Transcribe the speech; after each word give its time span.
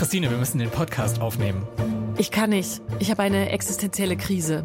Christine, 0.00 0.30
wir 0.30 0.38
müssen 0.38 0.58
den 0.58 0.70
Podcast 0.70 1.20
aufnehmen. 1.20 1.68
Ich 2.16 2.30
kann 2.30 2.48
nicht. 2.48 2.80
Ich 3.00 3.10
habe 3.10 3.22
eine 3.22 3.50
existenzielle 3.50 4.16
Krise. 4.16 4.64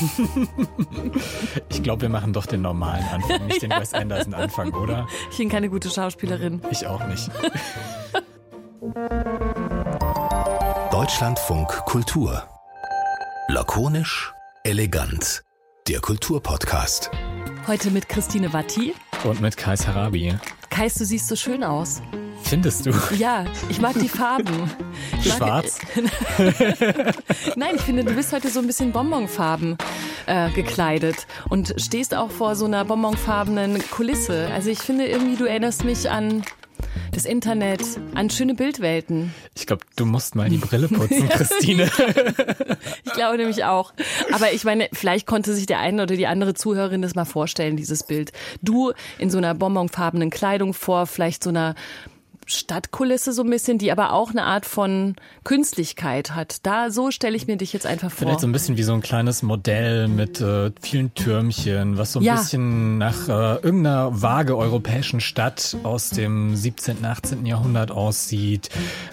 ich 1.68 1.82
glaube, 1.82 2.02
wir 2.02 2.08
machen 2.08 2.32
doch 2.32 2.46
den 2.46 2.62
normalen 2.62 3.02
Anfang, 3.08 3.48
nicht 3.48 3.62
den 3.62 3.70
Wes 3.72 3.92
Anderson 3.92 4.32
Anfang, 4.32 4.72
oder? 4.74 5.08
Ich 5.32 5.38
bin 5.38 5.48
keine 5.48 5.68
gute 5.68 5.90
Schauspielerin. 5.90 6.62
Ich 6.70 6.86
auch 6.86 7.04
nicht. 7.08 7.28
Deutschlandfunk 10.92 11.84
Kultur. 11.84 12.44
Lakonisch, 13.48 14.32
elegant. 14.62 15.42
Der 15.88 15.98
Kulturpodcast. 15.98 17.10
Heute 17.66 17.90
mit 17.90 18.08
Christine 18.08 18.52
Watti. 18.52 18.94
Und 19.24 19.40
mit 19.40 19.56
Kais 19.56 19.88
Harabi. 19.88 20.36
Kais, 20.70 20.94
du 20.94 21.04
siehst 21.04 21.26
so 21.26 21.34
schön 21.34 21.64
aus. 21.64 22.00
Findest 22.50 22.84
du? 22.84 22.90
Ja, 23.16 23.44
ich 23.68 23.80
mag 23.80 23.94
die 23.94 24.08
Farben. 24.08 24.68
Ich 25.22 25.32
Schwarz? 25.32 25.78
Nein, 27.54 27.76
ich 27.76 27.82
finde, 27.82 28.02
du 28.02 28.12
bist 28.12 28.32
heute 28.32 28.48
so 28.48 28.58
ein 28.58 28.66
bisschen 28.66 28.90
Bonbonfarben 28.90 29.78
äh, 30.26 30.50
gekleidet 30.50 31.28
und 31.48 31.72
stehst 31.76 32.12
auch 32.12 32.32
vor 32.32 32.56
so 32.56 32.64
einer 32.64 32.84
bonbonfarbenen 32.84 33.80
Kulisse. 33.92 34.48
Also 34.52 34.68
ich 34.68 34.80
finde 34.80 35.06
irgendwie, 35.06 35.36
du 35.36 35.44
erinnerst 35.44 35.84
mich 35.84 36.10
an 36.10 36.42
das 37.12 37.24
Internet, 37.24 37.82
an 38.16 38.30
schöne 38.30 38.56
Bildwelten. 38.56 39.32
Ich 39.54 39.68
glaube, 39.68 39.84
du 39.94 40.04
musst 40.04 40.34
mal 40.34 40.48
die 40.48 40.58
Brille 40.58 40.88
putzen, 40.88 41.28
Christine. 41.28 41.84
ich 43.04 43.12
glaube 43.12 43.36
nämlich 43.36 43.62
auch. 43.62 43.92
Aber 44.32 44.52
ich 44.52 44.64
meine, 44.64 44.88
vielleicht 44.92 45.28
konnte 45.28 45.54
sich 45.54 45.66
der 45.66 45.78
eine 45.78 46.02
oder 46.02 46.16
die 46.16 46.26
andere 46.26 46.54
Zuhörerin 46.54 47.00
das 47.00 47.14
mal 47.14 47.26
vorstellen, 47.26 47.76
dieses 47.76 48.02
Bild. 48.02 48.32
Du 48.60 48.92
in 49.18 49.30
so 49.30 49.38
einer 49.38 49.54
bonbonfarbenen 49.54 50.30
Kleidung 50.30 50.74
vor 50.74 51.06
vielleicht 51.06 51.44
so 51.44 51.50
einer 51.50 51.76
Stadtkulisse 52.50 53.32
so 53.32 53.42
ein 53.42 53.50
bisschen, 53.50 53.78
die 53.78 53.92
aber 53.92 54.12
auch 54.12 54.30
eine 54.30 54.44
Art 54.44 54.66
von 54.66 55.16
Künstlichkeit 55.44 56.34
hat. 56.34 56.66
Da 56.66 56.90
so 56.90 57.10
stelle 57.10 57.36
ich 57.36 57.46
mir 57.46 57.56
dich 57.56 57.72
jetzt 57.72 57.86
einfach 57.86 58.10
vor. 58.10 58.26
Vielleicht 58.26 58.40
so 58.40 58.46
ein 58.46 58.52
bisschen 58.52 58.76
wie 58.76 58.82
so 58.82 58.92
ein 58.92 59.00
kleines 59.00 59.42
Modell 59.42 60.08
mit 60.08 60.40
äh, 60.40 60.70
vielen 60.80 61.14
Türmchen, 61.14 61.98
was 61.98 62.12
so 62.12 62.20
ein 62.20 62.24
ja. 62.24 62.36
bisschen 62.36 62.98
nach 62.98 63.28
äh, 63.28 63.56
irgendeiner 63.56 64.22
vage 64.22 64.56
europäischen 64.56 65.20
Stadt 65.20 65.76
aus 65.82 66.10
dem 66.10 66.56
17., 66.56 67.04
18. 67.04 67.46
Jahrhundert 67.46 67.90
aussieht. 67.90 68.68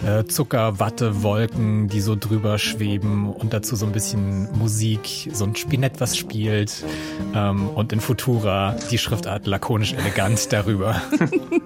Äh, 0.05 0.25
Zucker, 0.25 0.79
Watte, 0.79 1.23
Wolken, 1.23 1.87
die 1.87 2.01
so 2.01 2.15
drüber 2.15 2.57
schweben 2.57 3.29
und 3.31 3.53
dazu 3.53 3.75
so 3.75 3.85
ein 3.85 3.91
bisschen 3.91 4.49
Musik, 4.57 5.29
so 5.31 5.45
ein 5.45 5.55
Spinett, 5.55 5.99
was 5.99 6.17
spielt. 6.17 6.83
Ähm, 7.33 7.69
und 7.69 7.93
in 7.93 8.01
Futura 8.01 8.75
die 8.91 8.97
Schriftart 8.97 9.47
lakonisch 9.47 9.93
elegant 9.93 10.51
darüber. 10.51 11.01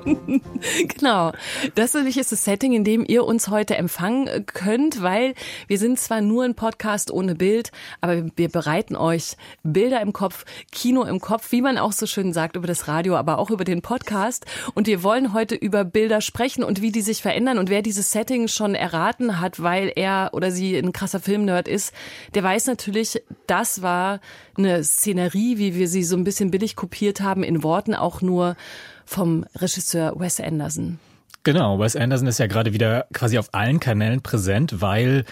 genau. 0.98 1.32
Das 1.76 1.94
nämlich 1.94 2.18
ist 2.18 2.32
das 2.32 2.44
Setting, 2.44 2.74
in 2.74 2.84
dem 2.84 3.06
ihr 3.08 3.24
uns 3.26 3.50
heute 3.50 3.76
empfangen 3.76 4.46
könnt, 4.46 5.02
weil 5.02 5.36
wir 5.68 5.78
sind 5.78 6.00
zwar 6.00 6.22
nur 6.22 6.44
ein 6.44 6.56
Podcast 6.56 7.12
ohne 7.12 7.36
Bild, 7.36 7.72
aber 8.02 8.26
wir 8.36 8.50
bereiten 8.50 8.96
euch 8.96 9.36
Bilder 9.64 10.02
im 10.02 10.14
Kopf, 10.14 10.46
Kino 10.72 11.04
im 11.04 11.20
Kopf, 11.20 11.52
wie 11.52 11.62
man 11.62 11.78
auch 11.78 11.92
so 11.92 12.06
schön 12.06 12.34
sagt 12.34 12.56
über 12.56 12.68
das 12.68 12.88
Radio, 12.88 13.16
aber 13.16 13.38
auch 13.38 13.52
über 13.52 13.64
den 13.64 13.82
Podcast. 13.82 14.46
Und 14.74 14.88
wir 14.88 15.04
wollen 15.04 15.34
heute 15.34 15.56
über 15.56 15.84
Bilder 15.84 16.22
sprechen 16.22 16.64
und 16.64 16.82
wie 16.82 16.92
die 16.92 17.02
sich 17.02 17.22
verändern. 17.22 17.58
Und 17.58 17.70
wer 17.70 17.82
dieses 17.82 18.12
Setting 18.12 18.48
schon 18.48 18.76
erraten 18.76 19.40
hat, 19.40 19.62
weil 19.62 19.92
er 19.96 20.32
oder 20.34 20.52
sie 20.52 20.76
ein 20.76 20.94
krasser 20.94 21.20
Filmnerd 21.20 21.68
ist, 21.68 21.94
der 22.34 22.44
weiß 22.44 22.66
natürlich, 22.68 23.22
das 23.48 23.82
war 23.82 24.20
eine 24.58 24.84
Szenerie, 24.84 25.58
wie 25.58 25.76
wir 25.76 25.88
sie 25.88 26.04
so 26.04 26.16
ein 26.16 26.24
bisschen 26.24 26.52
billig 26.52 26.76
kopiert 26.76 27.22
haben, 27.22 27.44
in 27.44 27.64
Worten 27.64 27.94
auch 27.94 28.22
nur 28.22 28.56
vom 29.06 29.46
Regisseur 29.56 30.20
Wes 30.20 30.40
Anderson. 30.40 31.00
Genau, 31.44 31.80
Wes 31.80 31.96
Anderson 31.96 32.28
ist 32.28 32.38
ja 32.38 32.46
gerade 32.46 32.72
wieder 32.72 33.08
quasi 33.14 33.40
auf 33.40 33.50
allen 33.54 33.80
Kanälen 33.80 34.22
präsent, 34.22 34.80
weil 34.80 35.26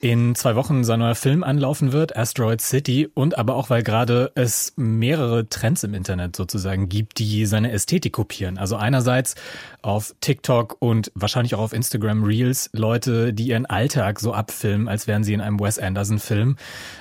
in 0.00 0.34
zwei 0.34 0.56
Wochen 0.56 0.82
sein 0.82 1.00
neuer 1.00 1.14
Film 1.14 1.44
anlaufen 1.44 1.92
wird, 1.92 2.16
Asteroid 2.16 2.62
City, 2.62 3.10
und 3.12 3.36
aber 3.36 3.54
auch, 3.54 3.68
weil 3.68 3.82
gerade 3.82 4.32
es 4.34 4.72
mehrere 4.76 5.46
Trends 5.50 5.84
im 5.84 5.92
Internet 5.92 6.34
sozusagen 6.34 6.88
gibt, 6.88 7.18
die 7.18 7.44
seine 7.44 7.70
Ästhetik 7.70 8.14
kopieren. 8.14 8.56
Also 8.56 8.76
einerseits 8.76 9.34
auf 9.82 10.14
TikTok 10.22 10.76
und 10.78 11.12
wahrscheinlich 11.14 11.54
auch 11.54 11.60
auf 11.60 11.72
Instagram 11.74 12.24
Reels 12.24 12.70
Leute, 12.72 13.34
die 13.34 13.48
ihren 13.48 13.66
Alltag 13.66 14.20
so 14.20 14.32
abfilmen, 14.32 14.88
als 14.88 15.06
wären 15.06 15.22
sie 15.22 15.34
in 15.34 15.42
einem 15.42 15.60
Wes 15.60 15.78
Anderson-Film. 15.78 16.56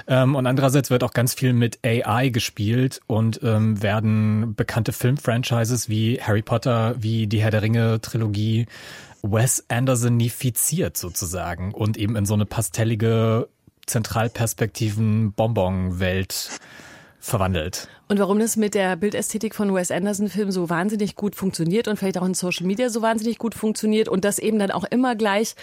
Ähm, 0.08 0.36
und 0.36 0.46
andererseits 0.46 0.90
wird 0.90 1.06
auch 1.06 1.14
ganz 1.14 1.34
viel 1.34 1.54
mit 1.54 1.80
AI 1.86 2.30
gespielt 2.30 3.00
und 3.08 3.40
ähm, 3.44 3.82
werden 3.82 4.56
bekannte 4.56 4.92
Filmfranchises 4.92 5.88
wie 5.88 6.20
Harry 6.22 6.42
Potter, 6.42 6.96
wie 7.00 7.28
die 7.28 7.42
Herr 7.42 7.52
der 7.52 7.62
Ringe-Trilogie 7.62 8.68
Wes 9.22 9.66
Andersonifiziert 9.70 10.98
sozusagen 10.98 11.74
und 11.74 11.98
eben 11.98 12.16
in 12.16 12.26
so 12.26 12.34
eine 12.34 12.46
pastellige 12.46 13.50
Zentralperspektiven 13.86 15.34
Bonbon-Welt 15.34 16.60
verwandelt. 17.20 17.90
Und 18.12 18.18
warum 18.18 18.40
das 18.40 18.58
mit 18.58 18.74
der 18.74 18.96
Bildästhetik 18.96 19.54
von 19.54 19.72
Wes 19.76 19.92
Anderson 19.92 20.30
Film 20.30 20.50
so 20.50 20.68
wahnsinnig 20.68 21.16
gut 21.16 21.36
funktioniert 21.36 21.88
und 21.88 21.98
vielleicht 21.98 22.18
auch 22.18 22.26
in 22.26 22.34
Social 22.34 22.66
Media 22.66 22.90
so 22.90 23.04
wahnsinnig 23.04 23.38
gut 23.38 23.54
funktioniert 23.54 24.10
und 24.10 24.26
das 24.26 24.40
eben 24.40 24.58
dann 24.58 24.72
auch 24.72 24.84
immer 24.86 25.16
gleich 25.16 25.54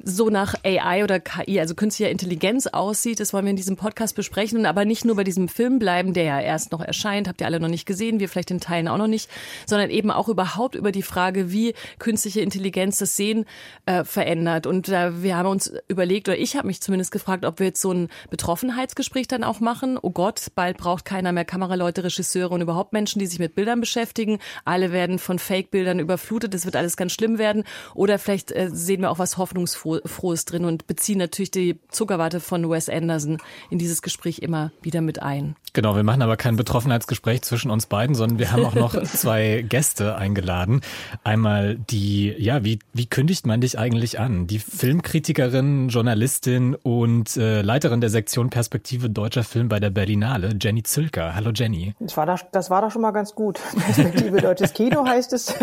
so 0.00 0.30
nach 0.30 0.54
AI 0.62 1.02
oder 1.02 1.18
KI, 1.18 1.58
also 1.58 1.74
künstlicher 1.74 2.12
Intelligenz 2.12 2.68
aussieht, 2.68 3.18
das 3.18 3.32
wollen 3.32 3.44
wir 3.44 3.50
in 3.50 3.56
diesem 3.56 3.74
Podcast 3.74 4.14
besprechen 4.14 4.56
und 4.56 4.66
aber 4.66 4.84
nicht 4.84 5.04
nur 5.04 5.16
bei 5.16 5.24
diesem 5.24 5.48
Film 5.48 5.80
bleiben, 5.80 6.14
der 6.14 6.22
ja 6.22 6.40
erst 6.40 6.70
noch 6.70 6.80
erscheint, 6.80 7.26
habt 7.26 7.40
ihr 7.40 7.46
alle 7.48 7.58
noch 7.58 7.66
nicht 7.66 7.86
gesehen, 7.86 8.20
wir 8.20 8.28
vielleicht 8.28 8.52
in 8.52 8.60
Teilen 8.60 8.86
auch 8.86 8.98
noch 8.98 9.08
nicht, 9.08 9.28
sondern 9.66 9.90
eben 9.90 10.12
auch 10.12 10.28
überhaupt 10.28 10.76
über 10.76 10.92
die 10.92 11.02
Frage, 11.02 11.50
wie 11.50 11.74
künstliche 11.98 12.40
Intelligenz 12.40 12.98
das 12.98 13.16
Sehen 13.16 13.46
äh, 13.86 14.04
verändert. 14.04 14.68
Und 14.68 14.90
äh, 14.90 15.24
wir 15.24 15.36
haben 15.36 15.48
uns 15.48 15.72
überlegt, 15.88 16.28
oder 16.28 16.38
ich 16.38 16.54
habe 16.54 16.68
mich 16.68 16.80
zumindest 16.80 17.10
gefragt, 17.10 17.44
ob 17.44 17.58
wir 17.58 17.66
jetzt 17.66 17.80
so 17.80 17.90
ein 17.90 18.10
Betroffenheitsgespräch 18.30 19.26
dann 19.26 19.42
auch 19.42 19.58
machen. 19.58 19.98
Oh 20.00 20.10
Gott, 20.10 20.52
bald 20.54 20.76
braucht 20.76 21.04
keiner 21.04 21.32
mehr 21.32 21.44
Kameraleute 21.44 21.95
Leute, 21.96 22.04
Regisseure 22.04 22.50
und 22.50 22.60
überhaupt 22.60 22.92
Menschen, 22.92 23.18
die 23.18 23.26
sich 23.26 23.38
mit 23.38 23.54
Bildern 23.54 23.80
beschäftigen. 23.80 24.38
Alle 24.64 24.92
werden 24.92 25.18
von 25.18 25.38
Fake-Bildern 25.38 25.98
überflutet. 25.98 26.54
Es 26.54 26.64
wird 26.64 26.76
alles 26.76 26.96
ganz 26.96 27.12
schlimm 27.12 27.38
werden. 27.38 27.64
Oder 27.94 28.18
vielleicht 28.18 28.52
äh, 28.52 28.68
sehen 28.70 29.00
wir 29.00 29.10
auch 29.10 29.18
was 29.18 29.38
Hoffnungsfrohes 29.38 30.44
drin 30.44 30.64
und 30.64 30.86
beziehen 30.86 31.18
natürlich 31.18 31.50
die 31.50 31.78
Zuckerwarte 31.88 32.40
von 32.40 32.68
Wes 32.68 32.88
Anderson 32.88 33.38
in 33.70 33.78
dieses 33.78 34.02
Gespräch 34.02 34.40
immer 34.40 34.72
wieder 34.82 35.00
mit 35.00 35.22
ein. 35.22 35.56
Genau, 35.72 35.94
wir 35.94 36.02
machen 36.02 36.22
aber 36.22 36.36
kein 36.36 36.56
Betroffenheitsgespräch 36.56 37.42
zwischen 37.42 37.70
uns 37.70 37.86
beiden, 37.86 38.14
sondern 38.14 38.38
wir 38.38 38.52
haben 38.52 38.64
auch 38.64 38.74
noch 38.74 39.02
zwei 39.04 39.64
Gäste 39.66 40.16
eingeladen. 40.16 40.80
Einmal 41.22 41.76
die, 41.76 42.34
ja, 42.38 42.64
wie, 42.64 42.78
wie 42.92 43.06
kündigt 43.06 43.46
man 43.46 43.60
dich 43.60 43.78
eigentlich 43.78 44.18
an? 44.18 44.46
Die 44.46 44.58
Filmkritikerin, 44.58 45.88
Journalistin 45.88 46.74
und 46.74 47.36
äh, 47.36 47.62
Leiterin 47.62 48.00
der 48.00 48.10
Sektion 48.10 48.50
Perspektive 48.50 49.10
deutscher 49.10 49.44
Film 49.44 49.68
bei 49.68 49.80
der 49.80 49.90
Berlinale, 49.90 50.56
Jenny 50.60 50.82
Zülker. 50.82 51.34
Hallo 51.34 51.50
Jenny. 51.54 51.85
Das 51.98 52.16
war, 52.16 52.26
da, 52.26 52.36
das 52.52 52.70
war 52.70 52.82
doch 52.82 52.90
schon 52.90 53.02
mal 53.02 53.12
ganz 53.12 53.34
gut. 53.34 53.60
Perspektive 53.74 54.40
deutsches 54.40 54.72
Kino 54.72 55.06
heißt 55.06 55.32
es. 55.32 55.54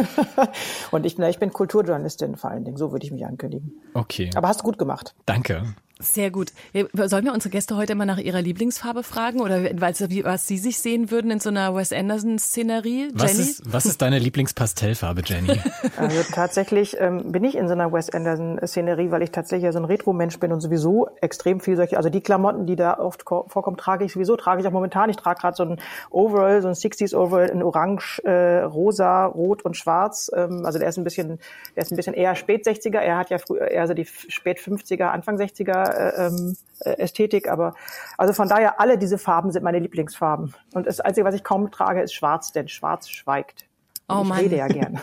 Und 0.92 1.06
ich 1.06 1.16
bin, 1.16 1.26
ich 1.26 1.40
bin 1.40 1.52
Kulturjournalistin 1.52 2.36
vor 2.36 2.52
allen 2.52 2.64
Dingen. 2.66 2.78
So 2.78 2.92
würde 2.92 3.06
ich 3.06 3.12
mich 3.12 3.26
ankündigen. 3.26 3.74
Okay. 3.94 4.30
Aber 4.36 4.48
hast 4.48 4.62
du 4.62 4.64
gut 4.64 4.78
gemacht. 4.78 5.16
Danke. 5.26 5.76
Sehr 6.04 6.32
gut. 6.32 6.52
Sollen 6.94 7.26
wir 7.26 7.34
unsere 7.34 7.50
Gäste 7.50 7.78
heute 7.78 7.94
immer 7.94 8.06
nach 8.06 8.18
ihrer 8.18 8.42
Lieblingsfarbe 8.42 9.04
fragen 9.04 9.40
oder 9.40 9.64
was 9.80 10.48
sie 10.48 10.58
sich 10.58 10.80
sehen 10.80 11.12
würden 11.12 11.32
in 11.32 11.40
so 11.40 11.50
einer 11.50 11.74
Wes 11.76 11.94
Anderson-Szenerie? 11.94 13.10
Was 13.14 13.40
ist, 13.40 13.64
was 13.66 13.86
ist 13.86 14.02
deine 14.02 14.20
Lieblingpastellfarbe, 14.20 15.22
Jenny? 15.26 15.60
Also 15.96 16.24
tatsächlich 16.32 16.98
ähm, 17.00 17.32
bin 17.32 17.44
ich 17.44 17.56
in 17.56 17.68
so 17.68 17.74
einer 17.74 17.92
Wes 17.94 18.10
Anderson-Szenerie, 18.10 19.12
weil 19.12 19.22
ich 19.22 19.32
tatsächlich 19.32 19.72
so 19.72 19.80
ein 19.80 19.86
Retro-Mensch 19.86 20.40
bin 20.40 20.52
und 20.52 20.60
sowieso 20.60 21.08
extrem 21.22 21.60
viel 21.60 21.76
solche, 21.76 21.98
also 21.98 22.10
die 22.10 22.22
Klamotten, 22.22 22.66
die 22.66 22.76
da 22.76 23.00
oft 23.00 23.24
vorkommen, 23.24 23.78
trage 23.78 24.06
ich 24.06 24.14
sowieso, 24.14 24.36
trage 24.36 24.62
ich 24.62 24.68
auch 24.68 24.72
momentan. 24.72 25.10
Ich 25.10 25.18
trage 25.18 25.40
gerade 25.40 25.56
so 25.56 25.64
ein 25.64 25.80
Overall, 26.10 26.62
so 26.62 26.68
ein 26.68 26.74
60s 26.74 27.16
Overall 27.16 27.48
in 27.50 27.64
Orange, 27.64 28.22
äh, 28.24 28.64
Rosa, 28.64 29.26
Rot 29.26 29.64
und 29.64 29.78
Schwarz. 29.78 30.32
Ähm, 30.36 30.66
also 30.66 30.80
der 30.80 30.90
ist 30.90 30.98
ein 30.98 31.04
bisschen, 31.04 31.40
der 31.76 31.84
ist 31.84 31.92
ein 31.92 31.96
bisschen 31.96 32.14
eher 32.14 32.36
spät 32.36 32.66
60er. 32.66 33.00
Er 33.00 33.18
hat 33.18 33.30
ja 33.30 33.38
früher 33.38 33.68
eher 33.68 33.88
so 33.88 33.94
die 33.94 34.06
spät 34.06 34.60
50er, 34.60 35.06
Anfang 35.06 35.38
60er 35.38 35.93
äh, 35.94 36.28
ähm, 36.28 36.58
äh, 36.80 36.98
Ästhetik, 36.98 37.50
aber 37.50 37.74
also 38.18 38.34
von 38.34 38.48
daher 38.48 38.80
alle 38.80 38.98
diese 38.98 39.18
Farben 39.18 39.52
sind 39.52 39.64
meine 39.64 39.80
Lieblingsfarben. 39.80 40.54
Und 40.74 40.88
das 40.88 41.00
Einzige, 41.00 41.26
was 41.26 41.36
ich 41.36 41.44
kaum 41.44 41.72
trage, 41.72 42.02
ist 42.02 42.14
Schwarz, 42.14 42.52
denn 42.52 42.68
Schwarz 42.68 43.10
schweigt. 43.10 43.66
Oh 44.10 44.22
ich 44.24 44.28
Mann. 44.28 44.40
rede 44.40 44.58
ja 44.58 44.68
gern. 44.68 45.00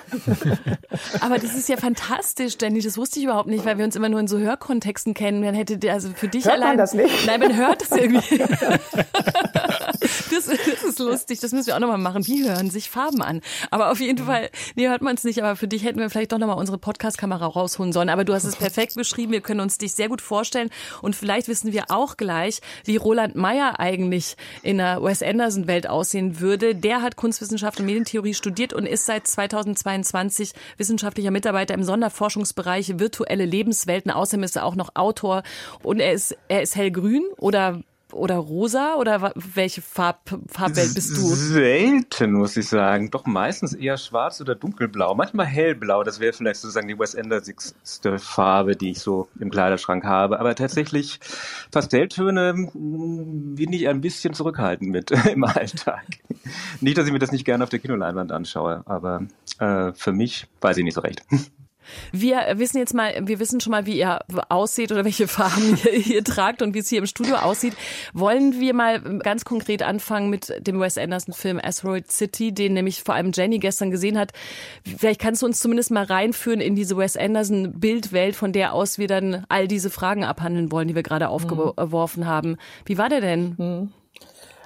Aber 1.21 1.39
das 1.39 1.55
ist 1.55 1.69
ja 1.69 1.77
fantastisch, 1.79 2.57
Jenny. 2.61 2.83
Das 2.83 2.99
wusste 2.99 3.19
ich 3.19 3.25
überhaupt 3.25 3.49
nicht, 3.49 3.65
weil 3.65 3.79
wir 3.79 3.85
uns 3.85 3.97
immer 3.97 4.11
nur 4.11 4.21
in 4.21 4.29
so 4.29 4.39
Hörkontexten 4.39 5.15
kennen. 5.15 5.41
Man 5.41 5.55
hätte 5.55 5.79
also 5.91 6.11
für 6.15 6.29
dich 6.29 6.45
hört 6.45 6.57
allein. 6.57 6.69
Man 6.71 6.79
das 6.79 6.93
nicht? 6.93 7.27
Nein, 7.27 7.41
man 7.41 7.57
hört 7.57 7.83
es 7.83 7.91
irgendwie. 7.91 8.45
Das, 10.31 10.47
das 10.47 10.85
ist 10.85 10.99
lustig, 10.99 11.41
das 11.41 11.53
müssen 11.53 11.67
wir 11.67 11.77
auch 11.77 11.81
nochmal 11.81 11.99
machen. 11.99 12.27
Wie 12.27 12.49
hören 12.49 12.71
sich 12.71 12.89
Farben 12.89 13.21
an? 13.21 13.41
Aber 13.71 13.91
auf 13.91 14.01
jeden 14.01 14.25
Fall, 14.25 14.49
nee, 14.75 14.89
hört 14.89 15.03
man 15.03 15.17
es 15.17 15.25
nicht, 15.25 15.43
aber 15.43 15.57
für 15.57 15.69
dich 15.69 15.85
hätten 15.85 15.99
wir 15.99 16.09
vielleicht 16.09 16.33
doch 16.33 16.39
nochmal 16.39 16.57
unsere 16.57 16.79
Podcast-Kamera 16.79 17.47
rausholen 17.47 17.93
sollen. 17.93 18.09
Aber 18.09 18.25
du 18.25 18.33
hast 18.33 18.45
es 18.45 18.57
perfekt 18.57 18.95
beschrieben, 18.95 19.33
wir 19.33 19.41
können 19.41 19.61
uns 19.61 19.77
dich 19.77 19.93
sehr 19.93 20.09
gut 20.09 20.23
vorstellen 20.23 20.71
und 21.03 21.17
vielleicht 21.17 21.49
wissen 21.49 21.73
wir 21.73 21.87
auch 21.89 22.17
gleich, 22.17 22.61
wie 22.85 22.97
Roland 22.97 23.35
Meyer 23.35 23.79
eigentlich 23.81 24.37
in 24.63 24.79
der 24.79 25.03
Wes 25.03 25.23
Anderson-Welt 25.23 25.89
aussehen 25.89 26.41
würde. 26.41 26.75
Der 26.75 27.03
hat 27.03 27.17
Kunstwissenschaft 27.17 27.81
und 27.81 27.87
Medientheorie 27.87 28.35
studiert 28.35 28.73
und 28.73 28.87
ist 28.91 29.07
seit 29.07 29.27
2022 29.27 30.53
wissenschaftlicher 30.77 31.31
Mitarbeiter 31.31 31.75
im 31.75 31.83
Sonderforschungsbereich 31.83 32.99
virtuelle 32.99 33.45
Lebenswelten. 33.45 34.11
Außerdem 34.11 34.45
ist 34.45 34.57
er 34.57 34.65
auch 34.65 34.75
noch 34.75 34.95
Autor 34.95 35.43
und 35.83 36.01
er 36.01 36.13
ist, 36.13 36.37
er 36.49 36.63
ist 36.63 36.77
hellgrün 36.77 37.25
oder 37.39 37.81
oder 38.13 38.37
rosa 38.37 38.95
oder 38.97 39.33
welche 39.35 39.83
Farb, 39.83 40.39
Farbwelt 40.49 40.95
bist 40.95 41.17
du? 41.17 41.21
Selten, 41.21 42.33
muss 42.33 42.57
ich 42.57 42.69
sagen. 42.69 43.11
Doch 43.11 43.27
meistens 43.27 43.75
eher 43.75 43.97
schwarz 43.97 44.41
oder 44.41 44.55
dunkelblau. 44.55 45.15
Manchmal 45.15 45.47
hellblau. 45.47 46.05
Das 46.05 46.21
wäre 46.21 46.33
vielleicht 46.33 46.61
sozusagen 46.61 46.89
die 46.89 46.99
Wes 46.99 47.15
Andersigste 47.15 48.19
Farbe, 48.19 48.77
die 48.77 48.91
ich 48.91 49.01
so 49.01 49.29
im 49.39 49.51
Kleiderschrank 49.51 50.05
habe. 50.05 50.41
Aber 50.41 50.55
tatsächlich 50.55 51.21
Pastelltöne 51.71 52.53
hm, 52.73 53.55
bin 53.57 53.73
ich 53.73 53.89
ein 53.89 54.01
bisschen 54.01 54.35
zurückhaltend 54.35 54.91
mit 54.91 55.11
im 55.33 55.45
Alltag. 55.45 56.05
Nicht, 56.81 56.99
dass 56.99 57.07
ich 57.07 57.13
mir 57.13 57.19
das 57.19 57.33
nicht 57.33 57.45
gerne 57.45 57.65
auf 57.65 57.71
der 57.71 57.79
Kinoleinwand 57.79 58.33
anschaue, 58.33 58.83
aber 58.87 59.23
äh, 59.59 59.93
für 59.93 60.13
mich 60.13 60.47
weiß 60.61 60.77
ich 60.79 60.85
nicht 60.85 60.95
so 60.95 61.01
recht. 61.01 61.23
Wir 62.13 62.43
wissen 62.57 62.79
jetzt 62.79 62.95
mal, 62.95 63.15
wir 63.23 63.39
wissen 63.39 63.61
schon 63.61 63.71
mal, 63.71 63.87
wie 63.87 63.99
ihr 63.99 64.21
aussieht 64.49 64.93
oder 64.93 65.05
welche 65.05 65.29
Farben 65.29 65.79
ihr, 65.85 66.07
ihr 66.07 66.25
tragt 66.25 66.63
und 66.63 66.75
wie 66.75 66.79
es 66.81 66.89
hier 66.89 66.99
im 66.99 67.07
Studio 67.07 67.37
aussieht. 67.37 67.75
Wollen 68.13 68.61
wir 68.61 68.75
mal 68.75 69.01
ganz 69.21 69.45
konkret 69.45 69.83
anfangen 69.83 70.31
mit 70.31 70.67
dem 70.67 70.81
Wes 70.81 70.99
Anderson-Film 70.99 71.61
Asteroid 71.63 72.11
City, 72.11 72.53
den 72.53 72.75
nämlich 72.75 73.03
vor 73.03 73.15
allem 73.15 73.33
Jenny 73.33 73.59
gestern 73.59 73.91
gesehen 73.91 74.19
hat. 74.19 74.33
Vielleicht 74.99 75.21
kannst 75.21 75.43
du 75.43 75.47
uns 75.47 75.61
zumindest 75.61 75.91
mal 75.91 76.05
reinführen 76.05 76.61
in 76.61 76.75
diese 76.75 76.97
Wes 76.97 77.17
Anderson-Bildwelt, 77.17 78.37
von 78.37 78.53
der 78.53 78.75
aus 78.75 78.99
wir 78.99 79.09
dann 79.09 79.45
all 79.49 79.69
diese 79.69 79.91
Fragen 79.91 80.25
abhandeln 80.25 80.73
wollen, 80.73 80.89
die 80.89 80.95
wir 80.95 81.03
gerade 81.03 81.29
aufgeworfen 81.29 82.23
mhm. 82.23 82.27
haben. 82.27 82.57
Wie 82.85 82.99
war 82.99 83.09
der 83.09 83.21
denn? 83.21 83.55
Mhm 83.59 83.93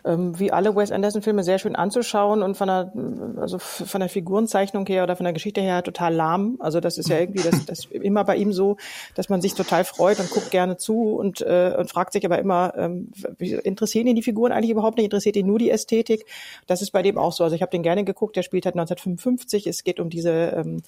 ähm, 0.05 0.39
wie 0.39 0.53
alle 0.53 0.77
Wes 0.77 0.93
Anderson-Filme 0.93 1.45
sehr 1.45 1.59
schön 1.59 1.77
anzuschauen 1.77 2.43
und 2.43 2.57
von 2.57 2.69
der, 2.69 2.93
also 3.41 3.59
von 3.59 4.01
der 4.01 4.09
Figurenzeichnung 4.09 4.87
her 4.87 5.03
oder 5.03 5.17
von 5.17 5.25
der 5.25 5.33
Geschichte 5.33 5.61
her 5.61 5.83
total 5.83 6.15
lahm. 6.15 6.57
Also 6.61 6.81
das 6.81 6.99
ist 6.99 7.09
ja 7.09 7.19
irgendwie 7.19 7.43
das, 7.43 7.65
das 7.67 7.85
immer 7.87 8.25
bei 8.25 8.37
ihm 8.37 8.53
so, 8.53 8.77
dass 9.15 9.29
man 9.29 9.41
sich 9.41 9.55
total 9.55 9.85
freut 9.85 10.21
und 10.21 10.31
guckt 10.31 10.51
gerne 10.51 10.77
zu 10.77 11.17
und, 11.17 11.41
äh, 11.41 11.75
und 11.79 11.91
fragt 11.91 12.13
sich 12.13 12.25
aber 12.25 12.39
immer, 12.39 12.75
ähm, 12.77 13.13
interessieren 13.39 14.07
ihn 14.07 14.17
die 14.17 14.23
Figuren 14.23 14.53
eigentlich 14.53 14.71
überhaupt 14.71 14.97
nicht? 14.97 15.07
Interessiert 15.07 15.37
ihn 15.37 15.47
nur 15.47 15.59
die 15.59 15.71
Ästhetik? 15.71 16.27
Das 16.67 16.83
ist 16.83 16.91
bei 16.91 17.03
dem 17.03 17.19
auch 17.19 17.33
so. 17.33 17.45
Also 17.45 17.57
ich 17.57 17.63
habe 17.63 17.71
den 17.71 17.83
gerne 17.83 18.05
geguckt. 18.05 18.37
Der 18.37 18.43
spielt 18.43 18.67
halt 18.67 18.75
1955. 18.75 19.67
Es 19.67 19.85
geht 19.85 20.01
um 20.01 20.11
diese 20.11 20.31
ähm, 20.31 20.83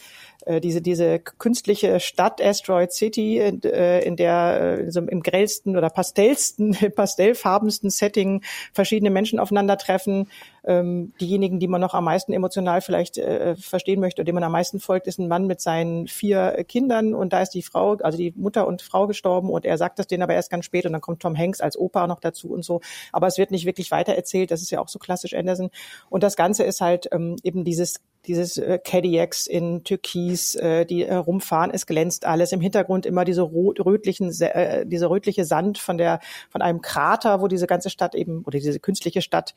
äh, 0.45 0.61
diese 0.61 0.83
diese 0.83 1.19
künstliche 1.19 2.01
Stadt 2.01 2.43
Asteroid 2.43 2.93
City, 2.93 3.39
äh, 3.39 4.05
in 4.05 4.17
der 4.17 4.79
äh, 4.87 4.91
so 4.91 5.01
im 5.01 5.23
grellsten 5.23 5.77
oder 5.77 5.91
pastellsten, 5.91 6.77
pastellfarbensten 6.95 7.91
Setting 7.91 8.43
verschiedene 8.73 9.06
verschiedene 9.07 9.11
Menschen 9.11 9.39
aufeinandertreffen. 9.39 10.29
Ähm, 10.65 11.13
diejenigen, 11.21 11.61
die 11.61 11.69
man 11.69 11.81
noch 11.81 11.95
am 11.95 12.05
meisten 12.05 12.33
emotional 12.33 12.81
vielleicht 12.81 13.19
äh, 13.19 13.55
verstehen 13.55 14.01
möchte, 14.01 14.25
dem 14.25 14.35
man 14.35 14.43
am 14.43 14.53
meisten 14.53 14.81
folgt, 14.81 15.07
ist 15.07 15.19
ein 15.19 15.29
Mann 15.29 15.47
mit 15.47 15.61
seinen 15.61 16.09
vier 16.09 16.65
Kindern 16.67 17.15
und 17.15 17.33
da 17.33 17.41
ist 17.43 17.51
die 17.51 17.63
Frau, 17.63 17.95
also 18.03 18.19
die 18.19 18.33
Mutter 18.37 18.67
und 18.67 18.83
Frau 18.83 19.07
gestorben 19.07 19.51
und 19.51 19.65
er 19.65 19.79
sagt 19.79 19.99
das 19.99 20.09
denen 20.09 20.25
aber 20.25 20.35
erst 20.35 20.51
ganz 20.51 20.65
spät 20.65 20.85
und 20.87 20.93
dann 20.93 21.01
kommt 21.01 21.23
Tom 21.23 21.37
Hanks 21.37 21.61
als 21.61 21.79
Opa 21.79 22.07
noch 22.07 22.21
dazu 22.21 22.51
und 22.51 22.65
so. 22.65 22.81
Aber 23.13 23.29
es 23.29 23.39
wird 23.39 23.53
nicht 23.53 23.65
wirklich 23.65 23.91
weitererzählt. 23.91 24.51
Das 24.51 24.61
ist 24.61 24.71
ja 24.71 24.81
auch 24.81 24.89
so 24.89 24.99
klassisch 24.99 25.35
Anderson. 25.35 25.71
Und 26.11 26.23
das 26.23 26.35
Ganze 26.35 26.65
ist 26.65 26.81
halt 26.81 27.09
ähm, 27.13 27.37
eben 27.45 27.65
dieses 27.65 28.01
dieses 28.27 28.59
äh, 28.59 28.79
Cadillacs 28.83 29.47
in 29.47 29.85
Türkis, 29.85 30.55
äh, 30.55 30.85
die 30.85 31.05
äh, 31.05 31.15
rumfahren, 31.15 31.71
es 31.71 31.87
glänzt 31.87 32.25
alles. 32.27 32.53
Im 32.53 32.61
Hintergrund 32.61 33.07
immer 33.07 33.25
diese 33.25 33.43
rot, 33.43 33.85
rötlichen, 33.85 34.31
äh, 34.41 34.87
diese 34.87 35.11
rötliche 35.11 35.45
Sand 35.45 35.79
von 35.79 35.99
der 35.99 36.21
von 36.51 36.63
einem 36.63 36.81
Krater, 36.81 37.41
wo 37.41 37.49
diese 37.49 37.67
ganze 37.67 37.91
Stadt 37.91 38.15
eben 38.15 38.43
oder 38.45 38.59
diese 38.59 38.81
künstliche 38.81 39.23
Stadt 39.23 39.55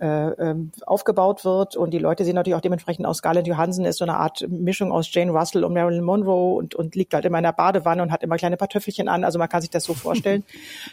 äh, 0.00 0.06
ähm, 0.06 0.72
aufgebaut 0.84 1.44
wird. 1.44 1.76
Und 1.76 1.92
die 1.92 1.98
Leute 1.98 2.24
sehen 2.24 2.34
natürlich 2.34 2.54
auch 2.54 2.60
dementsprechend 2.60 3.06
aus. 3.06 3.18
Scarlett 3.18 3.46
Johansson 3.46 3.84
ist 3.84 3.98
so 3.98 4.04
eine 4.04 4.16
Art 4.16 4.46
Mischung 4.48 4.92
aus 4.92 5.12
Jane 5.12 5.30
Russell 5.30 5.64
und 5.64 5.72
Marilyn 5.72 6.04
Monroe 6.04 6.56
und, 6.56 6.74
und 6.74 6.94
liegt 6.94 7.14
halt 7.14 7.24
immer 7.24 7.38
in 7.38 7.44
der 7.44 7.52
Badewanne 7.52 8.02
und 8.02 8.12
hat 8.12 8.22
immer 8.22 8.36
kleine 8.36 8.56
Kartoffelchen 8.56 9.08
an. 9.08 9.24
Also 9.24 9.38
man 9.38 9.48
kann 9.48 9.62
sich 9.62 9.70
das 9.70 9.84
so 9.84 9.94
vorstellen. 10.06 10.44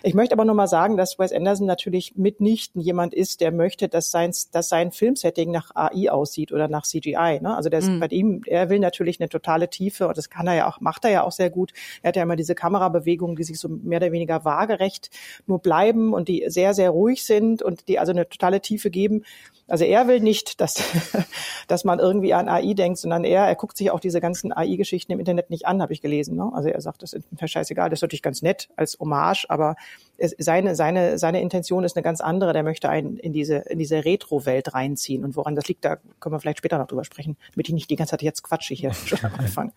ich 0.03 0.13
möchte 0.13 0.33
aber 0.33 0.45
nur 0.45 0.55
mal 0.55 0.67
sagen, 0.67 0.95
dass 0.95 1.19
Wes 1.19 1.33
Anderson 1.33 1.67
natürlich 1.67 2.15
mitnichten 2.15 2.81
jemand 2.81 3.13
ist, 3.13 3.41
der 3.41 3.51
möchte, 3.51 3.89
dass 3.89 4.09
sein, 4.09 4.31
dass 4.51 4.69
sein 4.69 4.91
Filmsetting 4.91 5.51
nach 5.51 5.71
AI 5.75 6.09
aussieht 6.09 6.51
oder 6.51 6.67
nach 6.67 6.83
CGI. 6.83 7.39
Ne? 7.41 7.55
Also 7.55 7.69
das, 7.69 7.87
mhm. 7.87 7.99
bei 7.99 8.07
ihm, 8.07 8.41
er 8.45 8.69
will 8.69 8.79
natürlich 8.79 9.19
eine 9.19 9.27
totale 9.27 9.69
Tiefe 9.69 10.07
und 10.07 10.17
das 10.17 10.29
kann 10.29 10.47
er 10.47 10.55
ja 10.55 10.69
auch, 10.69 10.79
macht 10.79 11.03
er 11.03 11.11
ja 11.11 11.23
auch 11.23 11.31
sehr 11.31 11.49
gut. 11.49 11.73
Er 12.01 12.09
hat 12.09 12.15
ja 12.15 12.23
immer 12.23 12.37
diese 12.37 12.55
Kamerabewegungen, 12.55 13.35
die 13.35 13.43
sich 13.43 13.59
so 13.59 13.67
mehr 13.67 13.97
oder 13.97 14.11
weniger 14.11 14.45
waagerecht 14.45 15.09
nur 15.45 15.59
bleiben 15.59 16.13
und 16.13 16.29
die 16.29 16.45
sehr, 16.47 16.73
sehr 16.73 16.89
ruhig 16.91 17.25
sind 17.25 17.61
und 17.61 17.87
die 17.87 17.99
also 17.99 18.11
eine 18.11 18.29
totale 18.29 18.61
Tiefe 18.61 18.82
geben. 18.89 19.23
Also 19.73 19.85
er 19.85 20.07
will 20.07 20.19
nicht, 20.19 20.61
dass, 20.61 20.83
dass 21.67 21.83
man 21.83 21.97
irgendwie 21.97 22.35
an 22.35 22.47
AI 22.47 22.75
denkt, 22.75 22.99
sondern 22.99 23.23
er, 23.23 23.47
er 23.47 23.55
guckt 23.55 23.75
sich 23.75 23.89
auch 23.89 23.99
diese 23.99 24.21
ganzen 24.21 24.53
AI-Geschichten 24.53 25.11
im 25.11 25.17
Internet 25.17 25.49
nicht 25.49 25.65
an, 25.65 25.81
habe 25.81 25.93
ich 25.93 25.99
gelesen. 25.99 26.35
Ne? 26.35 26.51
Also 26.53 26.69
er 26.69 26.79
sagt, 26.79 27.01
das 27.01 27.13
ist 27.13 27.25
mir 27.41 27.47
scheißegal, 27.47 27.89
das 27.89 27.97
ist 27.97 28.03
natürlich 28.03 28.21
ganz 28.21 28.43
nett 28.43 28.69
als 28.75 28.99
Hommage, 28.99 29.47
aber 29.49 29.75
es, 30.17 30.35
seine, 30.37 30.75
seine, 30.75 31.17
seine 31.17 31.41
Intention 31.41 31.83
ist 31.83 31.97
eine 31.97 32.03
ganz 32.03 32.21
andere. 32.21 32.53
Der 32.53 32.61
möchte 32.61 32.87
einen 32.87 33.17
in 33.17 33.33
diese, 33.33 33.55
in 33.55 33.79
diese 33.79 34.05
Retro-Welt 34.05 34.75
reinziehen. 34.75 35.23
Und 35.23 35.35
woran 35.35 35.55
das 35.55 35.67
liegt, 35.67 35.83
da 35.83 35.97
können 36.19 36.35
wir 36.35 36.39
vielleicht 36.39 36.59
später 36.59 36.77
noch 36.77 36.87
drüber 36.87 37.03
sprechen, 37.03 37.35
damit 37.53 37.67
ich 37.67 37.73
nicht 37.73 37.89
die 37.89 37.95
ganze 37.95 38.11
Zeit 38.11 38.21
jetzt 38.21 38.43
quatsche 38.43 38.75
hier 38.75 38.93
schon 39.05 39.19
am 39.23 39.33
Anfang. 39.35 39.73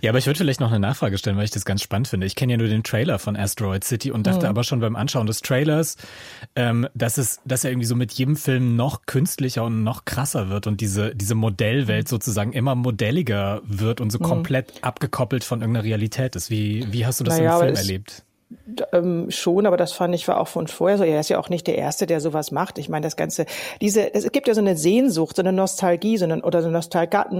Ja, 0.00 0.10
aber 0.10 0.18
ich 0.18 0.26
würde 0.26 0.38
vielleicht 0.38 0.60
noch 0.60 0.70
eine 0.70 0.80
Nachfrage 0.80 1.18
stellen, 1.18 1.36
weil 1.36 1.44
ich 1.44 1.52
das 1.52 1.64
ganz 1.64 1.82
spannend 1.82 2.08
finde. 2.08 2.26
Ich 2.26 2.34
kenne 2.34 2.54
ja 2.54 2.56
nur 2.56 2.66
den 2.66 2.82
Trailer 2.82 3.18
von 3.20 3.36
Asteroid 3.36 3.84
City 3.84 4.10
und 4.10 4.26
dachte 4.26 4.46
mhm. 4.46 4.50
aber 4.50 4.64
schon 4.64 4.80
beim 4.80 4.96
Anschauen 4.96 5.26
des 5.26 5.40
Trailers, 5.40 5.96
ähm, 6.56 6.88
dass 6.94 7.16
es, 7.16 7.40
dass 7.44 7.64
er 7.64 7.70
irgendwie 7.70 7.86
so 7.86 7.94
mit 7.94 8.12
jedem 8.12 8.36
Film 8.36 8.74
noch 8.74 9.06
künstlicher 9.20 9.64
und 9.64 9.84
noch 9.84 10.06
krasser 10.06 10.48
wird 10.48 10.66
und 10.66 10.80
diese, 10.80 11.14
diese 11.14 11.34
Modellwelt 11.34 12.06
mhm. 12.06 12.08
sozusagen 12.08 12.52
immer 12.54 12.74
modelliger 12.74 13.60
wird 13.64 14.00
und 14.00 14.10
so 14.10 14.18
mhm. 14.18 14.22
komplett 14.22 14.82
abgekoppelt 14.82 15.44
von 15.44 15.60
irgendeiner 15.60 15.84
Realität 15.84 16.36
ist. 16.36 16.48
Wie, 16.48 16.90
wie 16.90 17.04
hast 17.04 17.20
du 17.20 17.24
das 17.24 17.36
naja, 17.36 17.58
im 17.58 17.66
Film 17.66 17.76
erlebt? 17.76 18.24
Ähm, 18.92 19.30
schon, 19.30 19.66
aber 19.66 19.76
das 19.76 19.92
fand 19.92 20.14
ich 20.14 20.26
war 20.26 20.40
auch 20.40 20.48
von 20.48 20.66
vorher 20.66 20.98
so. 20.98 21.04
Er 21.04 21.20
ist 21.20 21.30
ja 21.30 21.38
auch 21.38 21.48
nicht 21.48 21.66
der 21.66 21.76
Erste, 21.76 22.06
der 22.06 22.20
sowas 22.20 22.50
macht. 22.50 22.78
Ich 22.78 22.88
meine, 22.88 23.04
das 23.04 23.16
Ganze, 23.16 23.46
diese, 23.80 24.12
es 24.12 24.30
gibt 24.32 24.48
ja 24.48 24.54
so 24.54 24.60
eine 24.60 24.76
Sehnsucht, 24.76 25.36
so 25.36 25.42
eine 25.42 25.52
Nostalgie, 25.52 26.16
so 26.16 26.24
eine, 26.24 26.42
oder 26.42 26.62
so 26.62 26.68
eine 26.68 26.80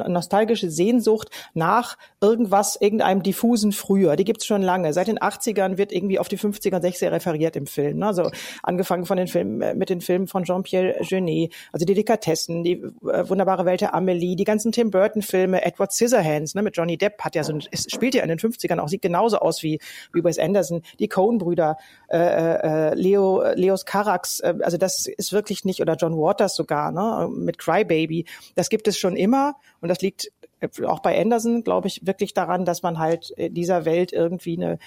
nostalgische 0.08 0.70
Sehnsucht 0.70 1.30
nach 1.54 1.98
irgendwas, 2.20 2.76
irgendeinem 2.76 3.22
diffusen 3.22 3.72
Früher. 3.72 4.16
Die 4.16 4.24
gibt's 4.24 4.46
schon 4.46 4.62
lange. 4.62 4.92
Seit 4.92 5.08
den 5.08 5.18
80ern 5.18 5.78
wird 5.78 5.92
irgendwie 5.92 6.18
auf 6.18 6.28
die 6.28 6.38
50er 6.38 6.76
und 6.76 6.84
60er 6.84 7.10
referiert 7.10 7.56
im 7.56 7.66
Film. 7.66 7.98
Ne? 7.98 8.06
Also 8.06 8.30
angefangen 8.62 9.04
von 9.04 9.16
den 9.16 9.26
Filmen, 9.26 9.60
äh, 9.62 9.74
mit 9.74 9.90
den 9.90 10.00
Filmen 10.00 10.26
von 10.26 10.44
Jean-Pierre 10.44 11.02
Jeunet, 11.02 11.52
also 11.72 11.84
die 11.84 11.92
Delikatessen, 11.92 12.62
die 12.62 12.72
äh, 12.72 13.28
wunderbare 13.28 13.64
Welt 13.64 13.80
der 13.80 13.94
Amelie, 13.94 14.36
die 14.36 14.44
ganzen 14.44 14.72
Tim 14.72 14.90
Burton-Filme, 14.90 15.64
Edward 15.64 15.92
Scissorhands, 15.92 16.54
ne, 16.54 16.62
mit 16.62 16.76
Johnny 16.76 16.96
Depp 16.96 17.22
hat 17.22 17.34
ja 17.34 17.42
so, 17.42 17.52
ein, 17.52 17.62
es 17.70 17.86
spielt 17.88 18.14
ja 18.14 18.22
in 18.22 18.28
den 18.28 18.38
50ern 18.38 18.78
auch, 18.78 18.88
sieht 18.88 19.02
genauso 19.02 19.38
aus 19.38 19.62
wie, 19.62 19.80
wie 20.12 20.22
Wes 20.22 20.38
Anderson 20.38 20.82
die 21.00 21.08
Coen-Brüder, 21.08 21.76
äh, 22.08 22.18
äh, 22.18 22.94
Leo, 22.94 23.42
Leos 23.54 23.84
Carax, 23.84 24.40
äh, 24.40 24.54
also 24.62 24.76
das 24.76 25.06
ist 25.06 25.32
wirklich 25.32 25.64
nicht, 25.64 25.80
oder 25.80 25.96
John 25.96 26.16
Waters 26.16 26.54
sogar, 26.54 26.92
ne, 26.92 27.28
mit 27.32 27.58
Crybaby. 27.58 28.26
Das 28.54 28.68
gibt 28.68 28.86
es 28.86 28.98
schon 28.98 29.16
immer 29.16 29.56
und 29.80 29.88
das 29.88 30.00
liegt 30.00 30.30
äh, 30.60 30.68
auch 30.84 31.00
bei 31.00 31.20
Anderson, 31.20 31.64
glaube 31.64 31.88
ich, 31.88 32.06
wirklich 32.06 32.34
daran, 32.34 32.64
dass 32.64 32.82
man 32.82 32.98
halt 32.98 33.30
in 33.30 33.54
dieser 33.54 33.84
Welt 33.84 34.12
irgendwie 34.12 34.56
eine, 34.56 34.78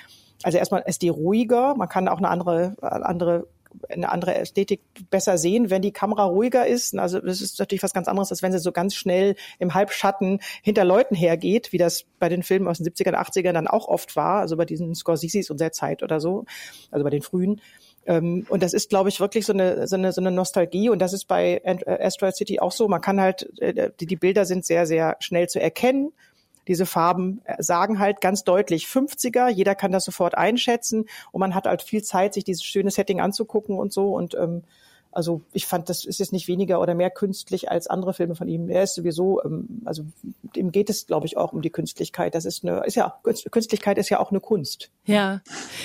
also 0.44 0.58
erstmal 0.58 0.84
ist 0.86 1.02
die 1.02 1.10
ruhiger, 1.10 1.76
man 1.76 1.90
kann 1.90 2.08
auch 2.08 2.18
eine 2.18 2.30
andere, 2.30 2.76
andere 2.82 3.48
eine 3.90 4.12
andere 4.12 4.36
Ästhetik 4.36 4.82
besser 5.10 5.38
sehen, 5.38 5.70
wenn 5.70 5.82
die 5.82 5.92
Kamera 5.92 6.26
ruhiger 6.26 6.66
ist. 6.66 6.98
Also 6.98 7.20
das 7.20 7.42
ist 7.42 7.60
natürlich 7.60 7.84
was 7.84 7.94
ganz 7.94 8.08
anderes, 8.08 8.32
als 8.32 8.42
wenn 8.42 8.52
sie 8.52 8.60
so 8.60 8.72
ganz 8.72 8.96
schnell 8.96 9.36
im 9.60 9.74
Halbschatten 9.74 10.40
hinter 10.62 10.86
Leuten 10.86 11.16
hergeht, 11.16 11.72
wie 11.72 11.78
das 11.78 12.06
bei 12.20 12.30
den 12.30 12.44
Filmen 12.44 12.68
aus 12.68 12.78
den 12.78 12.88
70er, 12.88 13.14
80ern 13.14 13.54
dann 13.54 13.68
auch 13.68 13.88
oft 13.88 14.16
war, 14.16 14.40
also 14.42 14.58
bei 14.58 14.66
diesen 14.66 14.96
Scorseses 14.96 15.50
unserer 15.50 15.72
Zeit 15.72 16.04
oder 16.04 16.20
so, 16.20 16.46
also 16.92 17.04
bei 17.04 17.10
den 17.10 17.22
frühen. 17.22 17.62
Ähm, 18.06 18.46
und 18.50 18.64
das 18.64 18.74
ist, 18.74 18.90
glaube 18.90 19.10
ich, 19.10 19.20
wirklich 19.20 19.46
so 19.46 19.54
eine, 19.54 19.88
so 19.88 19.96
eine, 19.96 20.12
so 20.12 20.22
eine 20.22 20.32
Nostalgie. 20.32 20.90
Und 20.90 21.00
das 21.00 21.14
ist 21.14 21.28
bei 21.28 21.62
Asteroid 21.86 22.36
City 22.36 22.60
auch 22.60 22.72
so. 22.72 22.88
Man 22.88 23.02
kann 23.02 23.22
halt, 23.22 23.50
äh, 23.60 23.92
die 24.00 24.16
Bilder 24.16 24.46
sind 24.46 24.66
sehr, 24.66 24.86
sehr 24.86 25.16
schnell 25.20 25.48
zu 25.48 25.62
erkennen 25.62 26.12
diese 26.68 26.86
Farben 26.86 27.42
äh, 27.46 27.62
sagen 27.62 28.00
halt 28.00 28.22
ganz 28.22 28.44
deutlich 28.44 28.86
50er. 28.86 29.50
Jeder 29.50 29.76
kann 29.76 29.92
das 29.92 30.06
sofort 30.06 30.38
einschätzen 30.38 31.06
und 31.32 31.40
man 31.40 31.56
hat 31.56 31.66
halt 31.66 31.82
viel 31.82 32.04
Zeit, 32.04 32.34
sich 32.34 32.44
dieses 32.44 32.64
schöne 32.64 32.92
Setting 32.92 33.22
anzugucken 33.22 33.78
und 33.78 33.92
so. 33.94 34.14
Und 34.14 34.36
ähm, 34.36 34.64
Also 35.16 35.42
ich 35.54 35.66
fand, 35.66 35.90
das 35.90 36.06
ist 36.06 36.20
jetzt 36.20 36.34
nicht 36.34 36.48
weniger 36.48 36.80
oder 36.80 36.96
mehr 36.96 37.10
künstlich 37.10 37.70
als 37.70 37.88
andere 37.88 38.14
Filme 38.14 38.36
von 38.36 38.48
ihm. 38.48 38.70
Er 38.70 38.84
ist 38.84 38.96
sowieso, 38.96 39.42
ähm, 39.44 39.82
also 39.86 40.04
ihm 40.56 40.72
geht 40.72 40.90
es, 40.90 41.08
glaube 41.08 41.26
ich, 41.26 41.38
auch 41.38 41.54
um 41.54 41.62
die 41.62 41.70
Künstlichkeit. 41.70 42.36
Das 42.36 42.46
ist 42.46 42.64
eine, 42.64 42.86
ist 42.86 42.96
ja, 42.96 43.20
Künstlichkeit 43.52 43.98
ist 43.98 44.10
ja 44.10 44.20
auch 44.20 44.32
eine 44.32 44.40
Kunst. 44.40 44.90
Ja, 45.06 45.42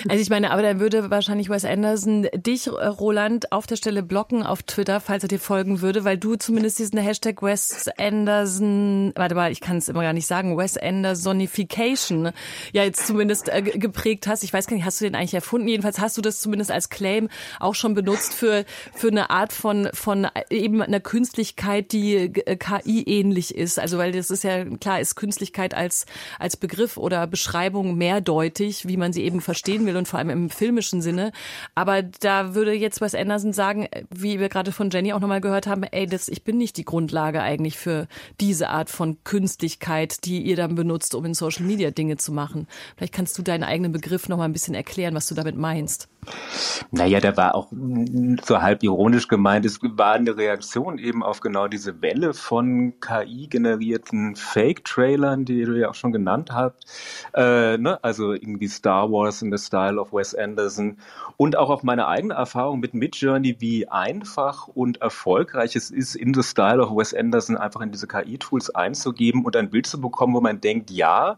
also 0.09 0.23
ich 0.23 0.31
meine, 0.31 0.51
aber 0.53 0.63
dann 0.63 0.81
würde 0.81 1.11
wahrscheinlich 1.11 1.51
Wes 1.51 1.65
Anderson 1.65 2.29
dich, 2.37 2.69
äh, 2.69 2.71
Roland, 2.71 3.53
auf 3.53 3.67
der 3.67 3.77
Stelle 3.77 4.03
blocken 4.03 4.43
auf 4.43 4.63
Twitter, 4.63 5.01
falls 5.01 5.25
er 5.25 5.29
dir 5.29 5.41
folgen 5.41 5.81
würde, 5.81 6.05
weil 6.05 6.19
du 6.19 6.37
zumindest 6.37 6.79
diesen 6.79 6.99
Hashtag 6.99 7.43
Wes 7.43 7.89
Anderson, 7.99 9.13
warte 9.17 9.35
mal, 9.35 9.51
ich 9.51 9.61
kann 9.61 9.79
es 9.79 9.89
immer 9.89 10.03
gar 10.03 10.13
nicht 10.13 10.27
sagen, 10.27 10.57
Wes 10.57 10.77
Andersonification 10.77 12.31
ja 12.73 12.85
jetzt 12.85 13.07
zumindest 13.07 13.49
äh, 13.49 13.63
geprägt 13.63 14.27
hast. 14.27 14.45
Ich 14.45 14.53
weiß 14.53 14.67
gar 14.67 14.77
nicht, 14.77 14.85
hast 14.85 15.01
du 15.01 15.05
den 15.05 15.17
eigentlich 15.17 15.35
erfunden? 15.35 15.67
Jedenfalls 15.67 15.99
hast 15.99 16.17
du 16.17 16.23
das 16.23 16.41
zumindest 16.41 16.71
als 16.71 16.89
Claim 16.89 17.29
auch 17.59 17.75
schon 17.75 17.95
benutzt 17.95 18.35
für, 18.35 18.65
für 18.95 19.09
eine 19.09 19.18
Art 19.27 19.53
von, 19.53 19.89
von 19.93 20.27
eben 20.51 20.83
einer 20.83 21.01
Künstlichkeit, 21.01 21.93
die 21.93 22.15
äh, 22.15 22.57
KI 22.57 23.03
ähnlich 23.05 23.55
ist. 23.55 23.79
Also 23.79 23.99
weil 23.99 24.13
das 24.13 24.31
ist 24.31 24.45
ja 24.45 24.65
klar, 24.65 25.01
ist 25.01 25.15
Künstlichkeit 25.15 25.75
als, 25.75 26.07
als 26.39 26.57
Begriff 26.57 26.97
oder 26.97 27.27
Beschreibung 27.27 27.97
mehrdeutig, 27.97 28.87
wie 28.87 28.97
man 28.97 29.13
sie 29.13 29.23
eben 29.23 29.41
verstehen 29.41 29.87
will 29.87 29.97
und 29.97 30.09
vor 30.09 30.19
allem 30.19 30.31
im 30.31 30.51
filmischen 30.51 31.03
Sinne. 31.03 31.33
Aber 31.75 32.03
da 32.03 32.55
würde 32.55 32.73
jetzt 32.73 33.01
Wes 33.01 33.15
Anderson 33.15 33.53
sagen, 33.53 33.89
wie 34.11 34.41
wir 34.41 34.49
gerade 34.49 34.73
von 34.73 34.91
Jenny 34.91 35.13
auch 35.13 35.21
nochmal 35.21 35.41
gehört 35.41 35.67
haben, 35.67 35.83
ey, 35.83 36.07
das, 36.07 36.29
ich 36.29 36.45
bin 36.45 36.59
nicht 36.59 36.77
die 36.77 36.85
Grundlage 36.85 37.43
eigentlich 37.43 37.79
für 37.79 38.09
diese 38.41 38.69
Art 38.69 38.91
von 38.91 39.19
Künstlichkeit, 39.25 40.25
die 40.25 40.43
ihr 40.43 40.57
dann 40.57 40.75
benutzt, 40.75 41.15
um 41.15 41.25
in 41.25 41.35
Social 41.35 41.65
Media 41.65 41.91
Dinge 41.91 42.17
zu 42.17 42.33
machen. 42.33 42.67
Vielleicht 42.97 43.15
kannst 43.15 43.39
du 43.39 43.43
deinen 43.43 43.65
eigenen 43.65 43.93
Begriff 43.93 44.29
nochmal 44.29 44.49
ein 44.49 44.53
bisschen 44.53 44.75
erklären, 44.75 45.15
was 45.15 45.29
du 45.29 45.35
damit 45.35 45.57
meinst. 45.57 46.09
Naja, 46.91 47.21
der 47.21 47.37
war 47.37 47.55
auch 47.55 47.71
so 48.43 48.63
halb 48.63 48.83
ironisch 48.83 49.29
gemeint. 49.29 49.67
Es 49.67 49.81
war 49.83 50.15
eine 50.15 50.37
Reaktion 50.37 50.99
eben 50.99 51.23
auf 51.23 51.41
genau 51.41 51.69
diese 51.69 52.01
Welle 52.01 52.35
von 52.35 52.95
KI-generierten 53.01 54.37
Fake-Trailern, 54.37 55.45
die 55.45 55.65
du 55.65 55.79
ja 55.79 55.91
auch 55.91 55.95
schon 55.95 56.13
genannt 56.13 56.51
hast. 56.53 56.87
Äh, 57.35 57.79
ne? 57.79 58.03
Also 58.03 58.33
irgendwie 58.33 58.69
Star 58.69 59.11
Wars 59.11 59.43
in 59.43 59.55
the 59.55 59.63
Style 59.63 60.01
of 60.01 60.13
Wes 60.13 60.35
Anderson. 60.35 60.97
Und 61.37 61.57
auch 61.57 61.71
auf 61.71 61.83
meine 61.83 62.09
eigene 62.09 62.35
Erfahrung 62.35 62.81
mit 62.81 62.95
Midjourney, 62.95 63.57
wie 63.61 63.89
einfach 63.89 64.69
und 64.69 65.01
erfolgreich 65.01 65.77
es 65.77 65.91
ist, 65.91 66.15
in 66.15 66.35
the 66.35 66.43
Style 66.43 66.81
of 66.83 66.97
Wes 66.97 67.15
Anderson 67.15 67.57
einfach 67.57 67.81
in 67.81 67.93
diese 67.93 68.07
KI-Tools 68.07 68.71
einzugeben 68.71 69.45
und 69.45 69.55
ein 69.57 69.71
Bild 69.71 69.87
zu 69.87 70.01
bekommen, 70.01 70.35
wo 70.35 70.41
man 70.41 70.61
denkt, 70.61 70.91
ja, 70.91 71.37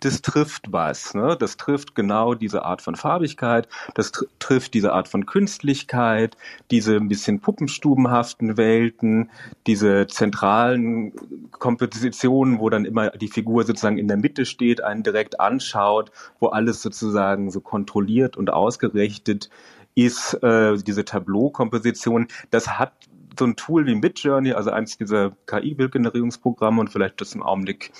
das 0.00 0.22
trifft 0.22 0.72
was. 0.72 1.14
Ne? 1.14 1.36
Das 1.38 1.56
trifft 1.56 1.94
genau 1.94 2.34
diese 2.34 2.64
Art 2.64 2.82
von 2.82 2.96
Farbigkeit, 2.96 3.68
das 3.94 4.12
tr 4.12 4.24
trifft 4.38 4.74
diese 4.74 4.92
Art 4.92 5.06
von 5.08 5.26
Künstlichkeit, 5.26 6.36
diese 6.70 6.96
ein 6.96 7.08
bisschen 7.08 7.40
puppenstubenhaften 7.40 8.56
Welten, 8.56 9.30
diese 9.66 10.06
zentralen 10.06 11.12
Kompositionen, 11.52 12.58
wo 12.58 12.70
dann 12.70 12.84
immer 12.84 13.10
die 13.10 13.28
Figur 13.28 13.64
sozusagen 13.64 13.98
in 13.98 14.08
der 14.08 14.16
Mitte 14.16 14.46
steht, 14.46 14.82
einen 14.82 15.02
direkt 15.02 15.38
anschaut, 15.38 16.10
wo 16.40 16.48
alles 16.48 16.82
sozusagen 16.82 17.50
so 17.50 17.60
kontrolliert 17.60 18.36
und 18.36 18.50
ausgerichtet 18.50 19.50
ist, 19.94 20.34
äh, 20.42 20.76
diese 20.78 21.04
Tableau-Komposition. 21.04 22.28
Das 22.50 22.78
hat 22.78 22.92
so 23.38 23.44
ein 23.44 23.56
Tool 23.56 23.86
wie 23.86 23.94
Midjourney, 23.94 24.52
also 24.52 24.70
eins 24.70 24.96
dieser 24.96 25.32
KI-Bildgenerierungsprogramme 25.46 26.80
und 26.80 26.90
vielleicht 26.90 27.20
das 27.20 27.34
im 27.34 27.42
Augenblick 27.42 27.92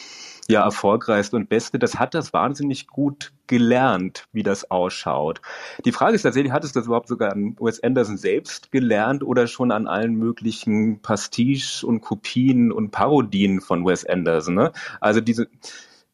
ja 0.51 0.65
erfolgreichste 0.65 1.37
und 1.37 1.49
beste, 1.49 1.79
das 1.79 1.99
hat 1.99 2.15
das 2.15 2.33
wahnsinnig 2.33 2.87
gut 2.87 3.33
gelernt, 3.47 4.27
wie 4.33 4.43
das 4.43 4.71
ausschaut. 4.71 5.41
Die 5.85 5.93
Frage 5.93 6.15
ist 6.15 6.23
tatsächlich, 6.23 6.53
hat 6.53 6.65
es 6.65 6.73
das 6.73 6.87
überhaupt 6.87 7.09
sogar 7.09 7.33
an 7.33 7.57
Wes 7.61 7.83
Anderson 7.83 8.17
selbst 8.17 8.71
gelernt 8.71 9.23
oder 9.23 9.47
schon 9.47 9.73
an 9.73 9.87
allen 9.87 10.15
möglichen 10.15 11.01
Pastiche 11.01 11.87
und 11.87 12.01
Kopien 12.01 12.71
und 12.73 12.91
Parodien 12.91 13.61
von 13.61 13.85
Wes 13.85 14.05
Anderson? 14.05 14.55
Ne? 14.55 14.73
Also 15.01 15.21
diese 15.21 15.49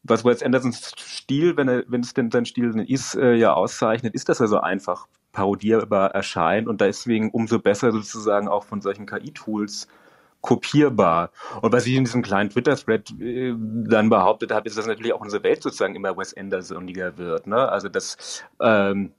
was 0.03 0.23
Wes 0.23 0.41
Andersons 0.41 0.93
Stil, 0.97 1.57
wenn 1.57 1.67
er, 1.67 1.83
wenn 1.87 2.01
es 2.01 2.13
denn 2.13 2.31
sein 2.31 2.45
Stil 2.45 2.73
ist, 2.87 3.15
äh, 3.15 3.33
ja 3.33 3.53
auszeichnet, 3.53 4.13
ist, 4.13 4.29
dass 4.29 4.39
er 4.39 4.47
so 4.47 4.59
einfach 4.59 5.07
parodierbar 5.31 6.11
erscheint 6.11 6.67
und 6.67 6.81
deswegen 6.81 7.29
umso 7.31 7.59
besser 7.59 7.91
sozusagen 7.91 8.47
auch 8.47 8.63
von 8.63 8.81
solchen 8.81 9.05
KI-Tools 9.05 9.87
kopierbar. 10.41 11.31
Und 11.61 11.73
was 11.73 11.85
ich 11.85 11.95
in 11.95 12.05
diesem 12.05 12.21
kleinen 12.21 12.49
Twitter-Thread 12.49 13.11
äh, 13.19 13.53
dann 13.57 14.09
behauptet 14.09 14.51
habe, 14.51 14.67
ist, 14.67 14.77
dass 14.77 14.87
natürlich 14.87 15.13
auch 15.13 15.21
unsere 15.21 15.43
Welt 15.43 15.63
sozusagen 15.63 15.95
immer 15.95 16.17
Wes 16.17 16.35
Andersoniger 16.35 17.17
wird. 17.17 17.47
Ne? 17.47 17.69
Also 17.69 17.89
dass 17.89 18.43
ähm, 18.61 19.11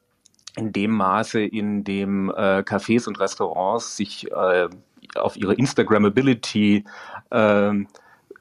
in 0.57 0.73
dem 0.73 0.93
Maße, 0.93 1.41
in 1.41 1.85
dem 1.85 2.31
äh, 2.31 2.61
Cafés 2.61 3.07
und 3.07 3.21
Restaurants 3.21 3.97
sich 3.97 4.31
äh, 4.31 4.69
auf 5.15 5.37
ihre 5.37 5.55
Instagrammability 5.55 6.85
äh, 7.31 7.73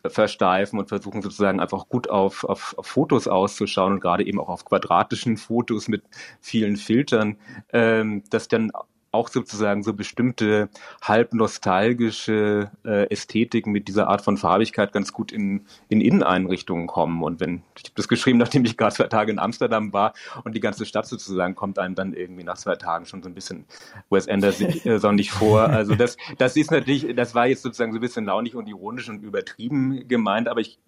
versteifen 0.06 0.80
und 0.80 0.90
versuchen 0.90 1.22
sozusagen 1.22 1.60
einfach 1.60 1.90
gut 1.90 2.10
auf, 2.10 2.44
auf, 2.44 2.76
auf 2.78 2.88
Fotos 2.88 3.28
auszuschauen 3.28 3.94
und 3.94 4.00
gerade 4.00 4.26
eben 4.26 4.40
auch 4.40 4.50
auf 4.50 4.66
quadratischen 4.66 5.38
Fotos 5.38 5.88
mit 5.88 6.04
vielen 6.40 6.78
Filtern, 6.78 7.38
ähm, 7.74 8.24
dass 8.30 8.48
dann 8.48 8.72
auch 9.18 9.30
sozusagen 9.30 9.82
so 9.84 9.94
bestimmte 9.94 10.70
halb 11.02 11.34
nostalgische 11.34 12.70
äh, 12.86 13.10
Ästhetiken 13.10 13.72
mit 13.72 13.88
dieser 13.88 14.08
Art 14.08 14.22
von 14.22 14.38
Farbigkeit 14.38 14.94
ganz 14.94 15.12
gut 15.12 15.32
in, 15.32 15.66
in 15.90 16.00
Inneneinrichtungen 16.00 16.86
kommen. 16.86 17.24
Und 17.24 17.40
wenn, 17.40 17.64
ich 17.76 17.86
habe 17.86 17.96
das 17.96 18.08
geschrieben, 18.08 18.38
nachdem 18.44 18.64
ich 18.64 18.78
gerade 18.78 18.96
zwei 18.96 19.08
Tage 19.08 19.32
in 19.32 19.40
Amsterdam 19.40 19.92
war 19.92 20.14
und 20.44 20.56
die 20.56 20.60
ganze 20.60 20.86
Stadt 20.86 21.08
sozusagen 21.08 21.56
kommt 21.56 21.80
einem 21.80 21.96
dann 21.96 22.14
irgendwie 22.14 22.44
nach 22.44 22.58
zwei 22.58 22.76
Tagen 22.76 23.06
schon 23.06 23.24
so 23.24 23.30
ein 23.30 23.34
bisschen 23.34 23.66
Wes 24.10 24.28
Anderson 24.28 24.68
äh, 24.86 25.14
nicht 25.14 25.32
vor. 25.32 25.62
Also 25.64 25.96
das, 25.96 26.18
das 26.38 26.56
ist 26.56 26.70
natürlich, 26.70 27.16
das 27.16 27.34
war 27.34 27.48
jetzt 27.48 27.64
sozusagen 27.64 27.92
so 27.92 27.98
ein 27.98 28.02
bisschen 28.02 28.26
launig 28.26 28.56
und 28.56 28.68
ironisch 28.68 29.10
und 29.10 29.24
übertrieben 29.24 30.08
gemeint, 30.08 30.48
aber 30.48 30.62
ich 30.62 30.80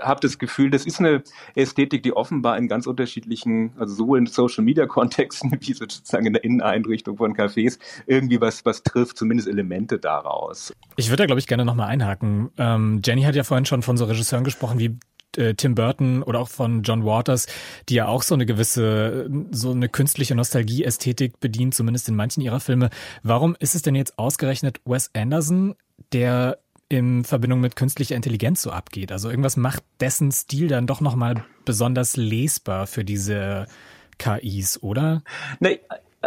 habe 0.00 0.20
das 0.20 0.38
Gefühl, 0.38 0.70
das 0.70 0.86
ist 0.86 1.00
eine 1.00 1.22
Ästhetik, 1.54 2.02
die 2.02 2.12
offenbar 2.14 2.58
in 2.58 2.68
ganz 2.68 2.86
unterschiedlichen, 2.86 3.72
also 3.78 3.94
sowohl 3.94 4.18
in 4.18 4.26
Social 4.26 4.64
Media 4.64 4.86
Kontexten 4.86 5.52
wie 5.60 5.72
sozusagen 5.72 6.26
in 6.26 6.32
der 6.32 6.44
Inneneinrichtung 6.44 7.16
von 7.16 7.34
Cafés 7.34 7.78
irgendwie 8.06 8.40
was, 8.40 8.64
was 8.64 8.82
trifft, 8.82 9.16
zumindest 9.16 9.48
Elemente 9.48 9.98
daraus. 9.98 10.72
Ich 10.96 11.08
würde 11.08 11.22
da, 11.22 11.26
glaube 11.26 11.40
ich, 11.40 11.46
gerne 11.46 11.64
nochmal 11.64 11.88
einhaken. 11.88 12.50
Ähm, 12.58 13.00
Jenny 13.04 13.22
hat 13.22 13.34
ja 13.34 13.44
vorhin 13.44 13.66
schon 13.66 13.82
von 13.82 13.96
so 13.96 14.04
Regisseuren 14.04 14.44
gesprochen 14.44 14.78
wie 14.78 14.98
äh, 15.36 15.54
Tim 15.54 15.74
Burton 15.74 16.22
oder 16.22 16.40
auch 16.40 16.48
von 16.48 16.82
John 16.82 17.04
Waters, 17.04 17.46
die 17.88 17.94
ja 17.94 18.06
auch 18.06 18.22
so 18.22 18.34
eine 18.34 18.46
gewisse, 18.46 19.28
so 19.50 19.70
eine 19.70 19.88
künstliche 19.88 20.34
Nostalgie-Ästhetik 20.34 21.40
bedient, 21.40 21.74
zumindest 21.74 22.08
in 22.08 22.16
manchen 22.16 22.40
ihrer 22.40 22.60
Filme. 22.60 22.90
Warum 23.22 23.56
ist 23.58 23.74
es 23.74 23.82
denn 23.82 23.94
jetzt 23.94 24.18
ausgerechnet 24.18 24.80
Wes 24.84 25.10
Anderson, 25.14 25.74
der 26.12 26.58
in 26.98 27.24
Verbindung 27.24 27.60
mit 27.60 27.76
künstlicher 27.76 28.16
Intelligenz 28.16 28.62
so 28.62 28.70
abgeht. 28.70 29.12
Also 29.12 29.30
irgendwas 29.30 29.56
macht 29.56 29.82
dessen 30.00 30.32
Stil 30.32 30.68
dann 30.68 30.86
doch 30.86 31.00
nochmal 31.00 31.44
besonders 31.64 32.16
lesbar 32.16 32.86
für 32.86 33.04
diese 33.04 33.66
KIs, 34.18 34.82
oder? 34.82 35.22
Nee, 35.60 35.80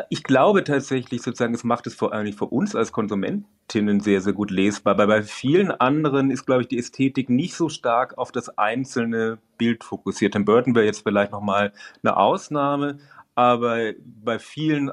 ich 0.09 0.23
glaube 0.23 0.63
tatsächlich 0.63 1.21
sozusagen, 1.21 1.53
es 1.53 1.63
macht 1.63 1.87
es 1.87 1.95
vor 1.95 2.13
allem 2.13 2.31
für 2.33 2.45
uns 2.45 2.75
als 2.75 2.91
Konsumentinnen 2.91 3.99
sehr, 3.99 4.21
sehr 4.21 4.33
gut 4.33 4.51
lesbar. 4.51 4.97
Weil 4.97 5.07
bei 5.07 5.23
vielen 5.23 5.71
anderen 5.71 6.31
ist, 6.31 6.45
glaube 6.45 6.63
ich, 6.63 6.67
die 6.67 6.77
Ästhetik 6.77 7.29
nicht 7.29 7.55
so 7.55 7.69
stark 7.69 8.17
auf 8.17 8.31
das 8.31 8.57
einzelne 8.57 9.39
Bild 9.57 9.83
fokussiert. 9.83 10.33
Tim 10.33 10.45
Burton 10.45 10.75
wäre 10.75 10.85
jetzt 10.85 11.03
vielleicht 11.03 11.31
nochmal 11.31 11.73
eine 12.03 12.17
Ausnahme, 12.17 12.99
aber 13.35 13.93
bei 14.23 14.39
vielen 14.39 14.91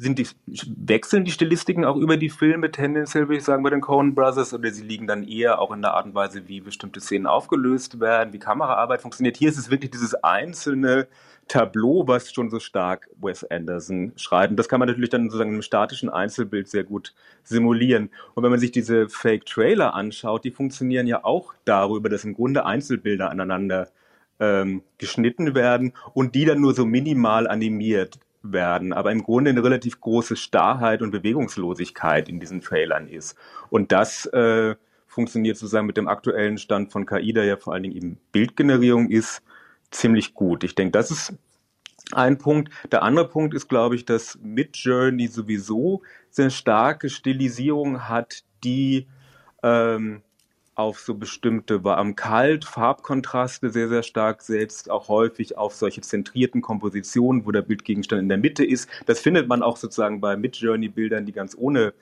sind 0.00 0.18
die, 0.18 0.26
wechseln 0.76 1.26
die 1.26 1.30
Stilistiken 1.30 1.84
auch 1.84 1.96
über 1.96 2.16
die 2.16 2.30
Filme 2.30 2.70
tendenziell, 2.70 3.28
würde 3.28 3.36
ich 3.36 3.44
sagen, 3.44 3.62
bei 3.62 3.68
den 3.68 3.82
Coen 3.82 4.14
Brothers, 4.14 4.54
oder 4.54 4.70
sie 4.70 4.82
liegen 4.82 5.06
dann 5.06 5.28
eher 5.28 5.60
auch 5.60 5.72
in 5.72 5.82
der 5.82 5.92
Art 5.92 6.06
und 6.06 6.14
Weise, 6.14 6.48
wie 6.48 6.62
bestimmte 6.62 7.00
Szenen 7.00 7.26
aufgelöst 7.26 8.00
werden, 8.00 8.32
wie 8.32 8.38
Kameraarbeit 8.38 9.02
funktioniert. 9.02 9.36
Hier 9.36 9.50
ist 9.50 9.58
es 9.58 9.70
wirklich 9.70 9.90
dieses 9.90 10.14
einzelne 10.14 11.06
Tableau, 11.48 12.08
was 12.08 12.32
schon 12.32 12.48
so 12.48 12.60
stark 12.60 13.10
Wes 13.20 13.44
Anderson 13.44 14.12
schreibt. 14.16 14.52
Und 14.52 14.56
das 14.56 14.70
kann 14.70 14.80
man 14.80 14.88
natürlich 14.88 15.10
dann 15.10 15.24
sozusagen 15.24 15.54
im 15.54 15.62
statischen 15.62 16.08
Einzelbild 16.08 16.68
sehr 16.68 16.84
gut 16.84 17.12
simulieren. 17.42 18.08
Und 18.34 18.42
wenn 18.42 18.50
man 18.50 18.60
sich 18.60 18.72
diese 18.72 19.10
Fake-Trailer 19.10 19.92
anschaut, 19.92 20.44
die 20.44 20.50
funktionieren 20.50 21.08
ja 21.08 21.24
auch 21.24 21.52
darüber, 21.66 22.08
dass 22.08 22.24
im 22.24 22.32
Grunde 22.32 22.64
Einzelbilder 22.64 23.30
aneinander 23.30 23.88
ähm, 24.38 24.82
geschnitten 24.96 25.54
werden 25.54 25.92
und 26.14 26.34
die 26.34 26.46
dann 26.46 26.62
nur 26.62 26.72
so 26.72 26.86
minimal 26.86 27.46
animiert 27.46 28.18
werden, 28.42 28.92
aber 28.92 29.12
im 29.12 29.22
Grunde 29.22 29.50
eine 29.50 29.62
relativ 29.62 30.00
große 30.00 30.36
Starrheit 30.36 31.02
und 31.02 31.10
Bewegungslosigkeit 31.10 32.28
in 32.28 32.40
diesen 32.40 32.60
Trailern 32.60 33.08
ist. 33.08 33.36
Und 33.68 33.92
das 33.92 34.26
äh, 34.26 34.76
funktioniert 35.06 35.56
sozusagen 35.56 35.86
mit 35.86 35.96
dem 35.96 36.08
aktuellen 36.08 36.58
Stand 36.58 36.92
von 36.92 37.06
KI, 37.06 37.32
der 37.32 37.44
ja 37.44 37.56
vor 37.56 37.74
allen 37.74 37.82
Dingen 37.82 37.96
eben 37.96 38.18
Bildgenerierung 38.32 39.10
ist, 39.10 39.42
ziemlich 39.90 40.34
gut. 40.34 40.64
Ich 40.64 40.74
denke, 40.74 40.92
das 40.92 41.10
ist 41.10 41.34
ein 42.12 42.38
Punkt. 42.38 42.72
Der 42.90 43.02
andere 43.02 43.28
Punkt 43.28 43.54
ist, 43.54 43.68
glaube 43.68 43.94
ich, 43.96 44.04
dass 44.04 44.38
Midjourney 44.42 45.26
sowieso 45.26 46.02
sehr 46.30 46.50
starke 46.50 47.08
Stilisierung 47.08 48.08
hat, 48.08 48.44
die 48.64 49.06
ähm, 49.62 50.22
auf 50.80 50.98
so 50.98 51.14
bestimmte 51.14 51.84
warm-kalt, 51.84 52.64
Farbkontraste 52.64 53.70
sehr, 53.70 53.88
sehr 53.88 54.02
stark 54.02 54.42
setzt, 54.42 54.90
auch 54.90 55.08
häufig 55.08 55.58
auf 55.58 55.74
solche 55.74 56.00
zentrierten 56.00 56.62
Kompositionen, 56.62 57.44
wo 57.44 57.52
der 57.52 57.62
Bildgegenstand 57.62 58.22
in 58.22 58.28
der 58.28 58.38
Mitte 58.38 58.64
ist. 58.64 58.88
Das 59.06 59.20
findet 59.20 59.46
man 59.46 59.62
auch 59.62 59.76
sozusagen 59.76 60.20
bei 60.20 60.36
Mid-Journey-Bildern, 60.36 61.26
die 61.26 61.32
ganz 61.32 61.54
ohne 61.56 61.92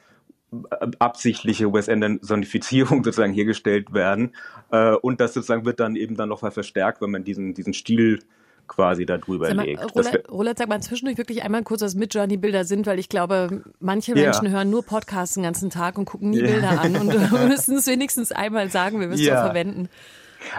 äh, 0.52 0.86
absichtliche 1.00 1.72
Wes 1.72 1.88
Andersonifizierung 1.88 3.04
sozusagen 3.04 3.32
hergestellt 3.32 3.92
werden. 3.92 4.34
Äh, 4.70 4.94
und 4.94 5.20
das 5.20 5.34
sozusagen 5.34 5.64
wird 5.64 5.80
dann 5.80 5.96
eben 5.96 6.16
dann 6.16 6.28
noch 6.28 6.42
mal 6.42 6.52
verstärkt, 6.52 7.02
wenn 7.02 7.10
man 7.10 7.24
diesen, 7.24 7.54
diesen 7.54 7.74
Stil 7.74 8.20
quasi 8.68 9.06
da 9.06 9.18
drüber 9.18 9.52
mal, 9.54 9.64
legt. 9.64 9.82
Roland, 9.94 10.30
Roland, 10.30 10.58
sag 10.58 10.68
mal 10.68 10.80
zwischendurch 10.80 11.18
wirklich 11.18 11.42
einmal 11.42 11.62
kurz, 11.64 11.82
was 11.82 11.94
Mid-Journey-Bilder 11.94 12.64
sind, 12.64 12.86
weil 12.86 12.98
ich 12.98 13.08
glaube, 13.08 13.64
manche 13.80 14.14
Menschen 14.14 14.46
ja. 14.46 14.52
hören 14.52 14.70
nur 14.70 14.84
Podcasts 14.84 15.34
den 15.34 15.42
ganzen 15.42 15.70
Tag 15.70 15.98
und 15.98 16.04
gucken 16.04 16.30
nie 16.30 16.40
ja. 16.40 16.46
Bilder 16.46 16.80
an 16.80 16.96
und 16.96 17.08
müssen 17.48 17.76
es 17.76 17.86
wenigstens 17.86 18.30
einmal 18.30 18.70
sagen, 18.70 19.00
wir 19.00 19.08
müssen 19.08 19.24
ja. 19.24 19.34
es 19.34 19.40
verwenden. 19.40 19.88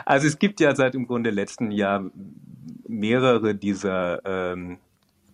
Also 0.06 0.28
es 0.28 0.40
gibt 0.40 0.60
ja 0.60 0.76
seit 0.76 0.96
im 0.96 1.08
Grunde 1.08 1.30
letzten 1.30 1.72
Jahr 1.72 2.10
mehrere 2.88 3.56
dieser 3.56 4.22
ähm, 4.26 4.80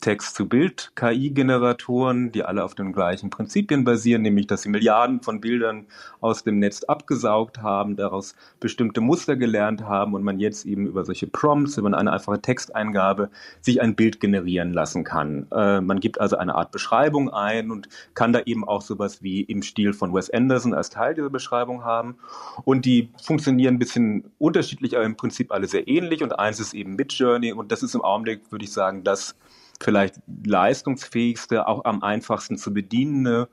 Text-zu-Bild-KI-Generatoren, 0.05 2.31
die 2.31 2.43
alle 2.43 2.63
auf 2.63 2.75
den 2.75 2.93
gleichen 2.93 3.31
Prinzipien 3.31 3.83
basieren, 3.83 4.21
nämlich 4.21 4.45
dass 4.45 4.62
sie 4.62 4.69
Milliarden 4.69 5.24
von 5.24 5.41
Bildern 5.41 5.88
aus 6.21 6.43
dem 6.43 6.59
Netz 6.59 6.83
abgesaugt 6.83 7.63
haben, 7.63 7.95
daraus 7.95 8.35
bestimmte 8.59 9.01
Muster 9.01 9.35
gelernt 9.35 9.81
haben 9.81 10.13
und 10.13 10.21
man 10.21 10.39
jetzt 10.39 10.67
eben 10.67 10.85
über 10.85 11.03
solche 11.05 11.25
Prompts, 11.25 11.79
über 11.79 11.88
eine 11.88 12.12
einfache 12.12 12.39
Texteingabe 12.39 13.31
sich 13.62 13.81
ein 13.81 13.95
Bild 13.95 14.19
generieren 14.19 14.74
lassen 14.74 15.03
kann. 15.03 15.47
Äh, 15.51 15.81
man 15.81 16.00
gibt 16.00 16.21
also 16.21 16.38
eine 16.38 16.53
Art 16.53 16.71
Beschreibung 16.71 17.31
ein 17.31 17.71
und 17.71 17.89
kann 18.13 18.31
da 18.31 18.41
eben 18.41 18.63
auch 18.63 18.83
sowas 18.83 19.24
wie 19.24 19.41
im 19.41 19.63
Stil 19.63 19.93
von 19.93 20.13
Wes 20.13 20.29
Anderson 20.29 20.75
als 20.75 20.91
Teil 20.91 21.15
dieser 21.15 21.31
Beschreibung 21.31 21.83
haben. 21.83 22.19
Und 22.63 22.85
die 22.85 23.09
funktionieren 23.19 23.74
ein 23.74 23.79
bisschen 23.79 24.25
unterschiedlich, 24.38 24.95
aber 24.95 25.05
im 25.05 25.17
Prinzip 25.17 25.51
alle 25.51 25.65
sehr 25.65 25.88
ähnlich. 25.88 26.21
Und 26.21 26.38
eins 26.38 26.59
ist 26.59 26.75
eben 26.75 26.95
Midjourney 26.95 27.53
und 27.53 27.71
das 27.71 27.81
ist 27.81 27.95
im 27.95 28.03
Augenblick, 28.03 28.51
würde 28.51 28.65
ich 28.65 28.71
sagen, 28.71 29.03
das 29.03 29.35
vielleicht 29.82 30.15
leistungsfähigste, 30.46 31.67
auch 31.67 31.86
am 31.86 32.03
einfachsten 32.03 32.58
zu 32.58 32.74
bedienende 32.74 33.50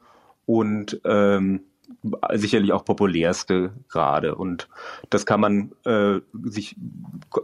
und 0.47 1.01
ähm, 1.05 1.63
sicherlich 2.35 2.73
auch 2.73 2.85
populärste 2.85 3.73
gerade. 3.89 4.35
Und 4.35 4.69
das 5.11 5.27
kann 5.27 5.41
man 5.41 5.73
äh, 5.85 6.21
sich 6.45 6.77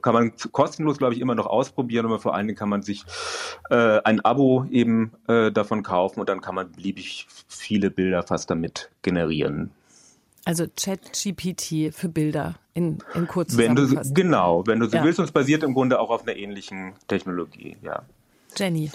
kann 0.02 0.14
man 0.14 0.32
kostenlos, 0.52 0.98
glaube 0.98 1.14
ich, 1.14 1.20
immer 1.20 1.34
noch 1.34 1.46
ausprobieren, 1.46 2.06
aber 2.06 2.18
vor 2.18 2.34
allen 2.34 2.46
Dingen 2.46 2.58
kann 2.58 2.68
man 2.68 2.82
sich 2.82 3.04
äh, 3.70 4.00
ein 4.04 4.24
Abo 4.24 4.66
eben 4.70 5.12
äh, 5.26 5.50
davon 5.52 5.82
kaufen 5.82 6.20
und 6.20 6.28
dann 6.28 6.40
kann 6.40 6.54
man 6.54 6.72
beliebig 6.72 7.26
viele 7.48 7.90
Bilder 7.90 8.22
fast 8.22 8.50
damit 8.50 8.90
generieren. 9.02 9.70
Also 10.44 10.64
ChatGPT 10.66 11.92
für 11.92 12.08
Bilder 12.08 12.54
in, 12.72 12.98
in 13.14 13.28
kurz 13.28 13.56
wenn 13.56 13.74
du 13.74 13.86
Genau, 14.14 14.66
wenn 14.66 14.80
du 14.80 14.86
so 14.86 14.96
ja. 14.96 15.04
willst, 15.04 15.18
und 15.18 15.26
es 15.26 15.32
basiert 15.32 15.62
im 15.62 15.74
Grunde 15.74 16.00
auch 16.00 16.10
auf 16.10 16.22
einer 16.22 16.36
ähnlichen 16.36 16.94
Technologie, 17.06 17.76
ja. 17.82 18.04
Jenny. 18.54 18.90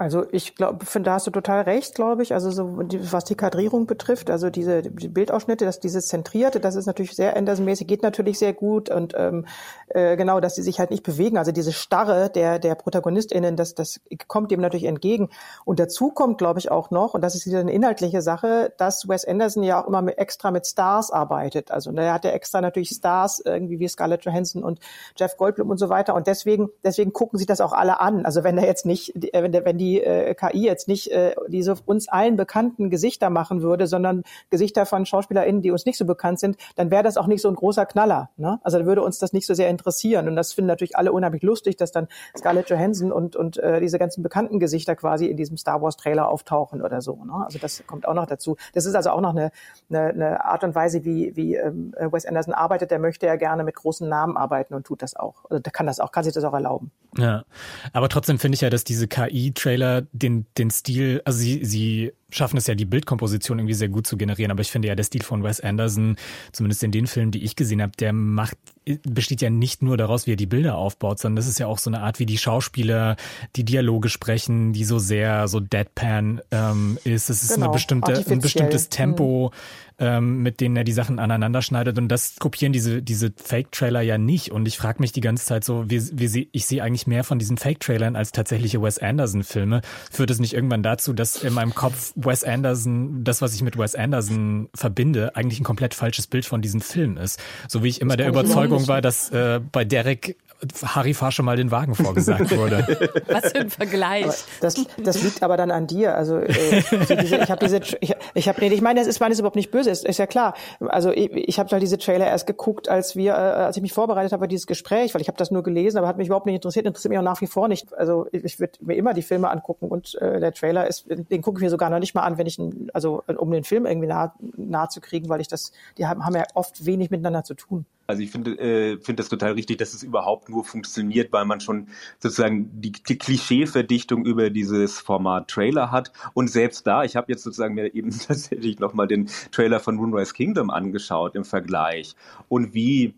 Also 0.00 0.26
ich 0.30 0.54
glaube, 0.54 0.86
finde, 0.86 1.10
da 1.10 1.14
hast 1.14 1.26
du 1.26 1.32
total 1.32 1.62
recht, 1.62 1.96
glaube 1.96 2.22
ich. 2.22 2.32
Also 2.32 2.52
so 2.52 2.78
was 2.78 3.24
die 3.24 3.34
Kadrierung 3.34 3.86
betrifft, 3.86 4.30
also 4.30 4.48
diese 4.48 4.82
die 4.82 5.08
Bildausschnitte, 5.08 5.64
dass 5.64 5.80
dieses 5.80 6.06
Zentrierte, 6.06 6.60
das 6.60 6.76
ist 6.76 6.86
natürlich 6.86 7.16
sehr 7.16 7.36
Anderson-mäßig, 7.36 7.88
geht 7.88 8.04
natürlich 8.04 8.38
sehr 8.38 8.52
gut 8.52 8.90
und 8.90 9.14
ähm, 9.16 9.44
äh, 9.88 10.16
genau, 10.16 10.38
dass 10.38 10.54
sie 10.54 10.62
sich 10.62 10.78
halt 10.78 10.92
nicht 10.92 11.02
bewegen. 11.02 11.36
Also 11.36 11.50
diese 11.50 11.72
Starre 11.72 12.30
der 12.30 12.60
der 12.60 12.76
ProtagonistInnen, 12.76 13.56
das 13.56 13.74
das 13.74 14.00
kommt 14.28 14.52
dem 14.52 14.60
natürlich 14.60 14.84
entgegen. 14.84 15.30
Und 15.64 15.80
dazu 15.80 16.10
kommt, 16.10 16.38
glaube 16.38 16.60
ich, 16.60 16.70
auch 16.70 16.92
noch, 16.92 17.14
und 17.14 17.22
das 17.22 17.34
ist 17.34 17.46
wieder 17.46 17.58
eine 17.58 17.72
inhaltliche 17.72 18.22
Sache, 18.22 18.72
dass 18.78 19.08
Wes 19.08 19.24
Anderson 19.24 19.64
ja 19.64 19.82
auch 19.82 19.88
immer 19.88 20.02
mit, 20.02 20.16
extra 20.16 20.52
mit 20.52 20.64
Stars 20.64 21.10
arbeitet. 21.10 21.72
Also 21.72 21.90
er 21.90 22.12
hat 22.12 22.24
ja 22.24 22.30
extra 22.30 22.60
natürlich 22.60 22.90
Stars 22.90 23.42
irgendwie 23.44 23.80
wie 23.80 23.88
Scarlett 23.88 24.24
Johansson 24.24 24.62
und 24.62 24.78
Jeff 25.16 25.36
Goldblum 25.36 25.70
und 25.70 25.78
so 25.78 25.88
weiter. 25.88 26.14
Und 26.14 26.28
deswegen 26.28 26.68
deswegen 26.84 27.12
gucken 27.12 27.36
sich 27.36 27.48
das 27.48 27.60
auch 27.60 27.72
alle 27.72 27.98
an. 27.98 28.24
Also 28.24 28.44
wenn 28.44 28.58
er 28.58 28.66
jetzt 28.66 28.86
nicht, 28.86 29.12
wenn 29.32 29.50
der 29.50 29.64
wenn 29.64 29.76
die 29.76 29.87
die 29.88 30.02
äh, 30.02 30.34
KI 30.34 30.64
jetzt 30.64 30.88
nicht 30.88 31.10
äh, 31.10 31.34
diese 31.48 31.74
uns 31.86 32.08
allen 32.08 32.36
bekannten 32.36 32.90
Gesichter 32.90 33.30
machen 33.30 33.62
würde, 33.62 33.86
sondern 33.86 34.22
Gesichter 34.50 34.86
von 34.86 35.06
SchauspielerInnen, 35.06 35.62
die 35.62 35.70
uns 35.70 35.86
nicht 35.86 35.98
so 35.98 36.04
bekannt 36.04 36.40
sind, 36.40 36.56
dann 36.76 36.90
wäre 36.90 37.02
das 37.02 37.16
auch 37.16 37.26
nicht 37.26 37.40
so 37.40 37.48
ein 37.48 37.54
großer 37.54 37.86
Knaller. 37.86 38.30
Ne? 38.36 38.60
Also 38.62 38.78
dann 38.78 38.86
würde 38.86 39.02
uns 39.02 39.18
das 39.18 39.32
nicht 39.32 39.46
so 39.46 39.54
sehr 39.54 39.70
interessieren. 39.70 40.28
Und 40.28 40.36
das 40.36 40.52
finden 40.52 40.68
natürlich 40.68 40.96
alle 40.96 41.12
unheimlich 41.12 41.42
lustig, 41.42 41.76
dass 41.76 41.92
dann 41.92 42.08
Scarlett 42.36 42.68
Johansson 42.70 43.12
und, 43.12 43.36
und 43.36 43.58
äh, 43.58 43.80
diese 43.80 43.98
ganzen 43.98 44.22
bekannten 44.22 44.60
Gesichter 44.60 44.96
quasi 44.96 45.26
in 45.26 45.36
diesem 45.36 45.56
Star 45.56 45.80
Wars 45.80 45.96
Trailer 45.96 46.28
auftauchen 46.28 46.82
oder 46.82 47.00
so. 47.00 47.24
Ne? 47.24 47.44
Also 47.44 47.58
das 47.58 47.82
kommt 47.86 48.06
auch 48.06 48.14
noch 48.14 48.26
dazu. 48.26 48.56
Das 48.74 48.84
ist 48.84 48.94
also 48.94 49.10
auch 49.10 49.20
noch 49.20 49.30
eine, 49.30 49.50
eine, 49.88 50.08
eine 50.08 50.44
Art 50.44 50.64
und 50.64 50.74
Weise, 50.74 51.04
wie, 51.04 51.34
wie 51.36 51.54
ähm, 51.56 51.94
Wes 51.98 52.26
Anderson 52.26 52.54
arbeitet. 52.54 52.90
Der 52.90 52.98
möchte 52.98 53.26
ja 53.26 53.36
gerne 53.36 53.64
mit 53.64 53.74
großen 53.74 54.08
Namen 54.08 54.36
arbeiten 54.36 54.74
und 54.74 54.86
tut 54.86 55.02
das 55.02 55.16
auch. 55.16 55.44
Also 55.48 55.60
der 55.62 55.72
kann 55.72 55.86
das 55.86 56.00
auch, 56.00 56.12
kann 56.12 56.24
sich 56.24 56.34
das 56.34 56.44
auch 56.44 56.54
erlauben. 56.54 56.90
Ja, 57.16 57.44
aber 57.92 58.08
trotzdem 58.08 58.38
finde 58.38 58.56
ich 58.56 58.60
ja, 58.60 58.70
dass 58.70 58.84
diese 58.84 59.08
KI-Trailer 59.08 59.77
den, 60.12 60.46
den 60.56 60.70
Stil, 60.70 61.22
also 61.24 61.38
sie, 61.38 61.64
sie 61.64 62.12
schaffen 62.30 62.58
es 62.58 62.66
ja, 62.66 62.74
die 62.74 62.84
Bildkomposition 62.84 63.58
irgendwie 63.58 63.74
sehr 63.74 63.88
gut 63.88 64.06
zu 64.06 64.16
generieren. 64.16 64.50
Aber 64.50 64.60
ich 64.60 64.70
finde 64.70 64.88
ja, 64.88 64.94
der 64.94 65.04
Stil 65.04 65.22
von 65.22 65.42
Wes 65.42 65.60
Anderson, 65.60 66.16
zumindest 66.52 66.82
in 66.82 66.92
den 66.92 67.06
Filmen, 67.06 67.30
die 67.30 67.42
ich 67.42 67.56
gesehen 67.56 67.80
habe, 67.80 67.92
der 67.98 68.12
macht, 68.12 68.56
besteht 69.04 69.40
ja 69.40 69.50
nicht 69.50 69.82
nur 69.82 69.96
daraus, 69.96 70.26
wie 70.26 70.32
er 70.32 70.36
die 70.36 70.46
Bilder 70.46 70.76
aufbaut, 70.76 71.18
sondern 71.18 71.36
das 71.36 71.48
ist 71.48 71.58
ja 71.58 71.66
auch 71.66 71.78
so 71.78 71.90
eine 71.90 72.00
Art, 72.00 72.18
wie 72.18 72.26
die 72.26 72.38
Schauspieler 72.38 73.16
die 73.56 73.64
Dialoge 73.64 74.08
sprechen, 74.08 74.72
die 74.72 74.84
so 74.84 74.98
sehr 74.98 75.48
so 75.48 75.60
deadpan 75.60 76.40
ähm, 76.50 76.98
ist. 77.04 77.30
Es 77.30 77.42
ist 77.42 77.54
genau, 77.54 77.66
eine 77.66 77.72
bestimmte, 77.72 78.24
ein 78.30 78.40
bestimmtes 78.40 78.88
Tempo. 78.88 79.52
Mhm 79.52 79.87
ähm, 79.98 80.42
mit 80.42 80.60
denen 80.60 80.76
er 80.76 80.84
die 80.84 80.92
Sachen 80.92 81.18
aneinander 81.18 81.62
schneidet. 81.62 81.98
Und 81.98 82.08
das 82.08 82.36
kopieren 82.38 82.72
diese, 82.72 83.02
diese 83.02 83.32
Fake-Trailer 83.36 84.00
ja 84.00 84.18
nicht. 84.18 84.52
Und 84.52 84.68
ich 84.68 84.78
frage 84.78 85.00
mich 85.00 85.12
die 85.12 85.20
ganze 85.20 85.44
Zeit 85.44 85.64
so, 85.64 85.90
wie, 85.90 86.00
wie 86.12 86.48
ich 86.52 86.66
sehe 86.66 86.82
eigentlich 86.82 87.06
mehr 87.06 87.24
von 87.24 87.38
diesen 87.38 87.56
Fake-Trailern 87.56 88.16
als 88.16 88.32
tatsächliche 88.32 88.80
Wes 88.80 88.98
Anderson-Filme. 88.98 89.80
Führt 90.10 90.30
es 90.30 90.38
nicht 90.38 90.54
irgendwann 90.54 90.82
dazu, 90.82 91.12
dass 91.12 91.42
in 91.42 91.52
meinem 91.52 91.74
Kopf 91.74 92.12
Wes 92.14 92.44
Anderson, 92.44 93.24
das, 93.24 93.42
was 93.42 93.54
ich 93.54 93.62
mit 93.62 93.76
Wes 93.76 93.94
Anderson 93.94 94.68
verbinde, 94.74 95.34
eigentlich 95.34 95.60
ein 95.60 95.64
komplett 95.64 95.94
falsches 95.94 96.26
Bild 96.26 96.46
von 96.46 96.62
diesem 96.62 96.80
Film 96.80 97.16
ist. 97.16 97.40
So 97.66 97.82
wie 97.82 97.88
ich 97.88 98.00
immer 98.00 98.16
das 98.16 98.24
der 98.24 98.28
Überzeugung 98.28 98.86
war, 98.88 99.00
dass 99.00 99.30
äh, 99.30 99.60
bei 99.72 99.84
Derek 99.84 100.36
Harry 100.84 101.14
fahr 101.14 101.30
schon 101.30 101.44
mal 101.44 101.56
den 101.56 101.70
Wagen 101.70 101.94
vorgesagt 101.94 102.56
wurde. 102.56 102.84
Was 103.28 103.52
für 103.52 103.60
ein 103.60 103.70
Vergleich. 103.70 104.44
das, 104.60 104.74
das 104.96 105.22
liegt 105.22 105.42
aber 105.42 105.56
dann 105.56 105.70
an 105.70 105.86
dir. 105.86 106.16
Also 106.16 106.38
äh, 106.38 106.82
diese, 107.22 107.36
ich 107.36 107.50
habe 107.50 107.64
diese, 107.64 107.80
ich, 108.00 108.16
ich 108.34 108.48
habe, 108.48 108.60
nee, 108.60 108.74
ich 108.74 108.80
meine, 108.80 108.98
das 108.98 109.06
ist, 109.06 109.20
meine 109.20 109.32
ist 109.32 109.38
überhaupt 109.38 109.56
nicht 109.56 109.70
böse, 109.70 109.90
ist, 109.90 110.04
ist 110.04 110.18
ja 110.18 110.26
klar. 110.26 110.54
Also 110.80 111.10
ich, 111.10 111.30
ich 111.32 111.58
habe 111.60 111.70
halt 111.70 111.82
diese 111.82 111.96
Trailer 111.96 112.26
erst 112.26 112.46
geguckt, 112.48 112.88
als 112.88 113.14
wir, 113.14 113.34
äh, 113.34 113.36
als 113.36 113.76
ich 113.76 113.82
mich 113.82 113.92
vorbereitet 113.92 114.32
habe 114.32 114.44
für 114.44 114.48
dieses 114.48 114.66
Gespräch, 114.66 115.14
weil 115.14 115.20
ich 115.20 115.28
habe 115.28 115.38
das 115.38 115.50
nur 115.52 115.62
gelesen, 115.62 115.98
aber 115.98 116.08
hat 116.08 116.18
mich 116.18 116.26
überhaupt 116.26 116.46
nicht 116.46 116.56
interessiert, 116.56 116.86
interessiert 116.86 117.10
mich 117.10 117.18
auch 117.18 117.24
nach 117.24 117.40
wie 117.40 117.46
vor 117.46 117.68
nicht. 117.68 117.96
Also 117.96 118.26
ich 118.32 118.58
würde 118.58 118.72
mir 118.80 118.96
immer 118.96 119.14
die 119.14 119.22
Filme 119.22 119.50
angucken 119.50 119.88
und 119.88 120.16
äh, 120.16 120.40
der 120.40 120.52
Trailer 120.52 120.88
ist, 120.88 121.06
den 121.08 121.40
gucke 121.42 121.58
ich 121.58 121.62
mir 121.62 121.70
sogar 121.70 121.88
noch 121.90 122.00
nicht 122.00 122.14
mal 122.14 122.22
an, 122.22 122.36
wenn 122.36 122.46
ich, 122.46 122.58
also 122.92 123.22
um 123.36 123.50
den 123.52 123.64
Film 123.64 123.86
irgendwie 123.86 124.08
nah, 124.08 124.34
nah 124.56 124.88
zu 124.88 125.00
kriegen, 125.00 125.28
weil 125.28 125.40
ich 125.40 125.48
das, 125.48 125.70
die 125.98 126.06
haben, 126.06 126.24
haben 126.24 126.34
ja 126.34 126.44
oft 126.54 126.84
wenig 126.84 127.10
miteinander 127.10 127.44
zu 127.44 127.54
tun. 127.54 127.86
Also 128.08 128.22
ich 128.22 128.30
finde 128.30 128.58
äh, 128.58 128.96
finde 128.96 129.20
das 129.20 129.28
total 129.28 129.52
richtig, 129.52 129.76
dass 129.76 129.92
es 129.92 130.02
überhaupt 130.02 130.48
nur 130.48 130.64
funktioniert, 130.64 131.30
weil 131.30 131.44
man 131.44 131.60
schon 131.60 131.88
sozusagen 132.20 132.80
die, 132.80 132.90
die 132.90 133.18
Klischeeverdichtung 133.18 134.24
über 134.24 134.48
dieses 134.48 134.98
Format 134.98 135.48
Trailer 135.48 135.90
hat. 135.90 136.10
Und 136.32 136.48
selbst 136.48 136.86
da, 136.86 137.04
ich 137.04 137.16
habe 137.16 137.30
jetzt 137.30 137.42
sozusagen 137.42 137.74
mir 137.74 137.94
eben 137.94 138.10
tatsächlich 138.26 138.78
nochmal 138.78 139.08
den 139.08 139.28
Trailer 139.52 139.78
von 139.78 139.96
Moonrise 139.96 140.32
Kingdom 140.32 140.70
angeschaut 140.70 141.36
im 141.36 141.44
Vergleich 141.44 142.16
und 142.48 142.72
wie 142.72 143.12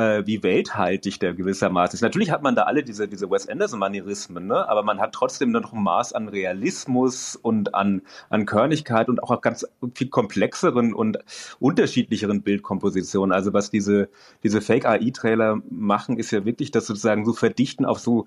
äh, 0.00 0.26
wie 0.26 0.42
welthaltig 0.42 1.20
der 1.20 1.34
gewissermaßen 1.34 1.96
ist. 1.96 2.00
Natürlich 2.00 2.30
hat 2.30 2.42
man 2.42 2.54
da 2.54 2.62
alle 2.62 2.82
diese, 2.82 3.06
diese 3.06 3.30
Wes 3.30 3.48
Anderson-Manierismen, 3.48 4.46
ne? 4.46 4.68
aber 4.68 4.82
man 4.82 4.98
hat 4.98 5.12
trotzdem 5.12 5.50
noch 5.50 5.72
ein 5.72 5.82
Maß 5.82 6.14
an 6.14 6.28
Realismus 6.28 7.36
und 7.36 7.74
an, 7.74 8.02
an 8.30 8.46
Körnigkeit 8.46 9.08
und 9.08 9.22
auch 9.22 9.40
ganz 9.40 9.66
viel 9.94 10.08
komplexeren 10.08 10.94
und 10.94 11.18
unterschiedlicheren 11.58 12.42
Bildkompositionen. 12.42 13.32
Also 13.32 13.52
was 13.52 13.70
diese, 13.70 14.08
diese 14.42 14.60
Fake-AI-Trailer 14.60 15.60
machen, 15.68 16.18
ist 16.18 16.30
ja 16.30 16.44
wirklich 16.44 16.70
das 16.70 16.86
sozusagen 16.86 17.26
so 17.26 17.32
verdichten 17.32 17.84
auf 17.84 17.98
so 17.98 18.26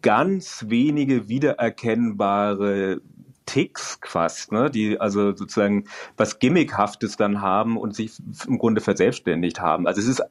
ganz 0.00 0.64
wenige 0.68 1.28
wiedererkennbare 1.28 3.00
Ticks 3.46 3.98
fast, 4.04 4.52
ne, 4.52 4.70
die 4.70 5.00
also 5.00 5.36
sozusagen 5.36 5.84
was 6.16 6.38
Gimmickhaftes 6.38 7.16
dann 7.16 7.40
haben 7.40 7.76
und 7.76 7.94
sich 7.94 8.12
im 8.46 8.58
Grunde 8.58 8.80
verselbstständigt 8.80 9.60
haben. 9.60 9.86
Also 9.86 10.00
es 10.00 10.08
ist 10.08 10.22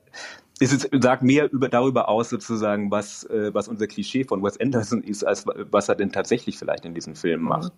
es 0.59 0.71
ist, 0.71 0.89
sagt 1.01 1.23
mehr 1.23 1.51
über, 1.51 1.69
darüber 1.69 2.09
aus, 2.09 2.29
sozusagen, 2.29 2.91
was, 2.91 3.23
äh, 3.25 3.53
was 3.53 3.67
unser 3.67 3.87
Klischee 3.87 4.23
von 4.23 4.43
Wes 4.43 4.59
Anderson 4.59 5.01
ist, 5.03 5.23
als 5.23 5.45
was 5.47 5.89
er 5.89 5.95
denn 5.95 6.11
tatsächlich 6.11 6.57
vielleicht 6.57 6.85
in 6.85 6.93
diesem 6.93 7.15
Film 7.15 7.41
macht. 7.41 7.73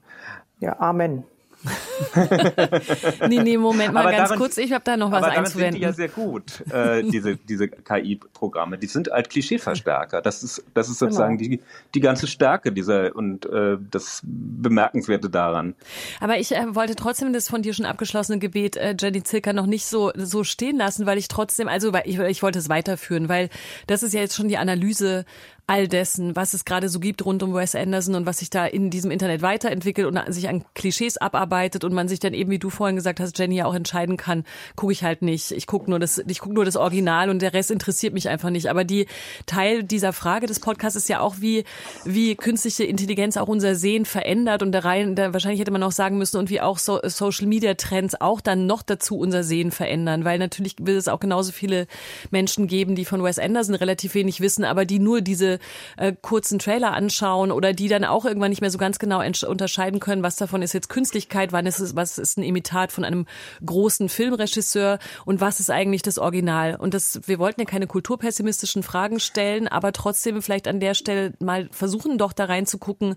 Ja, 0.59 0.79
Amen. 0.79 1.23
nee, 3.27 3.41
nee, 3.41 3.57
Moment 3.57 3.93
mal 3.93 4.01
aber 4.01 4.11
ganz 4.11 4.29
daran, 4.29 4.39
kurz. 4.39 4.57
Ich 4.57 4.71
habe 4.71 4.83
da 4.83 4.97
noch 4.97 5.11
was 5.11 5.23
aber 5.23 5.33
einzuwenden. 5.33 5.73
Sind 5.73 5.75
die 5.75 5.81
ja 5.81 5.93
sehr 5.93 6.09
gut, 6.09 6.63
äh, 6.71 7.03
diese, 7.03 7.37
diese 7.37 7.67
KI-Programme. 7.67 8.77
Die 8.77 8.87
sind 8.87 9.09
halt 9.11 9.29
Klischeeverstärker. 9.29 10.21
Das 10.21 10.43
ist, 10.43 10.63
das 10.73 10.89
ist 10.89 10.99
sozusagen 10.99 11.37
genau. 11.37 11.57
die, 11.57 11.61
die 11.93 11.99
ganze 11.99 12.27
Stärke 12.27 12.71
dieser 12.71 13.15
und 13.15 13.45
äh, 13.45 13.77
das 13.91 14.21
Bemerkenswerte 14.23 15.29
daran. 15.29 15.75
Aber 16.19 16.37
ich 16.37 16.55
äh, 16.55 16.75
wollte 16.75 16.95
trotzdem 16.95 17.33
das 17.33 17.49
von 17.49 17.61
dir 17.61 17.73
schon 17.73 17.85
abgeschlossene 17.85 18.39
Gebet, 18.39 18.77
äh, 18.77 18.95
Jenny 18.99 19.23
Zilker, 19.23 19.53
noch 19.53 19.65
nicht 19.65 19.85
so, 19.85 20.11
so 20.15 20.43
stehen 20.43 20.77
lassen, 20.77 21.05
weil 21.05 21.17
ich 21.17 21.27
trotzdem, 21.27 21.67
also 21.67 21.93
weil 21.93 22.03
ich, 22.05 22.19
ich 22.19 22.43
wollte 22.43 22.59
es 22.59 22.69
weiterführen, 22.69 23.29
weil 23.29 23.49
das 23.87 24.03
ist 24.03 24.13
ja 24.13 24.21
jetzt 24.21 24.35
schon 24.35 24.47
die 24.47 24.57
Analyse 24.57 25.25
all 25.67 25.88
dessen, 25.88 26.36
was 26.36 26.54
es 26.54 26.63
gerade 26.63 26.89
so 26.89 26.99
gibt 26.99 27.25
rund 27.25 27.41
um 27.41 27.56
Wes 27.56 27.73
Anderson 27.73 28.13
und 28.13 28.28
was 28.28 28.38
sich 28.38 28.51
da 28.51 28.67
in 28.67 28.91
diesem 28.91 29.10
Internet 29.10 29.41
weiterentwickelt 29.41 30.06
und 30.06 30.21
sich 30.32 30.47
an 30.47 30.63
Klischees 30.75 31.17
abarbeitet 31.17 31.84
und 31.84 31.91
man 31.91 32.08
sich 32.08 32.19
dann 32.19 32.36
eben, 32.36 32.51
wie 32.51 32.60
du 32.60 32.69
vorhin 32.69 32.95
gesagt 32.95 33.19
hast, 33.19 33.38
Jenny 33.39 33.56
ja 33.56 33.65
auch 33.65 33.73
entscheiden 33.73 34.15
kann, 34.15 34.43
gucke 34.75 34.93
ich 34.93 35.04
halt 35.04 35.23
nicht. 35.23 35.51
Ich 35.51 35.65
gucke 35.65 35.89
nur 35.89 35.97
das, 35.97 36.21
ich 36.28 36.39
gucke 36.39 36.54
nur 36.54 36.65
das 36.65 36.75
Original 36.75 37.32
und 37.32 37.41
der 37.41 37.54
Rest 37.54 37.71
interessiert 37.71 38.13
mich 38.13 38.30
einfach 38.30 38.51
nicht. 38.51 38.69
Aber 38.69 38.84
die 38.84 39.08
Teil 39.47 39.84
dieser 39.84 40.13
Frage 40.13 40.45
des 40.45 40.60
Podcasts 40.60 40.97
ist 40.97 41.10
ja 41.10 41.19
auch, 41.19 41.38
wie, 41.39 41.63
wie 42.04 42.36
künstliche 42.36 42.84
Intelligenz 42.84 43.36
auch 43.36 43.47
unser 43.47 43.73
Sehen 43.73 44.06
verändert 44.06 44.62
und 44.62 44.71
da 44.71 44.80
rein, 44.80 45.15
da 45.15 45.34
wahrscheinlich 45.34 45.62
hätte 45.62 45.71
man 45.71 45.82
auch 45.82 45.91
sagen 45.91 46.19
müssen 46.19 46.38
und 46.38 46.51
wie 46.51 46.62
auch 46.62 46.78
so, 46.78 46.99
Social 47.04 47.47
Media 47.47 47.73
Trends 47.73 48.13
auch 48.21 48.39
dann 48.39 48.67
noch 48.67 48.84
dazu 48.84 49.17
unser 49.17 49.43
Sehen 49.43 49.71
verändern, 49.71 50.25
weil 50.25 50.38
natürlich 50.38 50.75
will 50.80 50.95
es 50.95 51.08
auch 51.08 51.19
genauso 51.19 51.51
viele 51.51 51.88
Menschen 52.30 52.67
geben, 52.67 52.93
die 52.93 53.06
von 53.06 53.23
Wes 53.23 53.39
Anderson 53.39 53.73
relativ 53.73 54.13
wenig 54.13 54.41
wissen, 54.41 54.63
aber 54.63 54.86
die 54.86 54.99
nur 54.99 55.21
diese 55.21 55.54
äh, 55.97 56.13
kurzen 56.21 56.59
Trailer 56.59 56.93
anschauen 56.93 57.51
oder 57.51 57.73
die 57.73 57.87
dann 57.87 58.03
auch 58.03 58.25
irgendwann 58.25 58.49
nicht 58.49 58.61
mehr 58.61 58.71
so 58.71 58.77
ganz 58.77 58.99
genau 58.99 59.21
unterscheiden 59.47 59.99
können, 59.99 60.23
was 60.23 60.35
davon 60.35 60.61
ist 60.61 60.73
jetzt 60.73 60.89
Künstlichkeit, 60.89 61.51
wann 61.51 61.65
ist 61.65 61.79
es, 61.79 61.95
was 61.95 62.17
ist 62.17 62.37
ein 62.37 62.43
Imitat 62.43 62.91
von 62.91 63.03
einem 63.03 63.25
großen 63.65 64.09
Filmregisseur 64.09 64.99
und 65.25 65.41
was 65.41 65.59
ist 65.59 65.69
eigentlich 65.69 66.01
das 66.01 66.17
Original. 66.17 66.75
Und 66.75 66.93
das, 66.93 67.21
wir 67.25 67.39
wollten 67.39 67.61
ja 67.61 67.65
keine 67.65 67.87
kulturpessimistischen 67.87 68.83
Fragen 68.83 69.19
stellen, 69.19 69.67
aber 69.67 69.91
trotzdem 69.91 70.41
vielleicht 70.41 70.67
an 70.67 70.79
der 70.79 70.93
Stelle 70.93 71.33
mal 71.39 71.69
versuchen 71.71 72.17
doch 72.17 72.33
da 72.33 72.45
reinzugucken, 72.45 73.15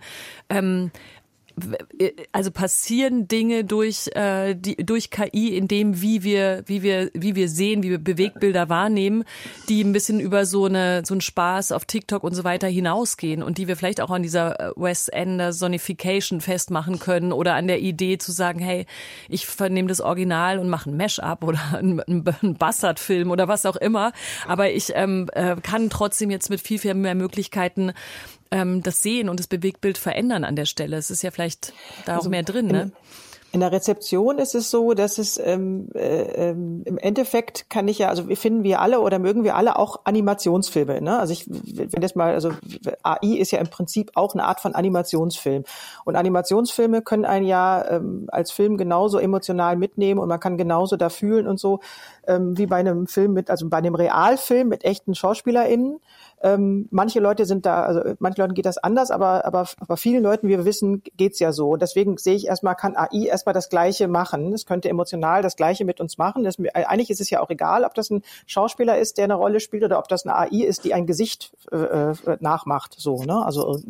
ähm, 0.49 0.91
also 2.33 2.51
passieren 2.51 3.29
Dinge 3.29 3.65
durch 3.65 4.09
äh, 4.15 4.55
die 4.55 4.77
durch 4.77 5.11
KI, 5.11 5.57
in 5.57 5.69
dem 5.69 6.01
wie 6.03 6.23
wir 6.23 6.63
wie 6.67 6.83
wir 6.83 7.11
wie 7.15 7.35
wir 7.35 7.49
sehen, 7.49 7.83
wie 7.83 7.91
wir 7.91 7.99
Bewegbilder 7.99 8.69
wahrnehmen, 8.69 9.25
die 9.69 9.83
ein 9.83 9.93
bisschen 9.93 10.21
über 10.21 10.47
so 10.47 10.67
eine 10.67 11.03
so 11.05 11.15
einen 11.15 11.21
Spaß 11.21 11.73
auf 11.73 11.85
TikTok 11.85 12.25
und 12.25 12.35
so 12.35 12.45
weiter 12.45 12.69
hinausgehen 12.69 13.43
und 13.43 13.59
die 13.59 13.69
wir 13.69 13.77
vielleicht 13.77 14.01
auch 14.01 14.11
an 14.11 14.23
dieser 14.23 14.61
äh, 14.61 14.73
West 14.77 15.13
Ender 15.13 15.53
Sonification 15.53 16.41
festmachen 16.41 16.99
können 16.99 17.33
oder 17.33 17.55
an 17.55 17.67
der 17.67 17.81
Idee 17.81 18.19
zu 18.19 18.33
sagen, 18.33 18.59
hey, 18.59 18.87
ich 19.29 19.47
vernehme 19.47 19.89
das 19.89 20.01
Original 20.01 20.59
und 20.59 20.69
mache 20.69 20.91
ein 20.91 20.97
Mash-up 20.97 21.45
oder 21.45 21.61
einen, 21.75 22.01
einen 22.01 22.55
Bastard-Film 22.55 23.31
oder 23.31 23.49
was 23.49 23.67
auch 23.67 23.77
immer, 23.77 24.13
aber 24.47 24.71
ich 24.71 24.93
ähm, 24.95 25.29
äh, 25.33 25.57
kann 25.63 25.91
trotzdem 25.91 26.31
jetzt 26.31 26.51
mit 26.51 26.61
viel 26.61 26.79
viel 26.79 26.95
mehr 26.95 27.15
Möglichkeiten 27.15 27.93
ähm, 28.51 28.83
das 28.83 29.03
Sehen 29.03 29.29
und 29.29 29.41
das 29.41 29.47
Bewegtbild 29.47 29.99
verändern 29.99 30.45
an 30.45 30.57
der 30.57 30.67
Stelle. 30.67 30.97
Es 30.97 31.11
ist 31.11 31.23
ja 31.23 31.31
vielleicht 31.31 31.73
da 32.05 32.17
also 32.17 32.27
auch 32.27 32.31
mehr 32.31 32.43
drin, 32.43 32.67
ne? 32.67 32.93
In 33.51 33.61
der 33.61 33.73
Rezeption 33.73 34.39
ist 34.39 34.55
es 34.55 34.71
so, 34.71 34.93
dass 34.93 35.17
es 35.17 35.39
ähm, 35.39 35.89
äh, 35.95 36.51
ähm, 36.51 36.83
im 36.85 36.99
Endeffekt 36.99 37.71
kann 37.71 37.89
ich 37.89 37.97
ja, 37.99 38.11
also 38.11 38.29
wir 38.29 38.37
finden 38.37 38.63
wir 38.63 38.83
alle 38.83 39.01
oder 39.01 39.19
mögen 39.19 39.43
wir 39.43 39.57
alle 39.57 39.79
auch 39.79 40.01
Animationsfilme. 40.05 41.01
Ne? 41.01 41.19
Also 41.19 41.33
ich, 41.33 41.47
wenn 41.49 42.03
das 42.03 42.15
mal, 42.15 42.35
also 42.35 42.53
AI 43.03 43.39
ist 43.39 43.51
ja 43.53 43.59
im 43.59 43.69
Prinzip 43.69 44.11
auch 44.17 44.35
eine 44.35 44.45
Art 44.45 44.61
von 44.61 44.75
Animationsfilm. 44.75 45.65
Und 46.05 46.17
Animationsfilme 46.17 47.01
können 47.01 47.25
einen 47.25 47.47
ja 47.47 47.91
ähm, 47.91 48.29
als 48.31 48.51
Film 48.51 48.77
genauso 48.77 49.17
emotional 49.17 49.77
mitnehmen 49.77 50.21
und 50.21 50.29
man 50.29 50.41
kann 50.41 50.59
genauso 50.59 50.97
da 50.97 51.09
fühlen 51.09 51.47
und 51.47 51.59
so 51.59 51.81
ähm, 52.29 52.57
wie 52.57 52.67
bei 52.67 52.77
einem 52.77 53.07
Film 53.07 53.33
mit, 53.33 53.51
also 53.51 53.69
bei 53.69 53.79
einem 53.79 53.95
Realfilm 53.95 54.69
mit 54.69 54.85
echten 54.85 55.15
SchauspielerInnen. 55.15 55.99
Ähm, 56.41 56.87
manche 56.91 57.19
Leute 57.19 57.47
sind 57.47 57.67
da, 57.67 57.83
also 57.83 58.15
manche 58.21 58.41
Leuten 58.41 58.55
geht 58.55 58.67
das 58.67 58.79
anders, 58.79 59.11
aber, 59.11 59.45
aber, 59.45 59.67
aber 59.81 59.97
vielen 59.97 60.23
Leuten, 60.23 60.47
wie 60.47 60.57
wir 60.57 60.65
wissen, 60.65 61.03
geht's 61.17 61.41
ja 61.41 61.53
so. 61.53 61.71
Und 61.71 61.83
deswegen 61.83 62.17
sehe 62.19 62.37
ich 62.37 62.47
erstmal, 62.47 62.77
kann 62.77 62.97
AI 62.97 63.27
erstmal 63.27 63.55
das 63.55 63.71
Gleiche 63.71 64.07
machen. 64.07 64.53
Es 64.53 64.67
könnte 64.67 64.89
emotional 64.89 65.43
das 65.43 65.57
Gleiche 65.57 65.85
mit 65.85 66.01
uns 66.01 66.19
machen. 66.19 66.45
Das, 66.45 66.57
eigentlich 66.75 67.11
ist 67.11 67.21
es 67.21 67.31
ja 67.31 67.41
auch 67.41 67.51
egal, 67.51 67.85
ob 67.85 67.95
das 67.95 68.11
ein 68.11 68.23
Schauspieler 68.47 68.99
ist, 68.99 69.19
der 69.19 69.25
eine 69.25 69.35
Rolle 69.35 69.59
spielt, 69.59 69.83
oder 69.83 69.99
ob 69.99 70.09
das 70.09 70.25
eine 70.25 70.37
AI 70.37 70.65
ist, 70.65 70.85
die 70.85 70.95
ein 70.95 71.07
Gesicht 71.07 71.53
äh, 71.73 71.77
äh 71.77 72.15
nachmacht. 72.41 72.95
So, 72.99 73.25
ne? 73.25 73.45
Also 73.45 73.81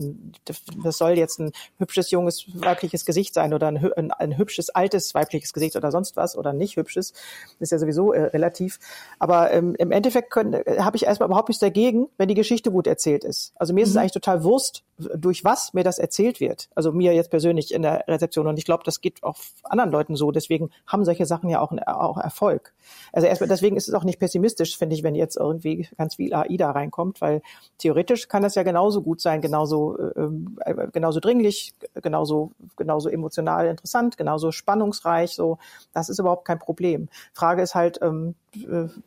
das 0.46 0.96
soll 0.96 1.18
jetzt 1.18 1.40
ein 1.40 1.52
hübsches, 1.78 2.10
junges, 2.10 2.46
weibliches 2.54 3.04
Gesicht 3.04 3.34
sein 3.34 3.52
oder 3.52 3.66
ein, 3.66 3.92
ein, 3.96 4.10
ein 4.12 4.38
hübsches, 4.38 4.70
altes, 4.70 5.14
weibliches 5.14 5.52
Gesicht 5.52 5.76
oder 5.76 5.90
sonst 5.90 6.16
was 6.16 6.36
oder 6.36 6.52
nicht 6.52 6.76
hübsches. 6.76 7.12
Das 7.58 7.66
ist 7.66 7.72
ja 7.72 7.78
sowieso 7.78 8.12
äh, 8.12 8.27
relativ. 8.32 8.78
Aber 9.18 9.52
ähm, 9.52 9.74
im 9.78 9.90
Endeffekt 9.90 10.36
äh, 10.36 10.80
habe 10.80 10.96
ich 10.96 11.04
erstmal 11.04 11.28
überhaupt 11.28 11.48
nichts 11.48 11.60
dagegen, 11.60 12.08
wenn 12.16 12.28
die 12.28 12.34
Geschichte 12.34 12.70
gut 12.70 12.86
erzählt 12.86 13.24
ist. 13.24 13.52
Also 13.56 13.72
mir 13.72 13.80
mhm. 13.80 13.82
ist 13.84 13.88
es 13.90 13.94
mhm. 13.94 14.00
eigentlich 14.00 14.12
total 14.12 14.44
Wurst, 14.44 14.84
durch 14.98 15.44
was 15.44 15.74
mir 15.74 15.84
das 15.84 15.98
erzählt 15.98 16.40
wird. 16.40 16.68
Also 16.74 16.92
mir 16.92 17.14
jetzt 17.14 17.30
persönlich 17.30 17.72
in 17.72 17.82
der 17.82 18.04
Rezeption. 18.08 18.46
Und 18.46 18.58
ich 18.58 18.64
glaube, 18.64 18.82
das 18.84 19.00
geht 19.00 19.22
auch 19.22 19.36
anderen 19.62 19.90
Leuten 19.90 20.16
so. 20.16 20.30
Deswegen 20.32 20.70
haben 20.86 21.04
solche 21.04 21.26
Sachen 21.26 21.48
ja 21.48 21.60
auch, 21.60 21.72
auch 21.86 22.18
Erfolg. 22.18 22.74
Also 23.12 23.26
erstmal, 23.28 23.48
deswegen 23.48 23.76
ist 23.76 23.88
es 23.88 23.94
auch 23.94 24.04
nicht 24.04 24.18
pessimistisch, 24.18 24.76
finde 24.76 24.96
ich, 24.96 25.02
wenn 25.02 25.14
jetzt 25.14 25.36
irgendwie 25.36 25.88
ganz 25.96 26.16
viel 26.16 26.34
AI 26.34 26.56
da 26.56 26.70
reinkommt, 26.70 27.20
weil 27.20 27.42
theoretisch 27.78 28.28
kann 28.28 28.42
das 28.42 28.54
ja 28.54 28.62
genauso 28.62 29.02
gut 29.02 29.20
sein, 29.20 29.40
genauso, 29.40 29.96
äh, 29.98 30.88
genauso 30.92 31.20
dringlich, 31.20 31.74
genauso, 31.94 32.52
genauso 32.76 33.08
emotional 33.08 33.66
interessant, 33.66 34.16
genauso 34.16 34.52
spannungsreich, 34.52 35.32
so. 35.32 35.58
Das 35.92 36.08
ist 36.08 36.18
überhaupt 36.18 36.44
kein 36.44 36.58
Problem. 36.58 37.08
Frage 37.32 37.62
ist 37.62 37.74
halt, 37.74 38.00
ähm, 38.02 38.17
äh, 38.26 38.34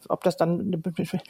ob 0.08 0.24
das 0.24 0.38
dann 0.38 0.82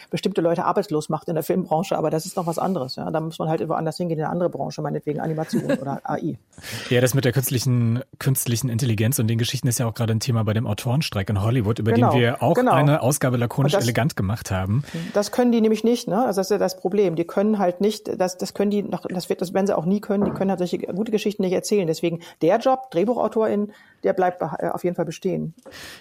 bestimmte 0.09 0.41
Leute 0.41 0.65
arbeitslos 0.65 1.09
macht 1.09 1.27
in 1.27 1.35
der 1.35 1.43
Filmbranche, 1.43 1.97
aber 1.97 2.09
das 2.09 2.25
ist 2.25 2.35
noch 2.35 2.45
was 2.45 2.59
anderes. 2.59 2.95
Ja? 2.95 3.09
Da 3.09 3.19
muss 3.19 3.39
man 3.39 3.49
halt 3.49 3.67
woanders 3.67 3.97
hingehen 3.97 4.19
in 4.19 4.25
eine 4.25 4.31
andere 4.31 4.49
Branche, 4.49 4.81
meinetwegen 4.81 5.19
Animation 5.19 5.63
oder 5.81 6.01
AI. 6.03 6.37
Ja, 6.89 7.01
das 7.01 7.13
mit 7.13 7.25
der 7.25 7.31
künstlichen, 7.31 8.01
künstlichen 8.19 8.69
Intelligenz 8.69 9.19
und 9.19 9.27
den 9.27 9.37
Geschichten 9.37 9.67
ist 9.67 9.79
ja 9.79 9.87
auch 9.87 9.93
gerade 9.93 10.13
ein 10.13 10.19
Thema 10.19 10.43
bei 10.43 10.53
dem 10.53 10.67
Autorenstreik 10.67 11.29
in 11.29 11.41
Hollywood, 11.41 11.79
über 11.79 11.93
genau, 11.93 12.11
den 12.11 12.19
wir 12.19 12.43
auch 12.43 12.55
genau. 12.55 12.73
eine 12.73 13.01
Ausgabe 13.01 13.37
lakonisch 13.37 13.73
das, 13.73 13.83
elegant 13.83 14.15
gemacht 14.15 14.51
haben. 14.51 14.83
Das 15.13 15.31
können 15.31 15.51
die 15.51 15.61
nämlich 15.61 15.83
nicht, 15.83 16.07
ne? 16.07 16.25
Also 16.25 16.39
das 16.39 16.47
ist 16.47 16.51
ja 16.51 16.57
das 16.57 16.77
Problem. 16.77 17.15
Die 17.15 17.25
können 17.25 17.59
halt 17.59 17.81
nicht, 17.81 18.19
das, 18.19 18.37
das 18.37 18.53
können 18.53 18.71
die 18.71 18.83
noch, 18.83 19.05
das 19.07 19.29
wird, 19.29 19.41
das 19.41 19.53
werden 19.53 19.67
sie 19.67 19.77
auch 19.77 19.85
nie 19.85 20.01
können, 20.01 20.25
die 20.25 20.31
können 20.31 20.49
halt 20.49 20.59
solche 20.59 20.79
gute 20.79 21.11
Geschichten 21.11 21.43
nicht 21.43 21.53
erzählen. 21.53 21.87
Deswegen 21.87 22.19
der 22.41 22.59
Job, 22.59 22.91
Drehbuchautorin, 22.91 23.71
der 24.03 24.13
bleibt 24.13 24.41
äh, 24.41 24.69
auf 24.69 24.83
jeden 24.83 24.95
Fall 24.95 25.05
bestehen. 25.05 25.53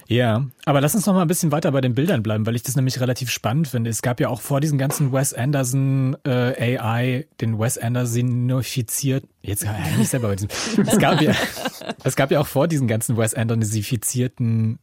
Ja, 0.09 0.45
aber 0.65 0.81
lass 0.81 0.95
uns 0.95 1.07
noch 1.07 1.15
mal 1.15 1.23
ein 1.23 1.29
bisschen 1.29 1.53
weiter 1.53 1.71
bei 1.73 1.81
den 1.81 1.95
Bildern 2.01 2.23
bleiben, 2.23 2.47
weil 2.47 2.57
ich 2.57 2.63
das 2.63 2.77
nämlich 2.77 2.99
relativ 2.99 3.31
spannend 3.31 3.69
finde. 3.69 3.91
Es 3.91 4.01
gab 4.01 4.21
ja 4.21 4.31
auch 4.31 4.41
vor 4.41 4.63
diesem 4.63 4.79
ganzen 4.79 5.13
Wes 5.13 5.35
Anderson 5.35 6.17
äh, 6.25 6.79
AI, 6.79 7.27
den 7.43 7.59
Wes 7.59 7.77
Andersonifiziert, 7.77 9.25
jetzt 9.43 9.65
ich 9.65 9.99
nicht 9.99 10.09
selber 10.09 10.29
bei 10.29 10.37
diesem, 10.37 10.49
es 10.87 10.99
gab 10.99 11.21
ja, 11.21 11.35
es 12.05 12.17
gab 12.17 12.31
ja 12.31 12.41
auch 12.41 12.47
vor 12.47 12.69
diesen 12.69 12.89
ganzen 12.89 13.19
Wes 13.19 13.35
Andersonifizierten 13.35 14.79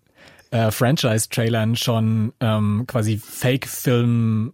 äh, 0.52 0.70
Franchise-Trailern 0.70 1.76
schon 1.76 2.34
ähm, 2.40 2.84
quasi 2.86 3.18
Fake-Film 3.18 4.54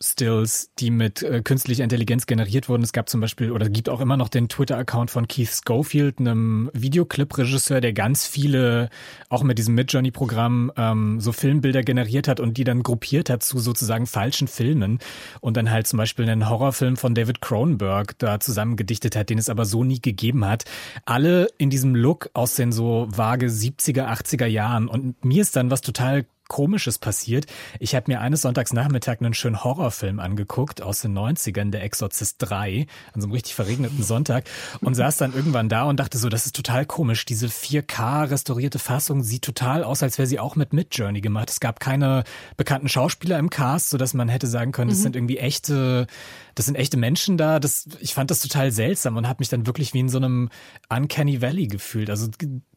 Stills, 0.00 0.70
die 0.78 0.92
mit 0.92 1.24
äh, 1.24 1.42
künstlicher 1.42 1.82
Intelligenz 1.82 2.26
generiert 2.26 2.68
wurden. 2.68 2.84
Es 2.84 2.92
gab 2.92 3.08
zum 3.08 3.20
Beispiel 3.20 3.50
oder 3.50 3.68
gibt 3.68 3.88
auch 3.88 4.00
immer 4.00 4.16
noch 4.16 4.28
den 4.28 4.48
Twitter-Account 4.48 5.10
von 5.10 5.26
Keith 5.26 5.50
Schofield, 5.66 6.20
einem 6.20 6.70
Videoclip-Regisseur, 6.72 7.80
der 7.80 7.92
ganz 7.92 8.24
viele, 8.24 8.90
auch 9.28 9.42
mit 9.42 9.58
diesem 9.58 9.74
Midjourney-Programm, 9.74 10.70
ähm, 10.76 11.20
so 11.20 11.32
Filmbilder 11.32 11.82
generiert 11.82 12.28
hat 12.28 12.38
und 12.38 12.56
die 12.58 12.64
dann 12.64 12.84
gruppiert 12.84 13.28
hat 13.28 13.42
zu 13.42 13.58
sozusagen 13.58 14.06
falschen 14.06 14.46
Filmen 14.46 15.00
und 15.40 15.56
dann 15.56 15.70
halt 15.70 15.88
zum 15.88 15.96
Beispiel 15.96 16.28
einen 16.28 16.48
Horrorfilm 16.48 16.96
von 16.96 17.16
David 17.16 17.40
Cronenberg 17.40 18.16
da 18.18 18.38
zusammengedichtet 18.38 19.16
hat, 19.16 19.30
den 19.30 19.38
es 19.38 19.48
aber 19.48 19.64
so 19.64 19.82
nie 19.82 20.00
gegeben 20.00 20.44
hat. 20.44 20.64
Alle 21.06 21.48
in 21.58 21.70
diesem 21.70 21.96
Look 21.96 22.30
aus 22.34 22.54
den 22.54 22.70
so 22.70 23.08
vage 23.10 23.46
70er, 23.46 24.06
80er 24.06 24.46
Jahren 24.46 24.86
und 24.86 25.24
mir 25.24 25.42
ist 25.42 25.56
dann 25.56 25.72
was 25.72 25.80
total 25.80 26.24
Komisches 26.48 26.98
passiert. 26.98 27.46
Ich 27.78 27.94
habe 27.94 28.10
mir 28.10 28.20
eines 28.20 28.42
Sonntagsnachmittag 28.42 29.20
einen 29.20 29.34
schönen 29.34 29.62
Horrorfilm 29.62 30.18
angeguckt 30.18 30.82
aus 30.82 31.02
den 31.02 31.16
90ern, 31.16 31.70
Der 31.70 31.82
Exorzist 31.82 32.36
3, 32.38 32.86
an 33.12 33.20
so 33.20 33.26
einem 33.26 33.32
richtig 33.32 33.54
verregneten 33.54 34.02
Sonntag 34.02 34.44
und 34.80 34.94
saß 34.94 35.18
dann 35.18 35.34
irgendwann 35.34 35.68
da 35.68 35.84
und 35.84 36.00
dachte 36.00 36.18
so, 36.18 36.28
das 36.28 36.46
ist 36.46 36.56
total 36.56 36.86
komisch. 36.86 37.26
Diese 37.26 37.46
4K 37.46 38.30
restaurierte 38.30 38.78
Fassung 38.78 39.22
sieht 39.22 39.42
total 39.42 39.84
aus, 39.84 40.02
als 40.02 40.18
wäre 40.18 40.26
sie 40.26 40.40
auch 40.40 40.56
mit 40.56 40.72
Midjourney 40.72 41.20
gemacht. 41.20 41.50
Es 41.50 41.60
gab 41.60 41.80
keine 41.80 42.24
bekannten 42.56 42.88
Schauspieler 42.88 43.38
im 43.38 43.50
Cast, 43.50 43.90
sodass 43.90 44.14
man 44.14 44.28
hätte 44.28 44.46
sagen 44.46 44.72
können, 44.72 44.90
das 44.90 44.98
mhm. 44.98 45.02
sind 45.02 45.16
irgendwie 45.16 45.38
echte 45.38 46.06
das 46.58 46.66
sind 46.66 46.74
echte 46.74 46.96
Menschen 46.96 47.36
da. 47.36 47.60
Das, 47.60 47.86
ich 48.00 48.14
fand 48.14 48.32
das 48.32 48.40
total 48.40 48.72
seltsam 48.72 49.16
und 49.16 49.28
habe 49.28 49.36
mich 49.38 49.48
dann 49.48 49.68
wirklich 49.68 49.94
wie 49.94 50.00
in 50.00 50.08
so 50.08 50.18
einem 50.18 50.48
Uncanny 50.88 51.40
Valley 51.40 51.68
gefühlt. 51.68 52.10
Also 52.10 52.26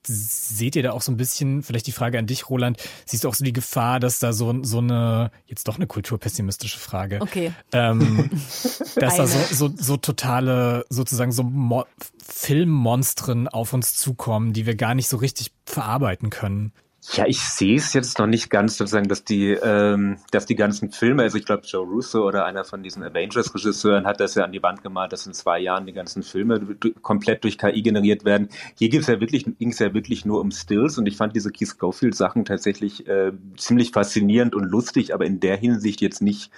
seht 0.04 0.76
ihr 0.76 0.84
da 0.84 0.91
auch 0.91 1.02
so 1.02 1.12
ein 1.12 1.17
bisschen, 1.17 1.63
vielleicht 1.63 1.88
die 1.88 1.91
Frage 1.91 2.20
an 2.20 2.28
dich, 2.28 2.48
Roland, 2.48 2.78
siehst 3.08 3.24
du 3.24 3.28
auch 3.28 3.34
so 3.34 3.44
die 3.44 3.54
Gefahr, 3.54 4.00
dass 4.00 4.20
da 4.20 4.34
so, 4.34 4.63
so 4.63 4.78
eine, 4.78 5.32
jetzt 5.48 5.67
doch 5.67 5.78
eine 5.78 5.88
kulturpessimistische 5.88 6.78
Frage, 6.78 7.22
okay. 7.22 7.54
ähm, 7.72 8.30
dass 8.98 9.17
da 9.17 9.26
so, 9.26 9.39
so, 9.52 9.74
so 9.76 9.98
totale, 9.98 10.86
sozusagen 10.89 11.32
so 11.32 11.41
Mo 11.41 11.86
Filmmonstren 12.24 13.48
auf 13.48 13.74
uns 13.74 13.96
zukommen, 13.96 14.54
die 14.54 14.67
wir 14.67 14.76
gar 14.76 14.94
nicht 14.94 15.08
so 15.08 15.17
richtig 15.17 15.54
verarbeiten 15.65 16.30
können? 16.30 16.72
Ja, 17.14 17.26
ich 17.26 17.40
sehe 17.40 17.78
es 17.78 17.94
jetzt 17.94 18.20
noch 18.20 18.28
nicht 18.28 18.52
ganz 18.52 18.78
sozusagen, 18.78 19.08
dass 19.08 19.24
die, 19.24 19.50
ähm, 19.52 20.18
dass 20.30 20.46
die 20.46 20.56
ganzen 20.56 20.92
Filme, 20.92 21.24
also 21.24 21.40
ich 21.40 21.46
glaube 21.46 21.64
Joe 21.66 21.84
Russo 21.84 22.28
oder 22.28 22.46
einer 22.46 22.64
von 22.64 22.84
diesen 22.84 23.04
Avengers-Regisseuren 23.04 24.06
hat 24.06 24.20
das 24.20 24.36
ja 24.36 24.44
an 24.44 24.52
die 24.52 24.62
Wand 24.62 24.84
gemalt, 24.84 25.12
dass 25.12 25.26
in 25.26 25.34
zwei 25.34 25.60
Jahren 25.60 25.88
die 25.88 25.94
ganzen 25.94 26.22
Filme 26.22 26.78
komplett 27.02 27.44
durch 27.44 27.58
KI 27.58 27.82
generiert 27.82 28.24
werden. 28.24 28.50
Hier 28.78 28.90
gibt's 28.90 29.08
ja 29.08 29.20
wirklich, 29.20 29.46
ging 29.58 29.72
es 29.72 29.80
ja 29.80 29.96
wirklich 29.96 30.26
nur 30.26 30.40
um 30.42 30.52
Stills 30.52 31.00
und 31.00 31.08
ich 31.08 31.18
fand 31.18 31.36
diese 31.36 31.52
Keith 31.52 31.76
Schofield-Sachen 31.80 32.46
tatsächlich 32.46 33.08
äh, 33.08 33.32
ziemlich 33.58 33.92
faszinierend 33.92 34.54
und 34.54 34.66
lustig, 34.66 35.12
aber 35.12 35.26
in 35.26 35.40
der 35.40 35.58
Hinsicht 35.58 36.02
jetzt 36.02 36.22
nicht 36.22 36.52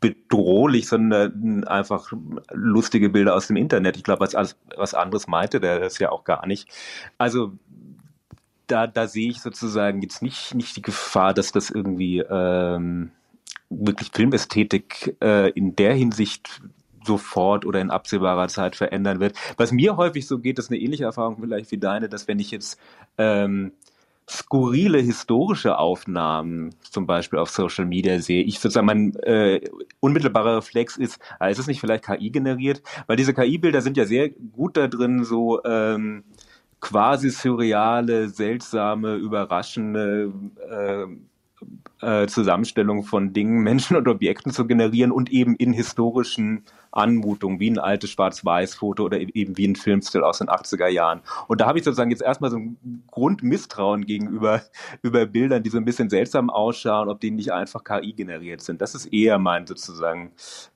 bedrohlich, 0.00 0.88
sondern 0.88 1.64
einfach 1.64 2.12
lustige 2.52 3.10
Bilder 3.10 3.34
aus 3.34 3.48
dem 3.48 3.56
Internet. 3.56 3.96
Ich 3.96 4.04
glaube, 4.04 4.20
was, 4.20 4.56
was 4.76 4.94
anderes 4.94 5.26
meinte 5.26 5.60
der 5.60 5.80
das 5.80 5.98
ja 5.98 6.10
auch 6.10 6.24
gar 6.24 6.46
nicht. 6.46 6.68
Also 7.18 7.52
da, 8.66 8.86
da 8.86 9.06
sehe 9.06 9.30
ich 9.30 9.40
sozusagen 9.40 10.02
jetzt 10.02 10.22
nicht, 10.22 10.54
nicht 10.54 10.76
die 10.76 10.82
Gefahr, 10.82 11.34
dass 11.34 11.52
das 11.52 11.70
irgendwie 11.70 12.18
ähm, 12.18 13.10
wirklich 13.70 14.10
Filmästhetik 14.12 15.16
äh, 15.20 15.50
in 15.50 15.76
der 15.76 15.94
Hinsicht 15.94 16.62
sofort 17.04 17.66
oder 17.66 17.80
in 17.80 17.90
absehbarer 17.90 18.48
Zeit 18.48 18.76
verändern 18.76 19.20
wird. 19.20 19.36
Was 19.56 19.72
mir 19.72 19.96
häufig 19.96 20.26
so 20.26 20.38
geht, 20.38 20.58
ist 20.58 20.70
eine 20.70 20.80
ähnliche 20.80 21.04
Erfahrung 21.04 21.38
vielleicht 21.40 21.70
wie 21.70 21.78
deine, 21.78 22.08
dass 22.08 22.28
wenn 22.28 22.38
ich 22.38 22.50
jetzt 22.50 22.78
ähm, 23.18 23.72
skurrile 24.28 24.98
historische 24.98 25.78
Aufnahmen 25.78 26.74
zum 26.90 27.06
Beispiel 27.06 27.38
auf 27.38 27.50
Social 27.50 27.84
Media 27.84 28.18
sehe, 28.20 28.42
ich 28.42 28.58
sozusagen 28.58 28.86
mein 28.86 29.14
äh, 29.16 29.60
unmittelbarer 30.00 30.56
Reflex 30.56 30.96
ist, 30.96 31.20
ah, 31.38 31.48
ist 31.48 31.58
es 31.58 31.66
nicht 31.66 31.80
vielleicht 31.80 32.04
KI 32.04 32.30
generiert? 32.30 32.82
Weil 33.06 33.16
diese 33.16 33.34
KI-Bilder 33.34 33.82
sind 33.82 33.96
ja 33.96 34.06
sehr 34.06 34.30
gut 34.30 34.76
da 34.76 34.88
drin, 34.88 35.24
so 35.24 35.62
ähm, 35.64 36.24
quasi 36.84 37.30
surreale, 37.30 38.28
seltsame, 38.28 39.14
überraschende 39.14 40.30
äh, 40.70 41.06
äh, 42.02 42.26
Zusammenstellung 42.26 43.04
von 43.04 43.32
Dingen, 43.32 43.62
Menschen 43.62 43.96
und 43.96 44.06
Objekten 44.06 44.52
zu 44.52 44.66
generieren 44.66 45.10
und 45.10 45.32
eben 45.32 45.56
in 45.56 45.72
historischen 45.72 46.64
Anmutungen, 46.92 47.58
wie 47.58 47.70
ein 47.70 47.78
altes 47.78 48.10
Schwarz-Weiß-Foto 48.10 49.02
oder 49.02 49.18
e-, 49.18 49.30
eben 49.32 49.56
wie 49.56 49.66
ein 49.66 49.76
Filmstil 49.76 50.22
aus 50.22 50.38
den 50.38 50.48
80er 50.48 50.88
Jahren. 50.88 51.22
Und 51.48 51.62
da 51.62 51.66
habe 51.66 51.78
ich 51.78 51.84
sozusagen 51.84 52.10
jetzt 52.10 52.22
erstmal 52.22 52.50
so 52.50 52.58
ein 52.58 52.76
Grundmisstrauen 53.10 54.04
gegenüber 54.04 54.60
über 55.02 55.24
Bildern, 55.24 55.62
die 55.62 55.70
so 55.70 55.78
ein 55.78 55.86
bisschen 55.86 56.10
seltsam 56.10 56.50
ausschauen, 56.50 57.08
ob 57.08 57.18
die 57.18 57.30
nicht 57.30 57.50
einfach 57.50 57.82
KI 57.82 58.12
generiert 58.12 58.60
sind. 58.60 58.82
Das 58.82 58.94
ist 58.94 59.06
eher 59.06 59.38
mein 59.38 59.66
sozusagen 59.66 60.32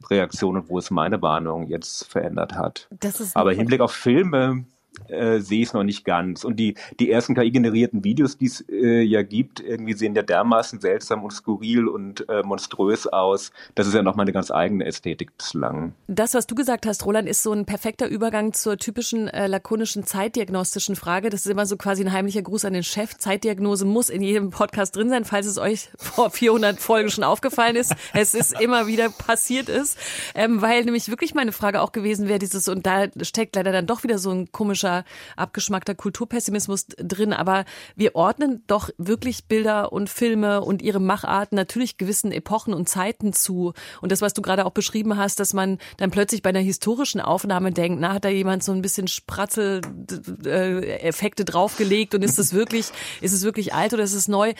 Reaktion 0.09 0.57
und 0.57 0.71
wo 0.71 0.79
es 0.79 0.91
meine 0.91 1.21
Warnung 1.21 1.69
jetzt 1.69 2.11
verändert 2.11 2.55
hat. 2.55 2.89
Aber 3.35 3.53
im 3.53 3.59
Hinblick 3.59 3.83
auf 3.83 3.93
Filme 3.93 4.65
äh, 5.09 5.41
sehe 5.41 5.63
ich 5.63 5.69
es 5.69 5.73
noch 5.75 5.85
nicht 5.85 6.05
ganz. 6.05 6.45
Und 6.45 6.57
die, 6.57 6.75
die 7.01 7.11
ersten 7.11 7.35
KI-generierten 7.35 8.05
Videos, 8.05 8.39
die 8.39 8.47
es 8.47 8.65
äh, 8.69 9.03
ja 9.03 9.23
gibt, 9.23 9.61
irgendwie 9.61 9.95
sehen 9.95 10.15
ja 10.15 10.23
dermaßen 10.23 10.81
seltsam 10.81 11.25
und 11.25 11.33
skurril 11.33 11.89
und 11.89 12.29
äh, 12.29 12.43
monströs 12.43 13.07
aus. 13.07 13.53
Das 13.75 13.87
ist 13.87 13.95
ja 13.95 14.03
nochmal 14.03 14.25
eine 14.25 14.33
ganz 14.33 14.51
eigene 14.51 14.85
Ästhetik 14.85 15.37
bislang. 15.37 15.93
Das, 16.07 16.35
was 16.35 16.47
du 16.47 16.55
gesagt 16.55 16.87
hast, 16.87 17.05
Roland, 17.07 17.29
ist 17.29 17.43
so 17.43 17.53
ein 17.53 17.65
perfekter 17.65 18.09
Übergang 18.09 18.53
zur 18.53 18.77
typischen 18.77 19.29
äh, 19.29 19.47
lakonischen 19.47 20.05
zeitdiagnostischen 20.05 20.97
Frage. 20.97 21.31
Das 21.31 21.47
ist 21.47 21.51
immer 21.51 21.67
so 21.67 21.77
quasi 21.77 22.05
ein 22.05 22.13
heimlicher 22.13 22.43
Gruß 22.43 22.65
an 22.65 22.73
den 22.73 22.83
Chef. 22.83 23.17
Zeitdiagnose 23.17 23.85
muss 23.85 24.11
in 24.11 24.23
jedem 24.23 24.51
Podcast 24.51 24.97
drin 24.97 25.09
sein, 25.09 25.25
falls 25.25 25.47
es 25.47 25.59
euch 25.59 25.91
vor 25.97 26.31
400 26.31 26.79
Folgen 26.79 27.11
schon 27.11 27.25
aufgefallen 27.25 27.77
ist. 27.77 27.95
Es 28.13 28.35
ist 28.35 28.61
immer 28.61 28.87
wieder 28.87 29.11
passiert 29.11 29.69
ist. 29.69 29.99
Ähm, 30.35 30.63
weil 30.63 30.85
nämlich 30.85 31.09
wirklich 31.09 31.35
meine 31.35 31.53
Frage 31.53 31.83
auch 31.83 31.93
gewesen 31.93 32.29
wäre, 32.29 32.39
dieses, 32.39 32.69
und 32.69 32.87
da 32.87 33.07
steckt 33.23 33.57
leider 33.57 33.73
dann 33.73 33.87
doch 33.87 34.03
wieder 34.03 34.19
so 34.19 34.31
ein 34.31 34.51
komischer 34.53 34.88
abgeschmackter, 34.89 35.05
abgeschmackter 35.37 35.95
Kulturpessimismus 35.95 36.87
drin, 36.87 37.33
aber 37.33 37.65
wir 37.97 38.15
ordnen 38.15 38.63
doch 38.67 38.91
wirklich 38.99 39.47
Bilder 39.47 39.91
und 39.93 40.11
Filme 40.11 40.61
und 40.63 40.83
ihre 40.83 41.01
Macharten 41.01 41.57
natürlich 41.57 41.97
gewissen 41.99 42.31
Epochen 42.33 42.75
und 42.75 42.89
Zeiten 42.89 43.33
zu. 43.33 43.73
Und 44.01 44.11
das, 44.13 44.23
was 44.23 44.35
du 44.35 44.43
gerade 44.43 44.67
auch 44.67 44.73
beschrieben 44.73 45.17
hast, 45.17 45.39
dass 45.41 45.55
man 45.55 45.79
dann 45.97 46.11
plötzlich 46.11 46.43
bei 46.43 46.51
einer 46.51 46.59
historischen 46.61 47.21
Aufnahme 47.21 47.73
denkt, 47.73 48.01
na, 48.01 48.15
hat 48.15 48.25
da 48.25 48.29
jemand 48.29 48.65
so 48.65 48.73
ein 48.73 48.83
bisschen 48.83 49.09
Spratzel-Effekte 49.09 51.45
draufgelegt 51.45 52.15
und 52.15 52.23
ist 52.23 52.39
es 52.39 52.53
wirklich, 52.53 52.87
ist 53.21 53.33
es 53.33 53.43
wirklich 53.43 53.75
alt 53.75 53.95
oder 53.95 54.05
ist 54.05 54.15
es 54.15 54.29
neu? 54.29 54.55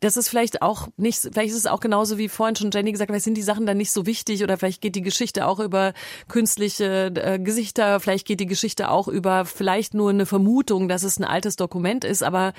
Das 0.00 0.16
ist 0.16 0.28
vielleicht 0.28 0.62
auch 0.62 0.86
nicht, 0.96 1.18
vielleicht 1.20 1.50
ist 1.50 1.58
es 1.58 1.66
auch 1.66 1.80
genauso 1.80 2.18
wie 2.18 2.28
vorhin 2.28 2.54
schon 2.56 2.70
Jenny 2.70 2.92
gesagt, 2.92 3.10
vielleicht 3.10 3.24
sind 3.24 3.36
die 3.36 3.42
Sachen 3.42 3.66
dann 3.66 3.78
nicht 3.78 3.90
so 3.90 4.06
wichtig 4.06 4.42
oder 4.42 4.56
vielleicht 4.58 4.80
geht 4.80 4.96
die 4.96 5.02
Geschichte 5.02 5.46
auch 5.46 5.60
über 5.60 5.92
künstliche 6.28 7.12
äh, 7.14 7.38
Gesichter, 7.38 8.00
vielleicht 8.00 8.26
geht 8.26 8.40
die 8.40 8.46
Geschichte 8.46 8.90
auch 8.90 9.08
über 9.08 9.44
vielleicht 9.44 9.73
nur 9.94 10.10
eine 10.10 10.26
Vermutung, 10.26 10.88
dass 10.88 11.02
es 11.02 11.18
ein 11.18 11.24
altes 11.24 11.56
Dokument 11.56 12.04
ist, 12.04 12.22
aber 12.22 12.52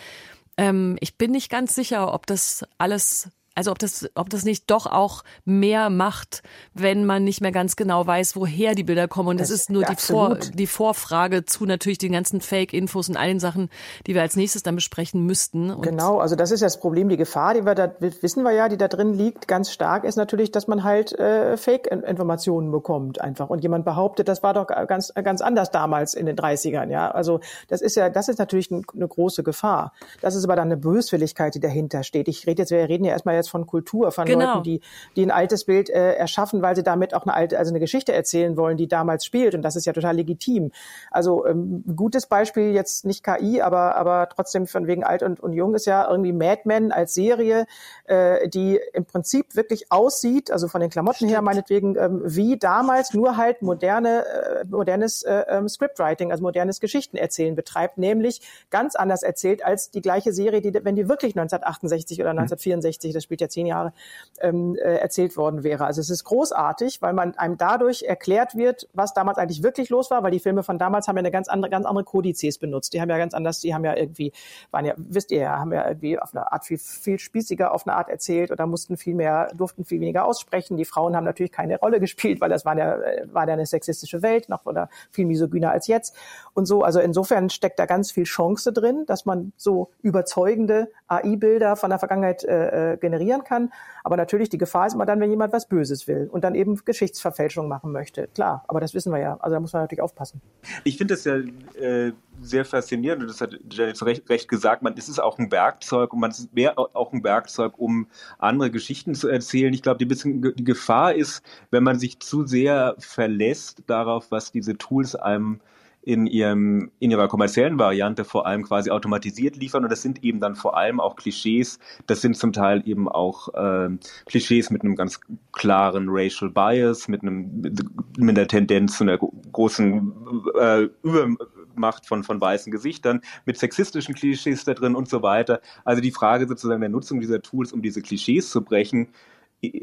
ähm, 0.58 0.98
ich 1.00 1.18
bin 1.18 1.32
nicht 1.32 1.50
ganz 1.50 1.76
sicher, 1.76 2.14
ob 2.14 2.28
das 2.28 2.66
alles 2.78 3.30
also 3.56 3.72
ob 3.72 3.80
das, 3.80 4.10
ob 4.16 4.30
das 4.30 4.44
nicht 4.44 4.70
doch 4.70 4.86
auch 4.86 5.24
mehr 5.46 5.90
macht, 5.90 6.44
wenn 6.74 7.06
man 7.06 7.24
nicht 7.24 7.42
mehr 7.42 7.54
ganz 7.54 7.76
genau 7.76 8.06
weiß, 8.06 8.36
woher 8.36 8.76
die 8.76 8.84
Bilder 8.84 9.08
kommen. 9.08 9.30
Und 9.30 9.40
das, 9.40 9.50
das 9.50 9.62
ist 9.62 9.70
nur 9.70 9.84
die, 9.84 9.96
Vor, 9.96 10.36
die 10.36 10.68
Vorfrage 10.68 11.46
zu 11.46 11.66
natürlich 11.66 11.98
den 11.98 12.12
ganzen 12.12 12.42
Fake-Infos 12.42 13.10
und 13.10 13.16
allen 13.18 13.40
Sachen, 13.40 13.70
die 14.08 14.14
wir 14.14 14.22
als 14.22 14.36
nächstes 14.36 14.62
dann 14.64 14.76
besprechen 14.76 15.26
müssten. 15.26 15.72
Und 15.72 15.82
genau, 15.82 16.20
also 16.20 16.36
das 16.36 16.52
ist 16.52 16.62
das 16.62 16.80
Problem. 16.80 17.08
Die 17.08 17.18
Gefahr, 17.18 17.54
die 17.54 17.66
wir 17.66 17.76
da, 17.76 17.92
wissen 18.00 18.44
wir 18.44 18.52
ja, 18.52 18.68
die 18.68 18.78
da 18.78 18.90
drin 18.90 19.14
liegt, 19.14 19.48
ganz 19.48 19.72
stark 19.72 20.04
ist 20.04 20.18
natürlich, 20.18 20.52
dass 20.52 20.68
man 20.68 20.84
halt 20.84 21.18
äh, 21.18 21.56
Fake-Informationen 21.56 22.72
bekommt 22.72 23.22
einfach. 23.22 23.50
Und 23.50 23.64
jemand 23.64 23.86
behauptet, 23.86 24.28
das 24.28 24.44
war 24.44 24.54
doch 24.54 24.68
ganz, 24.68 25.14
ganz 25.14 25.42
anders 25.42 25.72
damals 25.72 26.14
in 26.14 26.26
den 26.26 26.36
30ern. 26.36 26.90
Ja, 26.90 27.10
also 27.12 27.40
das 27.70 27.82
ist 27.82 27.96
ja, 27.96 28.10
das 28.10 28.28
ist 28.28 28.38
natürlich 28.38 28.70
eine 28.72 29.08
große 29.08 29.44
Gefahr. 29.44 29.94
Das 30.22 30.36
ist 30.36 30.44
aber 30.44 30.58
dann 30.58 30.68
eine 30.68 30.78
Böswilligkeit, 30.78 31.56
die 31.56 31.60
dahinter 31.60 32.04
steht. 32.04 32.28
Ich 32.28 32.46
rede 32.48 32.64
jetzt, 32.64 32.72
wir 32.72 32.90
reden 32.90 33.06
ja 33.06 33.14
erstmal 33.14 33.36
jetzt 33.36 33.45
jetzt 33.46 33.52
von 33.52 33.66
Kultur, 33.66 34.12
von 34.12 34.26
genau. 34.26 34.46
Leuten, 34.46 34.64
die, 34.64 34.82
die 35.16 35.24
ein 35.24 35.32
altes 35.32 35.66
Bild 35.66 35.90
äh, 35.90 36.14
erschaffen, 36.14 36.62
weil 36.62 36.76
sie 36.76 36.84
damit 36.84 37.14
auch 37.14 37.24
eine 37.24 37.34
alte, 37.34 37.58
also 37.58 37.72
eine 37.72 37.80
Geschichte 37.80 38.14
erzählen 38.14 38.58
wollen, 38.58 38.78
die 38.78 38.88
damals 38.88 39.26
spielt. 39.26 39.56
Und 39.56 39.62
das 39.62 39.76
ist 39.76 39.86
ja 39.86 39.94
total 39.94 40.16
legitim. 40.16 40.72
Also 41.12 41.46
ähm, 41.46 41.84
gutes 41.96 42.28
Beispiel 42.28 42.72
jetzt 42.72 43.06
nicht 43.06 43.24
KI, 43.24 43.62
aber 43.62 43.96
aber 43.96 44.28
trotzdem 44.30 44.68
von 44.68 44.88
wegen 44.88 45.04
alt 45.04 45.24
und, 45.24 45.40
und 45.40 45.54
jung 45.54 45.76
ist 45.76 45.86
ja 45.86 46.10
irgendwie 46.10 46.34
Mad 46.34 46.62
Men 46.66 46.92
als 46.92 47.14
Serie, 47.14 47.66
äh, 48.06 48.50
die 48.50 48.80
im 48.94 49.06
Prinzip 49.06 49.56
wirklich 49.56 49.92
aussieht, 49.92 50.52
also 50.52 50.68
von 50.68 50.82
den 50.82 50.90
Klamotten 50.90 51.18
Stimmt. 51.18 51.32
her 51.32 51.42
meinetwegen 51.42 51.96
ähm, 51.96 52.22
wie 52.26 52.58
damals, 52.58 53.14
nur 53.14 53.38
halt 53.38 53.62
moderne 53.62 54.26
äh, 54.26 54.66
modernes 54.66 55.24
äh, 55.24 55.46
ähm, 55.50 55.70
Scriptwriting, 55.70 56.32
also 56.32 56.44
modernes 56.44 56.80
Geschichtenerzählen 56.80 57.56
betreibt, 57.56 57.98
nämlich 57.98 58.42
ganz 58.70 58.96
anders 58.96 59.24
erzählt 59.24 59.64
als 59.64 59.92
die 59.92 60.02
gleiche 60.02 60.34
Serie, 60.34 60.62
die 60.62 60.74
wenn 60.84 60.96
die 60.96 61.08
wirklich 61.08 61.36
1968 61.36 62.20
oder 62.20 62.32
1964 62.32 63.14
das 63.14 63.24
Spiel 63.24 63.35
ja 63.42 63.50
zehn 63.50 63.66
Jahre, 63.66 63.94
ähm, 64.42 64.76
äh, 64.76 64.98
erzählt 64.98 65.38
worden 65.38 65.64
wäre. 65.64 65.86
Also 65.86 66.02
es 66.02 66.10
ist 66.10 66.24
großartig, 66.24 67.02
weil 67.02 67.14
man 67.14 67.38
einem 67.38 67.58
dadurch 67.58 68.04
erklärt 68.04 68.56
wird, 68.56 68.88
was 68.94 69.14
damals 69.14 69.38
eigentlich 69.38 69.64
wirklich 69.64 69.90
los 69.90 70.12
war, 70.12 70.24
weil 70.24 70.32
die 70.32 70.40
Filme 70.40 70.64
von 70.64 70.78
damals 70.78 71.08
haben 71.08 71.16
ja 71.16 71.20
eine 71.20 71.32
ganz 71.32 71.48
andere, 71.48 71.70
ganz 71.70 71.86
andere 71.86 72.04
Kodizes 72.04 72.58
benutzt. 72.58 72.94
Die 72.94 73.02
haben 73.02 73.10
ja 73.10 73.18
ganz 73.18 73.34
anders, 73.34 73.60
die 73.60 73.74
haben 73.74 73.86
ja 73.86 73.96
irgendwie, 73.96 74.34
waren 74.72 74.86
ja, 74.86 74.94
wisst 74.98 75.32
ihr 75.32 75.40
ja, 75.40 75.60
haben 75.60 75.72
ja 75.72 75.88
irgendwie 75.88 76.20
auf 76.20 76.36
eine 76.36 76.52
Art 76.52 76.66
viel, 76.66 76.78
viel 76.78 77.20
spießiger 77.20 77.74
auf 77.74 77.88
eine 77.88 77.96
Art 77.96 78.10
erzählt 78.10 78.52
oder 78.52 78.66
mussten 78.68 78.98
viel 78.98 79.16
mehr, 79.16 79.52
durften 79.56 79.86
viel 79.86 80.02
weniger 80.02 80.26
aussprechen. 80.26 80.78
Die 80.78 80.86
Frauen 80.86 81.16
haben 81.16 81.24
natürlich 81.24 81.52
keine 81.52 81.80
Rolle 81.80 82.00
gespielt, 82.00 82.42
weil 82.42 82.50
das 82.50 82.66
war 82.66 82.78
ja, 82.78 82.98
war 83.32 83.48
ja 83.48 83.54
eine 83.54 83.66
sexistische 83.66 84.22
Welt, 84.22 84.50
noch 84.50 84.66
oder 84.66 84.90
viel 85.12 85.26
misogyner 85.26 85.72
als 85.72 85.88
jetzt. 85.88 86.16
Und 86.54 86.66
so, 86.66 86.84
also 86.84 87.00
insofern 87.00 87.50
steckt 87.50 87.80
da 87.80 87.86
ganz 87.86 88.12
viel 88.12 88.26
Chance 88.26 88.74
drin, 88.74 89.06
dass 89.06 89.26
man 89.26 89.54
so 89.56 89.90
überzeugende 90.02 90.92
AI-Bilder 91.08 91.76
von 91.76 91.90
der 91.90 92.00
Vergangenheit 92.00 92.44
äh, 92.44 92.94
äh 92.94 92.98
generiert 92.98 93.25
generieren 93.26 93.44
kann. 93.44 93.72
Aber 94.04 94.18
natürlich, 94.18 94.50
die 94.50 94.58
Gefahr 94.58 94.88
ist 94.88 94.94
immer 94.94 95.06
dann, 95.06 95.20
wenn 95.20 95.30
jemand 95.30 95.52
was 95.52 95.68
Böses 95.68 96.08
will 96.08 96.30
und 96.32 96.44
dann 96.44 96.56
eben 96.56 96.80
Geschichtsverfälschung 96.86 97.68
machen 97.68 97.92
möchte. 97.92 98.28
Klar, 98.34 98.64
aber 98.68 98.80
das 98.80 98.94
wissen 98.94 99.12
wir 99.12 99.20
ja. 99.20 99.38
Also 99.40 99.56
da 99.56 99.60
muss 99.60 99.74
man 99.74 99.82
natürlich 99.82 100.02
aufpassen. 100.02 100.42
Ich 100.84 100.98
finde 100.98 101.16
das 101.16 101.24
ja 101.24 101.38
äh, 101.80 102.14
sehr 102.42 102.66
faszinierend 102.66 103.24
und 103.24 103.28
das 103.30 103.42
hat 103.42 103.58
Janet 103.70 104.02
recht, 104.04 104.30
recht 104.30 104.48
gesagt. 104.48 104.84
Man, 104.84 104.96
es 104.98 105.10
ist 105.10 105.20
auch 105.20 105.40
ein 105.40 105.52
Werkzeug 105.52 106.14
und 106.14 106.20
man 106.20 106.32
ist 106.32 106.54
mehr 106.54 106.78
auch 106.78 107.14
ein 107.14 107.24
Werkzeug, 107.24 107.74
um 107.78 108.08
andere 108.38 108.70
Geschichten 108.70 109.16
zu 109.16 109.28
erzählen. 109.28 109.74
Ich 109.74 109.82
glaube, 109.82 110.06
die, 110.06 110.54
die 110.54 110.64
Gefahr 110.64 111.16
ist, 111.16 111.42
wenn 111.72 111.84
man 111.84 111.98
sich 111.98 112.20
zu 112.20 112.46
sehr 112.46 112.96
verlässt 113.00 113.84
darauf, 113.88 114.30
was 114.30 114.52
diese 114.52 114.78
Tools 114.78 115.16
einem 115.16 115.60
in 116.06 116.28
ihrem 116.28 116.92
in 117.00 117.10
ihrer 117.10 117.28
kommerziellen 117.28 117.80
Variante 117.80 118.26
vor 118.26 118.46
allem 118.46 118.64
quasi 118.64 118.92
automatisiert 118.92 119.56
liefern 119.56 119.84
und 119.84 119.92
das 119.92 120.04
sind 120.04 120.24
eben 120.24 120.40
dann 120.40 120.56
vor 120.56 120.78
allem 120.78 121.00
auch 121.00 121.16
Klischees. 121.16 121.80
Das 122.06 122.22
sind 122.22 122.38
zum 122.38 122.54
Teil 122.54 122.84
eben 122.86 123.10
auch 123.10 123.52
äh, 123.56 123.90
Klischees 124.28 124.70
mit 124.70 124.84
einem 124.84 124.96
ganz 124.96 125.20
klaren 125.52 126.06
Racial 126.10 126.52
Bias, 126.52 127.08
mit 127.08 127.24
einem 127.24 127.76
mit 128.18 128.38
der 128.38 128.48
Tendenz 128.48 128.98
zu 128.98 129.04
einer 129.04 129.18
großen 129.18 130.14
äh, 130.60 130.90
Übermacht 131.02 132.06
von 132.06 132.24
von 132.24 132.40
weißen 132.40 132.72
Gesichtern, 132.72 133.22
mit 133.46 133.58
sexistischen 133.58 134.14
Klischees 134.14 134.64
da 134.64 134.76
drin 134.76 134.96
und 134.96 135.10
so 135.10 135.24
weiter. 135.24 135.60
Also 135.86 136.04
die 136.04 136.12
Frage 136.12 136.48
sozusagen 136.48 136.82
der 136.82 136.90
Nutzung 136.90 137.20
dieser 137.20 137.42
Tools, 137.42 137.74
um 137.74 137.82
diese 137.82 138.04
Klischees 138.04 138.52
zu 138.52 138.62
brechen, 138.62 139.08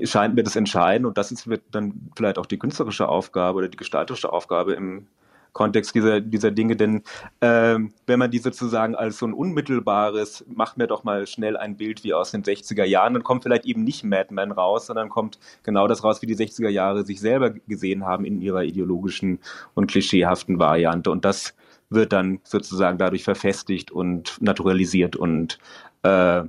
scheint 0.05 0.37
mir 0.37 0.45
das 0.45 0.55
entscheidend 0.55 1.05
und 1.07 1.19
das 1.19 1.33
ist 1.33 1.49
wird 1.49 1.63
dann 1.73 2.13
vielleicht 2.15 2.39
auch 2.39 2.47
die 2.47 2.61
künstlerische 2.61 3.09
Aufgabe 3.09 3.59
oder 3.59 3.69
die 3.69 3.77
gestalterische 3.77 4.33
Aufgabe 4.33 4.75
im 4.75 5.09
Kontext 5.53 5.95
dieser, 5.95 6.21
dieser 6.21 6.51
Dinge. 6.51 6.77
Denn 6.77 7.03
ähm, 7.41 7.93
wenn 8.07 8.19
man 8.19 8.31
die 8.31 8.39
sozusagen 8.39 8.95
als 8.95 9.19
so 9.19 9.27
ein 9.27 9.35
unmittelbares, 9.35 10.45
macht 10.49 10.79
mir 10.79 10.87
doch 10.87 11.05
mal 11.05 11.27
schnell 11.27 11.57
ein 11.57 11.77
Bild 11.77 12.05
wie 12.05 12.15
aus 12.15 12.31
den 12.31 12.43
60er 12.43 12.85
Jahren, 12.85 13.15
dann 13.15 13.23
kommt 13.23 13.43
vielleicht 13.43 13.67
eben 13.67 13.85
nicht 13.85 14.05
Mad 14.05 14.33
Men 14.33 14.53
raus, 14.53 14.87
sondern 14.87 15.09
kommt 15.09 15.39
genau 15.63 15.87
das 15.87 16.05
raus, 16.05 16.23
wie 16.23 16.27
die 16.27 16.37
60er 16.37 16.69
Jahre 16.69 17.05
sich 17.05 17.21
selber 17.21 17.51
gesehen 17.51 18.05
haben 18.05 18.25
in 18.25 18.41
ihrer 18.41 18.65
ideologischen 18.65 19.41
und 19.75 19.91
klischeehaften 19.91 20.59
Variante. 20.59 21.11
Und 21.11 21.25
das 21.25 21.55
wird 21.91 22.13
dann 22.13 22.41
sozusagen 22.45 22.99
dadurch 22.99 23.25
verfestigt 23.25 23.91
und 23.91 24.41
naturalisiert 24.41 25.17
und 25.17 25.59
äh, 26.03 26.45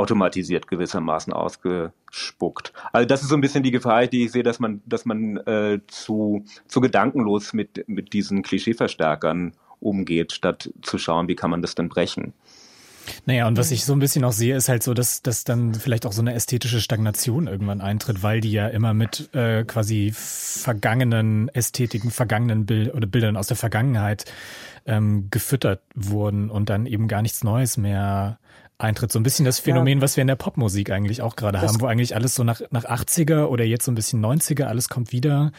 automatisiert 0.00 0.66
gewissermaßen 0.66 1.32
ausgespuckt. 1.32 2.72
Also 2.92 3.06
das 3.06 3.22
ist 3.22 3.28
so 3.28 3.34
ein 3.34 3.40
bisschen 3.40 3.62
die 3.62 3.70
Gefahr, 3.70 4.06
die 4.06 4.24
ich 4.24 4.32
sehe, 4.32 4.42
dass 4.42 4.58
man, 4.58 4.80
dass 4.86 5.04
man 5.04 5.36
äh, 5.38 5.80
zu, 5.86 6.44
zu 6.66 6.80
gedankenlos 6.80 7.52
mit, 7.52 7.84
mit 7.86 8.12
diesen 8.12 8.42
Klischeeverstärkern 8.42 9.52
umgeht, 9.78 10.32
statt 10.32 10.72
zu 10.82 10.98
schauen, 10.98 11.28
wie 11.28 11.36
kann 11.36 11.50
man 11.50 11.62
das 11.62 11.74
denn 11.74 11.88
brechen. 11.88 12.32
Naja, 13.26 13.48
und 13.48 13.58
was 13.58 13.70
ich 13.70 13.84
so 13.84 13.92
ein 13.92 13.98
bisschen 13.98 14.24
auch 14.24 14.32
sehe, 14.32 14.54
ist 14.56 14.68
halt 14.68 14.82
so, 14.82 14.94
dass, 14.94 15.22
dass 15.22 15.44
dann 15.44 15.74
vielleicht 15.74 16.06
auch 16.06 16.12
so 16.12 16.20
eine 16.20 16.34
ästhetische 16.34 16.80
Stagnation 16.80 17.46
irgendwann 17.46 17.80
eintritt, 17.80 18.22
weil 18.22 18.40
die 18.40 18.52
ja 18.52 18.68
immer 18.68 18.94
mit 18.94 19.34
äh, 19.34 19.64
quasi 19.64 20.12
vergangenen 20.14 21.48
Ästhetiken, 21.48 22.10
vergangenen 22.10 22.66
Bild 22.66 22.94
oder 22.94 23.06
Bildern 23.06 23.36
aus 23.36 23.48
der 23.48 23.56
Vergangenheit 23.56 24.26
ähm, 24.86 25.28
gefüttert 25.30 25.82
wurden 25.94 26.50
und 26.50 26.70
dann 26.70 26.86
eben 26.86 27.08
gar 27.08 27.22
nichts 27.22 27.42
Neues 27.42 27.76
mehr 27.76 28.38
eintritt. 28.80 29.12
So 29.12 29.18
ein 29.18 29.22
bisschen 29.22 29.44
das 29.44 29.58
Phänomen, 29.58 29.98
ja. 29.98 30.02
was 30.02 30.16
wir 30.16 30.22
in 30.22 30.28
der 30.28 30.36
Popmusik 30.36 30.90
eigentlich 30.90 31.22
auch 31.22 31.36
gerade 31.36 31.60
haben, 31.60 31.80
wo 31.80 31.86
eigentlich 31.86 32.14
alles 32.14 32.34
so 32.34 32.44
nach, 32.44 32.60
nach 32.70 32.84
80er 32.84 33.44
oder 33.44 33.64
jetzt 33.64 33.84
so 33.84 33.92
ein 33.92 33.94
bisschen 33.94 34.24
90er, 34.24 34.64
alles 34.64 34.88
kommt 34.88 35.12
wieder. 35.12 35.52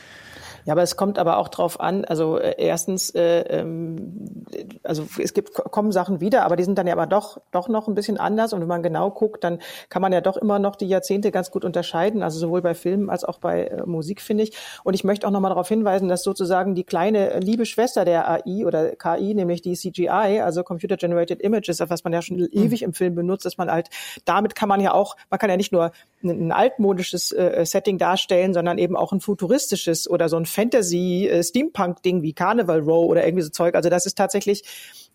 Ja, 0.65 0.73
aber 0.73 0.83
es 0.83 0.95
kommt 0.95 1.17
aber 1.17 1.37
auch 1.37 1.47
drauf 1.47 1.79
an, 1.79 2.05
also 2.05 2.37
äh, 2.37 2.55
erstens, 2.57 3.09
äh, 3.11 3.41
ähm, 3.41 4.45
also 4.83 5.07
es 5.21 5.33
gibt 5.33 5.53
kommen 5.53 5.91
Sachen 5.91 6.21
wieder, 6.21 6.43
aber 6.43 6.55
die 6.55 6.63
sind 6.63 6.77
dann 6.77 6.87
ja 6.87 6.93
aber 6.93 7.07
doch 7.07 7.39
doch 7.51 7.67
noch 7.67 7.87
ein 7.87 7.95
bisschen 7.95 8.17
anders. 8.17 8.53
Und 8.53 8.61
wenn 8.61 8.67
man 8.67 8.83
genau 8.83 9.09
guckt, 9.09 9.43
dann 9.43 9.59
kann 9.89 10.01
man 10.01 10.13
ja 10.13 10.21
doch 10.21 10.37
immer 10.37 10.59
noch 10.59 10.75
die 10.75 10.87
Jahrzehnte 10.87 11.31
ganz 11.31 11.51
gut 11.51 11.65
unterscheiden, 11.65 12.23
also 12.23 12.39
sowohl 12.39 12.61
bei 12.61 12.73
Filmen 12.73 13.09
als 13.09 13.23
auch 13.23 13.39
bei 13.39 13.65
äh, 13.65 13.85
Musik, 13.85 14.21
finde 14.21 14.43
ich. 14.43 14.57
Und 14.83 14.93
ich 14.93 15.03
möchte 15.03 15.27
auch 15.27 15.31
nochmal 15.31 15.49
darauf 15.49 15.67
hinweisen, 15.67 16.09
dass 16.09 16.23
sozusagen 16.23 16.75
die 16.75 16.83
kleine 16.83 17.39
liebe 17.39 17.65
Schwester 17.65 18.05
der 18.05 18.29
AI 18.29 18.65
oder 18.65 18.95
KI, 18.95 19.33
nämlich 19.33 19.61
die 19.61 19.73
CGI, 19.73 20.41
also 20.41 20.63
Computer 20.63 20.97
Generated 20.97 21.41
Images, 21.41 21.79
was 21.79 22.03
man 22.03 22.13
ja 22.13 22.21
schon 22.21 22.37
mhm. 22.37 22.49
ewig 22.51 22.83
im 22.83 22.93
Film 22.93 23.15
benutzt, 23.15 23.45
dass 23.45 23.57
man 23.57 23.71
halt, 23.71 23.89
damit 24.25 24.55
kann 24.55 24.69
man 24.69 24.79
ja 24.81 24.93
auch, 24.93 25.15
man 25.29 25.39
kann 25.39 25.49
ja 25.49 25.57
nicht 25.57 25.71
nur 25.71 25.91
ein, 26.23 26.29
ein 26.29 26.51
altmodisches 26.51 27.31
äh, 27.31 27.65
Setting 27.65 27.97
darstellen, 27.97 28.53
sondern 28.53 28.77
eben 28.77 28.95
auch 28.95 29.11
ein 29.11 29.21
futuristisches 29.21 30.09
oder 30.09 30.29
so 30.29 30.37
ein 30.37 30.45
Fantasy-Steampunk-Ding 30.51 32.19
äh, 32.19 32.21
wie 32.21 32.33
Carnival 32.33 32.79
Row 32.79 33.05
oder 33.09 33.25
irgendwie 33.25 33.43
so 33.43 33.49
Zeug. 33.49 33.75
Also 33.75 33.89
das 33.89 34.05
ist 34.05 34.17
tatsächlich 34.17 34.63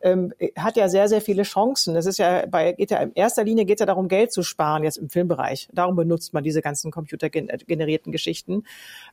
ähm, 0.02 0.32
hat 0.56 0.76
ja 0.76 0.88
sehr, 0.88 1.09
sehr 1.09 1.20
viele 1.20 1.42
Chancen. 1.42 1.94
Das 1.94 2.06
ist 2.06 2.18
ja 2.18 2.46
bei, 2.46 2.72
geht 2.72 2.90
ja 2.90 2.98
in 2.98 3.12
erster 3.14 3.44
Linie 3.44 3.64
geht 3.64 3.80
ja 3.80 3.87
darum, 3.87 4.09
Geld 4.09 4.32
zu 4.32 4.42
sparen, 4.42 4.85
jetzt 4.85 4.96
im 4.96 5.09
Filmbereich. 5.09 5.68
Darum 5.72 5.96
benutzt 5.96 6.35
man 6.35 6.44
diese 6.44 6.62
ganzen 6.62 6.90
computergenerierten 6.90 8.12
Geschichten. 8.12 8.64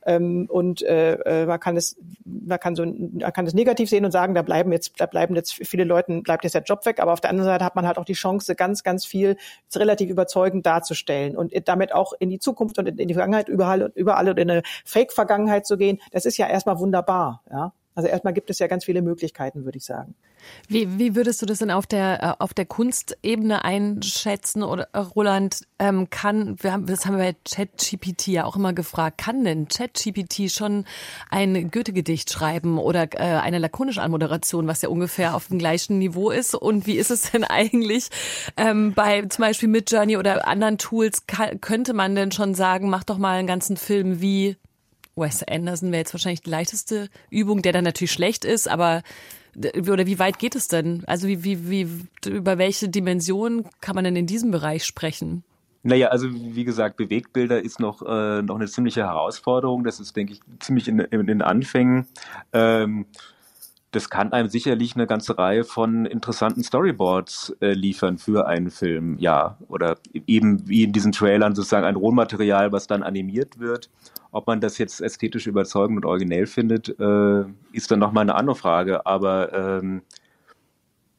Ähm, 0.06 0.46
und 0.48 0.82
äh, 0.82 1.14
äh, 1.14 1.46
man 1.46 1.60
kann 1.60 1.76
es, 1.76 1.96
man 2.24 2.60
kann 2.60 2.74
so, 2.74 2.84
man 2.84 3.32
kann 3.32 3.46
es 3.46 3.54
negativ 3.54 3.88
sehen 3.88 4.04
und 4.04 4.12
sagen, 4.12 4.34
da 4.34 4.42
bleiben 4.42 4.72
jetzt, 4.72 4.92
da 4.98 5.06
bleiben 5.06 5.34
jetzt 5.34 5.52
viele 5.52 5.84
Leuten, 5.84 6.22
bleibt 6.22 6.44
jetzt 6.44 6.54
der 6.54 6.62
Job 6.62 6.84
weg. 6.86 7.00
Aber 7.00 7.12
auf 7.12 7.20
der 7.20 7.30
anderen 7.30 7.48
Seite 7.48 7.64
hat 7.64 7.76
man 7.76 7.86
halt 7.86 7.98
auch 7.98 8.04
die 8.04 8.14
Chance, 8.14 8.54
ganz, 8.54 8.82
ganz 8.82 9.04
viel 9.04 9.36
relativ 9.74 10.10
überzeugend 10.10 10.66
darzustellen 10.66 11.36
und 11.36 11.52
damit 11.66 11.94
auch 11.94 12.12
in 12.18 12.30
die 12.30 12.38
Zukunft 12.38 12.78
und 12.78 12.86
in 12.86 13.08
die 13.08 13.14
Vergangenheit 13.14 13.48
überall, 13.48 13.92
überall 13.94 14.28
und 14.28 14.38
in 14.38 14.50
eine 14.50 14.62
Fake-Vergangenheit 14.84 15.66
zu 15.66 15.76
gehen. 15.76 16.00
Das 16.12 16.24
ist 16.24 16.36
ja 16.36 16.48
erstmal 16.48 16.78
wunderbar, 16.78 17.42
ja. 17.50 17.72
Also 17.94 18.08
erstmal 18.08 18.32
gibt 18.32 18.50
es 18.50 18.58
ja 18.58 18.66
ganz 18.66 18.84
viele 18.84 19.02
Möglichkeiten, 19.02 19.64
würde 19.64 19.78
ich 19.78 19.84
sagen. 19.84 20.14
Wie, 20.68 20.98
wie 20.98 21.14
würdest 21.14 21.40
du 21.40 21.46
das 21.46 21.58
denn 21.58 21.70
auf 21.70 21.86
der 21.86 22.22
äh, 22.22 22.42
auf 22.42 22.52
der 22.52 22.66
Kunstebene 22.66 23.64
einschätzen 23.64 24.62
oder 24.62 24.88
äh, 24.92 24.98
Roland 24.98 25.60
ähm, 25.78 26.10
kann 26.10 26.56
wir 26.62 26.72
haben 26.72 26.86
das 26.86 27.06
haben 27.06 27.16
wir 27.16 27.24
bei 27.24 27.36
ChatGPT 27.48 28.28
ja 28.28 28.44
auch 28.44 28.56
immer 28.56 28.72
gefragt 28.72 29.18
kann 29.18 29.44
denn 29.44 29.68
ChatGPT 29.68 30.50
schon 30.50 30.84
ein 31.30 31.70
Goethe-Gedicht 31.70 32.30
schreiben 32.30 32.78
oder 32.78 33.04
äh, 33.14 33.38
eine 33.40 33.58
lakonische 33.58 34.02
Anmoderation 34.02 34.66
was 34.66 34.82
ja 34.82 34.88
ungefähr 34.88 35.34
auf 35.34 35.48
dem 35.48 35.58
gleichen 35.58 35.98
Niveau 35.98 36.30
ist 36.30 36.54
und 36.54 36.86
wie 36.86 36.96
ist 36.96 37.10
es 37.10 37.30
denn 37.30 37.44
eigentlich 37.48 38.08
ähm, 38.56 38.92
bei 38.92 39.22
zum 39.22 39.44
Beispiel 39.44 39.68
Midjourney 39.68 40.16
oder 40.16 40.46
anderen 40.46 40.78
Tools 40.78 41.26
kann, 41.26 41.60
könnte 41.60 41.94
man 41.94 42.14
denn 42.14 42.32
schon 42.32 42.54
sagen 42.54 42.90
mach 42.90 43.04
doch 43.04 43.18
mal 43.18 43.38
einen 43.38 43.48
ganzen 43.48 43.76
Film 43.76 44.20
wie 44.20 44.56
Wes 45.16 45.42
Anderson 45.42 45.92
wäre 45.92 46.00
jetzt 46.00 46.14
wahrscheinlich 46.14 46.42
die 46.42 46.50
leichteste 46.50 47.08
Übung, 47.30 47.62
der 47.62 47.72
dann 47.72 47.84
natürlich 47.84 48.12
schlecht 48.12 48.44
ist, 48.44 48.68
aber 48.68 49.02
oder 49.56 50.06
wie 50.06 50.18
weit 50.18 50.38
geht 50.40 50.56
es 50.56 50.66
denn? 50.66 51.04
Also 51.06 51.28
wie, 51.28 51.44
wie, 51.44 51.70
wie, 51.70 51.88
über 52.28 52.58
welche 52.58 52.88
Dimension 52.88 53.64
kann 53.80 53.94
man 53.94 54.04
denn 54.04 54.16
in 54.16 54.26
diesem 54.26 54.50
Bereich 54.50 54.84
sprechen? 54.84 55.44
Naja, 55.84 56.08
also 56.08 56.28
wie 56.32 56.64
gesagt, 56.64 56.96
Bewegtbilder 56.96 57.62
ist 57.62 57.78
noch, 57.78 58.00
äh, 58.02 58.42
noch 58.42 58.56
eine 58.56 58.66
ziemliche 58.66 59.02
Herausforderung. 59.02 59.84
Das 59.84 60.00
ist, 60.00 60.16
denke 60.16 60.32
ich, 60.32 60.40
ziemlich 60.58 60.88
in, 60.88 60.98
in 60.98 61.26
den 61.26 61.42
Anfängen. 61.42 62.06
Ähm, 62.52 63.06
das 63.94 64.10
kann 64.10 64.32
einem 64.32 64.48
sicherlich 64.48 64.96
eine 64.96 65.06
ganze 65.06 65.38
Reihe 65.38 65.62
von 65.62 66.04
interessanten 66.04 66.64
Storyboards 66.64 67.54
äh, 67.60 67.72
liefern 67.72 68.18
für 68.18 68.46
einen 68.46 68.70
Film, 68.70 69.16
ja. 69.18 69.56
Oder 69.68 69.98
eben 70.26 70.66
wie 70.68 70.82
in 70.82 70.92
diesen 70.92 71.12
Trailern 71.12 71.54
sozusagen 71.54 71.86
ein 71.86 71.94
Rohmaterial, 71.94 72.72
was 72.72 72.88
dann 72.88 73.04
animiert 73.04 73.60
wird. 73.60 73.90
Ob 74.32 74.48
man 74.48 74.60
das 74.60 74.78
jetzt 74.78 75.00
ästhetisch 75.00 75.46
überzeugend 75.46 75.98
und 75.98 76.04
originell 76.04 76.46
findet, 76.46 76.88
äh, 76.98 77.44
ist 77.72 77.90
dann 77.90 78.00
nochmal 78.00 78.22
eine 78.22 78.34
andere 78.34 78.56
Frage. 78.56 79.06
Aber 79.06 79.52
ähm, 79.52 80.02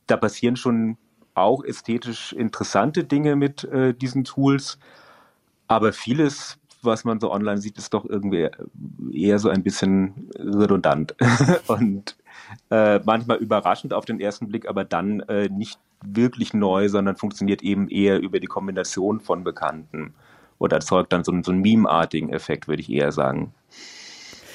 da 0.07 0.17
passieren 0.17 0.57
schon 0.57 0.97
auch 1.33 1.63
ästhetisch 1.63 2.33
interessante 2.33 3.05
Dinge 3.05 3.37
mit 3.37 3.63
äh, 3.63 3.93
diesen 3.93 4.25
Tools. 4.25 4.79
Aber 5.67 5.93
vieles, 5.93 6.57
was 6.81 7.05
man 7.05 7.21
so 7.21 7.31
online 7.31 7.59
sieht, 7.59 7.77
ist 7.77 7.93
doch 7.93 8.05
irgendwie 8.05 8.49
eher 9.13 9.39
so 9.39 9.47
ein 9.47 9.63
bisschen 9.63 10.29
redundant 10.37 11.15
und 11.67 12.17
äh, 12.69 12.99
manchmal 12.99 13.37
überraschend 13.37 13.93
auf 13.93 14.05
den 14.05 14.19
ersten 14.19 14.47
Blick, 14.47 14.67
aber 14.67 14.83
dann 14.83 15.21
äh, 15.21 15.49
nicht 15.49 15.79
wirklich 16.03 16.53
neu, 16.53 16.89
sondern 16.89 17.15
funktioniert 17.15 17.63
eben 17.63 17.89
eher 17.89 18.19
über 18.19 18.39
die 18.39 18.47
Kombination 18.47 19.19
von 19.19 19.43
Bekannten 19.43 20.13
oder 20.59 20.77
erzeugt 20.77 21.11
dann 21.13 21.23
so, 21.23 21.31
einen, 21.31 21.43
so 21.43 21.51
einen 21.51 21.61
Meme-artigen 21.61 22.29
Effekt, 22.29 22.67
würde 22.67 22.81
ich 22.81 22.91
eher 22.91 23.11
sagen. 23.11 23.53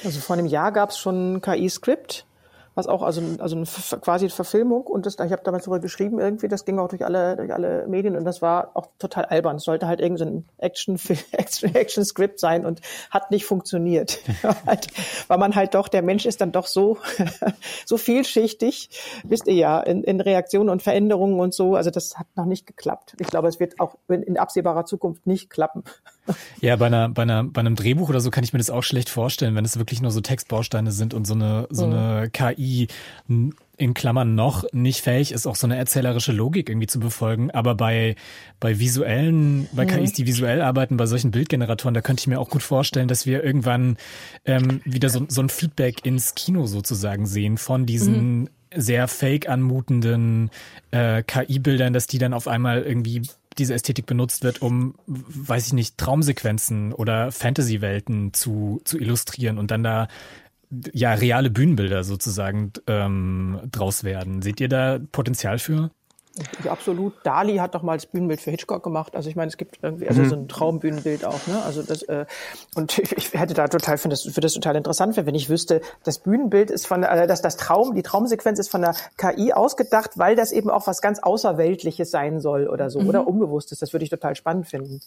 Also 0.04 0.20
vor 0.20 0.36
einem 0.36 0.46
Jahr 0.46 0.72
gab 0.72 0.90
es 0.90 0.98
schon 0.98 1.40
KI-Skript, 1.42 2.26
was 2.74 2.86
auch 2.86 3.02
also 3.02 3.22
also 3.38 3.56
eine, 3.56 3.66
quasi 4.00 4.26
eine 4.26 4.30
Verfilmung 4.30 4.82
und 4.86 5.06
das 5.06 5.14
ich 5.14 5.32
habe 5.32 5.42
damals 5.42 5.64
darüber 5.64 5.80
geschrieben 5.80 6.18
irgendwie 6.18 6.48
das 6.48 6.64
ging 6.64 6.78
auch 6.78 6.88
durch 6.88 7.04
alle 7.04 7.36
durch 7.36 7.52
alle 7.52 7.86
Medien 7.88 8.16
und 8.16 8.24
das 8.24 8.42
war 8.42 8.70
auch 8.74 8.88
total 8.98 9.24
albern. 9.26 9.56
Es 9.56 9.64
sollte 9.64 9.86
halt 9.86 10.00
irgendein 10.00 10.44
so 10.44 10.52
Action 10.58 10.98
Action 11.32 11.74
Action 11.74 12.04
Script 12.04 12.38
sein 12.38 12.64
und 12.64 12.80
hat 13.10 13.30
nicht 13.30 13.44
funktioniert. 13.44 14.20
Halt, 14.66 14.88
weil 15.28 15.38
man 15.38 15.54
halt 15.54 15.74
doch 15.74 15.88
der 15.88 16.02
Mensch 16.02 16.26
ist 16.26 16.40
dann 16.40 16.52
doch 16.52 16.66
so 16.66 16.98
so 17.86 17.96
vielschichtig 17.96 18.90
wisst 19.24 19.46
ihr 19.46 19.54
ja 19.54 19.80
in, 19.80 20.04
in 20.04 20.20
Reaktionen 20.20 20.68
und 20.68 20.82
Veränderungen 20.82 21.40
und 21.40 21.54
so. 21.54 21.74
Also 21.74 21.90
das 21.90 22.18
hat 22.18 22.26
noch 22.36 22.44
nicht 22.44 22.66
geklappt. 22.66 23.16
Ich 23.18 23.28
glaube 23.28 23.48
es 23.48 23.60
wird 23.60 23.80
auch 23.80 23.96
in 24.08 24.38
absehbarer 24.38 24.84
Zukunft 24.84 25.26
nicht 25.26 25.50
klappen 25.50 25.84
ja 26.60 26.76
bei 26.76 26.86
einer 26.86 27.08
bei 27.08 27.22
einer 27.22 27.44
bei 27.44 27.60
einem 27.60 27.76
Drehbuch 27.76 28.08
oder 28.08 28.20
so 28.20 28.30
kann 28.30 28.44
ich 28.44 28.52
mir 28.52 28.58
das 28.58 28.70
auch 28.70 28.82
schlecht 28.82 29.08
vorstellen 29.08 29.54
wenn 29.54 29.64
es 29.64 29.78
wirklich 29.78 30.00
nur 30.00 30.10
so 30.10 30.20
Textbausteine 30.20 30.92
sind 30.92 31.14
und 31.14 31.26
so 31.26 31.34
eine 31.34 31.66
so 31.70 31.86
mhm. 31.86 31.92
eine 31.92 32.30
KI 32.30 32.88
in 33.80 33.94
Klammern 33.94 34.34
noch 34.34 34.64
nicht 34.72 35.00
fähig 35.00 35.32
ist, 35.32 35.46
auch 35.46 35.56
so 35.56 35.66
eine 35.66 35.76
erzählerische 35.76 36.32
Logik 36.32 36.68
irgendwie 36.68 36.86
zu 36.86 37.00
befolgen. 37.00 37.50
Aber 37.50 37.74
bei, 37.74 38.14
bei 38.60 38.78
visuellen, 38.78 39.68
bei 39.72 39.84
mhm. 39.84 39.88
KIs, 39.88 40.12
die 40.12 40.26
visuell 40.26 40.60
arbeiten, 40.60 40.98
bei 40.98 41.06
solchen 41.06 41.30
Bildgeneratoren, 41.30 41.94
da 41.94 42.02
könnte 42.02 42.20
ich 42.20 42.26
mir 42.26 42.38
auch 42.40 42.50
gut 42.50 42.62
vorstellen, 42.62 43.08
dass 43.08 43.24
wir 43.24 43.42
irgendwann 43.42 43.96
ähm, 44.44 44.82
wieder 44.84 45.08
so, 45.08 45.24
so 45.28 45.40
ein 45.40 45.48
Feedback 45.48 46.04
ins 46.04 46.34
Kino 46.34 46.66
sozusagen 46.66 47.24
sehen 47.24 47.56
von 47.56 47.86
diesen 47.86 48.40
mhm. 48.40 48.48
sehr 48.76 49.08
fake 49.08 49.48
anmutenden 49.48 50.50
äh, 50.90 51.22
KI-Bildern, 51.22 51.94
dass 51.94 52.06
die 52.06 52.18
dann 52.18 52.34
auf 52.34 52.48
einmal 52.48 52.82
irgendwie 52.82 53.22
diese 53.60 53.74
Ästhetik 53.74 54.06
benutzt 54.06 54.42
wird, 54.42 54.62
um, 54.62 54.94
weiß 55.06 55.68
ich 55.68 55.72
nicht, 55.72 55.98
Traumsequenzen 55.98 56.92
oder 56.92 57.30
Fantasy-Welten 57.30 58.32
zu, 58.32 58.80
zu 58.84 58.98
illustrieren 58.98 59.58
und 59.58 59.70
dann 59.70 59.84
da 59.84 60.08
ja 60.92 61.14
reale 61.14 61.50
Bühnenbilder 61.50 62.04
sozusagen 62.04 62.72
ähm, 62.86 63.60
draus 63.70 64.02
werden. 64.04 64.42
Seht 64.42 64.60
ihr 64.60 64.68
da 64.68 64.98
Potenzial 65.12 65.58
für? 65.58 65.90
Ja, 66.64 66.72
absolut. 66.72 67.14
Dali 67.24 67.56
hat 67.56 67.74
doch 67.74 67.82
mal 67.82 67.96
das 67.96 68.06
Bühnenbild 68.06 68.40
für 68.40 68.50
Hitchcock 68.50 68.82
gemacht. 68.82 69.16
Also 69.16 69.28
ich 69.28 69.36
meine, 69.36 69.48
es 69.48 69.56
gibt 69.56 69.78
irgendwie 69.82 70.08
also 70.08 70.22
mhm. 70.22 70.28
so 70.28 70.36
ein 70.36 70.48
Traumbühnenbild 70.48 71.24
auch. 71.24 71.46
Ne? 71.46 71.62
Also 71.64 71.82
das 71.82 72.02
äh, 72.02 72.26
und 72.74 72.98
ich, 72.98 73.12
ich 73.16 73.34
hätte 73.34 73.54
da 73.54 73.68
total 73.68 73.98
finde 73.98 74.14
das 74.14 74.22
für 74.22 74.40
das 74.40 74.52
total 74.52 74.76
interessant, 74.76 75.16
wenn 75.16 75.34
ich 75.34 75.48
wüsste, 75.48 75.80
das 76.04 76.18
Bühnenbild 76.18 76.70
ist 76.70 76.86
von 76.86 77.02
äh, 77.02 77.26
dass 77.26 77.42
das 77.42 77.56
Traum 77.56 77.94
die 77.94 78.02
Traumsequenz 78.02 78.58
ist 78.58 78.70
von 78.70 78.82
der 78.82 78.94
KI 79.16 79.52
ausgedacht, 79.52 80.18
weil 80.18 80.36
das 80.36 80.52
eben 80.52 80.70
auch 80.70 80.86
was 80.86 81.00
ganz 81.00 81.18
Außerweltliches 81.20 82.10
sein 82.10 82.40
soll 82.40 82.68
oder 82.68 82.90
so 82.90 83.00
mhm. 83.00 83.08
oder 83.08 83.26
unbewusstes. 83.26 83.78
Das 83.78 83.92
würde 83.92 84.04
ich 84.04 84.10
total 84.10 84.34
spannend 84.36 84.68
finden. 84.68 85.00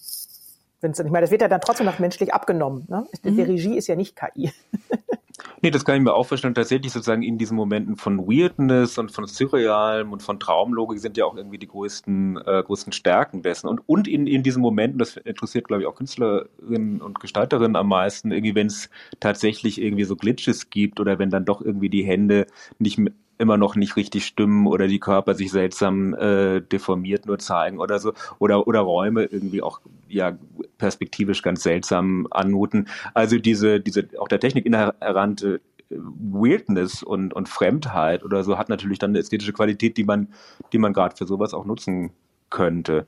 Wenn's, 0.81 0.99
ich 0.99 1.05
meine, 1.05 1.21
das 1.21 1.31
wird 1.31 1.41
ja 1.41 1.47
dann 1.47 1.61
trotzdem 1.61 1.85
noch 1.85 1.99
menschlich 1.99 2.33
abgenommen. 2.33 2.85
Ne? 2.89 3.05
Mhm. 3.23 3.35
Die 3.35 3.41
Regie 3.41 3.77
ist 3.77 3.87
ja 3.87 3.95
nicht 3.95 4.15
KI. 4.15 4.51
Nee, 5.63 5.71
das 5.71 5.85
kann 5.85 5.95
ich 5.95 6.01
mir 6.01 6.13
auch 6.13 6.25
vorstellen. 6.25 6.53
Tatsächlich 6.53 6.91
sozusagen 6.91 7.23
in 7.23 7.37
diesen 7.37 7.55
Momenten 7.55 7.95
von 7.95 8.19
Weirdness 8.27 8.97
und 8.97 9.13
von 9.13 9.27
Surrealem 9.27 10.11
und 10.11 10.21
von 10.21 10.37
Traumlogik 10.37 10.99
sind 10.99 11.15
ja 11.15 11.23
auch 11.23 11.37
irgendwie 11.37 11.57
die 11.57 11.67
größten, 11.67 12.35
äh, 12.45 12.63
größten 12.65 12.91
Stärken 12.91 13.43
dessen. 13.43 13.69
Und, 13.69 13.79
und 13.87 14.09
in, 14.09 14.27
in 14.27 14.43
diesen 14.43 14.61
Momenten, 14.61 14.99
das 14.99 15.15
interessiert, 15.15 15.69
glaube 15.69 15.83
ich, 15.83 15.87
auch 15.87 15.95
Künstlerinnen 15.95 17.01
und 17.01 17.21
Gestalterinnen 17.21 17.77
am 17.77 17.87
meisten, 17.87 18.33
irgendwie, 18.33 18.55
wenn 18.55 18.67
es 18.67 18.89
tatsächlich 19.21 19.81
irgendwie 19.81 20.03
so 20.03 20.17
Glitches 20.17 20.69
gibt 20.69 20.99
oder 20.99 21.17
wenn 21.17 21.29
dann 21.29 21.45
doch 21.45 21.61
irgendwie 21.61 21.89
die 21.89 22.03
Hände 22.03 22.45
nicht 22.77 22.99
immer 23.37 23.57
noch 23.57 23.75
nicht 23.75 23.95
richtig 23.95 24.25
stimmen 24.25 24.67
oder 24.67 24.87
die 24.87 24.99
Körper 24.99 25.33
sich 25.33 25.51
seltsam 25.51 26.13
äh, 26.13 26.61
deformiert 26.61 27.25
nur 27.25 27.39
zeigen 27.39 27.79
oder 27.79 27.99
so 27.99 28.13
oder 28.39 28.67
oder 28.67 28.81
Räume 28.81 29.23
irgendwie 29.23 29.61
auch 29.61 29.81
ja 30.07 30.37
perspektivisch 30.77 31.41
ganz 31.41 31.63
seltsam 31.63 32.27
anmuten. 32.31 32.87
Also 33.13 33.37
diese 33.37 33.79
diese 33.79 34.07
auch 34.19 34.27
der 34.27 34.39
Technik 34.39 34.65
inhärente 34.65 35.55
äh, 35.55 35.59
Weirdness 35.95 37.03
und, 37.03 37.33
und 37.33 37.49
Fremdheit 37.49 38.23
oder 38.23 38.43
so 38.43 38.57
hat 38.57 38.69
natürlich 38.69 38.99
dann 38.99 39.11
eine 39.11 39.19
ästhetische 39.19 39.53
Qualität, 39.53 39.97
die 39.97 40.03
man, 40.03 40.29
die 40.71 40.77
man 40.77 40.93
gerade 40.93 41.15
für 41.15 41.27
sowas 41.27 41.53
auch 41.53 41.65
nutzen 41.65 42.11
könnte. 42.49 43.05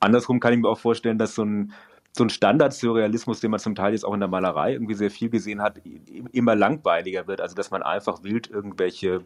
Andersrum 0.00 0.40
kann 0.40 0.52
ich 0.52 0.60
mir 0.60 0.68
auch 0.68 0.78
vorstellen, 0.78 1.18
dass 1.18 1.34
so 1.34 1.42
ein, 1.44 1.72
so 2.12 2.24
ein 2.24 2.30
Standard-Surrealismus, 2.30 3.40
den 3.40 3.50
man 3.50 3.60
zum 3.60 3.74
Teil 3.74 3.92
jetzt 3.92 4.04
auch 4.04 4.14
in 4.14 4.20
der 4.20 4.28
Malerei 4.28 4.72
irgendwie 4.72 4.94
sehr 4.94 5.10
viel 5.10 5.30
gesehen 5.30 5.62
hat, 5.62 5.80
immer 6.32 6.54
langweiliger 6.54 7.26
wird. 7.26 7.40
Also 7.40 7.54
dass 7.54 7.70
man 7.70 7.82
einfach 7.82 8.22
wild 8.22 8.50
irgendwelche 8.50 9.24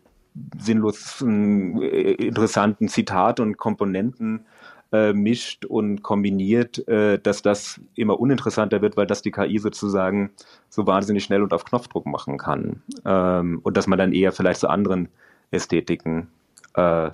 sinnlosen, 0.59 1.83
äh, 1.83 2.13
interessanten 2.13 2.89
Zitate 2.89 3.43
und 3.43 3.59
Komponenten 3.59 4.47
äh, 4.93 5.13
mischt 5.13 5.65
und 5.65 6.03
kombiniert, 6.03 6.87
äh, 6.87 7.19
dass 7.19 7.43
das 7.43 7.81
immer 7.95 8.21
uninteressanter 8.21 8.83
wird, 8.83 8.97
weil 8.97 9.07
das 9.07 9.23
die 9.23 9.31
KI 9.31 9.59
sozusagen 9.59 10.31
so 10.69 10.87
wahnsinnig 10.87 11.25
schnell 11.25 11.43
und 11.43 11.53
auf 11.53 11.65
Knopfdruck 11.65 12.07
machen 12.07 12.39
kann. 12.39 12.83
Ähm, 13.05 13.61
und 13.63 13.77
dass 13.77 13.87
man 13.87 13.99
dann 13.99 14.13
eher 14.13 14.33
vielleicht 14.33 14.61
zu 14.61 14.69
anderen 14.69 15.09
Ästhetiken 15.51 16.29
äh, 16.75 17.11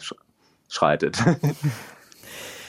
schreitet. 0.69 1.23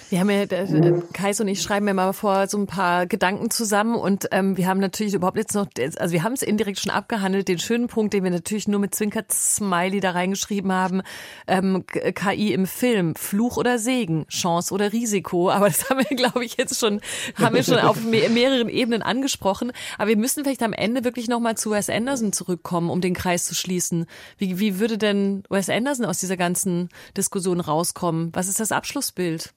Wir 0.10 0.20
haben 0.22 0.30
ja, 0.32 0.41
äh, 0.41 1.01
Kais 1.14 1.39
und 1.39 1.47
ich 1.47 1.62
schreiben 1.62 1.88
ja 1.88 1.93
mal 1.93 2.14
vor 2.14 2.47
so 2.47 2.57
ein 2.57 2.66
paar 2.66 3.05
Gedanken 3.05 3.51
zusammen 3.51 3.93
und 3.93 4.28
ähm, 4.32 4.57
wir 4.57 4.66
haben 4.66 4.80
natürlich 4.80 5.14
überhaupt 5.14 5.38
jetzt 5.38 5.53
noch, 5.53 5.68
also 5.99 6.14
wir 6.14 6.24
haben 6.24 6.34
es 6.34 6.41
indirekt 6.41 6.80
schon 6.80 6.91
abgehandelt, 6.91 7.47
den 7.47 7.60
schönen 7.60 7.86
Punkt, 7.86 8.14
den 8.16 8.24
wir 8.24 8.32
natürlich 8.32 8.68
nur 8.68 8.80
mit 8.80 8.95
Zwinkert-Smiley 8.95 9.99
da 9.99 10.12
reingeschrieben 10.12 10.72
haben, 10.72 11.03
ähm, 11.45 11.86
KI 11.86 12.53
im 12.53 12.66
Film, 12.66 13.14
Fluch 13.14 13.57
oder 13.57 13.78
Segen, 13.78 14.26
Chance 14.30 14.74
oder 14.74 14.91
Risiko, 14.93 15.51
aber 15.51 15.68
das 15.68 15.88
haben 15.91 15.99
wir, 15.99 16.18
glaube 16.18 16.43
ich, 16.43 16.57
jetzt 16.57 16.80
schon, 16.80 17.01
haben 17.36 17.55
wir 17.55 17.64
schon 17.64 17.78
auf 17.78 18.03
me 18.03 18.30
mehreren 18.30 18.70
Ebenen 18.70 19.03
angesprochen, 19.03 19.72
aber 19.99 20.10
wir 20.10 20.18
müssen 20.18 20.43
vielleicht 20.43 20.64
am 20.64 20.74
Ende 20.74 21.03
wirklich 21.03 21.28
nochmal 21.28 21.55
zu 21.55 21.70
Wes 21.70 21.89
Anderson 21.89 22.34
zurückkommen, 22.34 22.89
um 22.89 22.99
den 22.99 23.14
Kreis 23.14 23.45
zu 23.45 23.53
schließen. 23.53 24.07
Wie, 24.39 24.60
wie 24.60 24.80
würde 24.80 24.97
denn 24.97 25.43
Wes 25.49 25.70
Anderson 25.70 26.05
aus 26.05 26.18
dieser 26.18 26.38
ganzen 26.38 26.89
Diskussion 27.16 27.60
rauskommen? 27.60 28.32
Was 28.34 28.47
ist 28.47 28.60
das 28.60 28.72
Abschlussbild? 28.72 29.53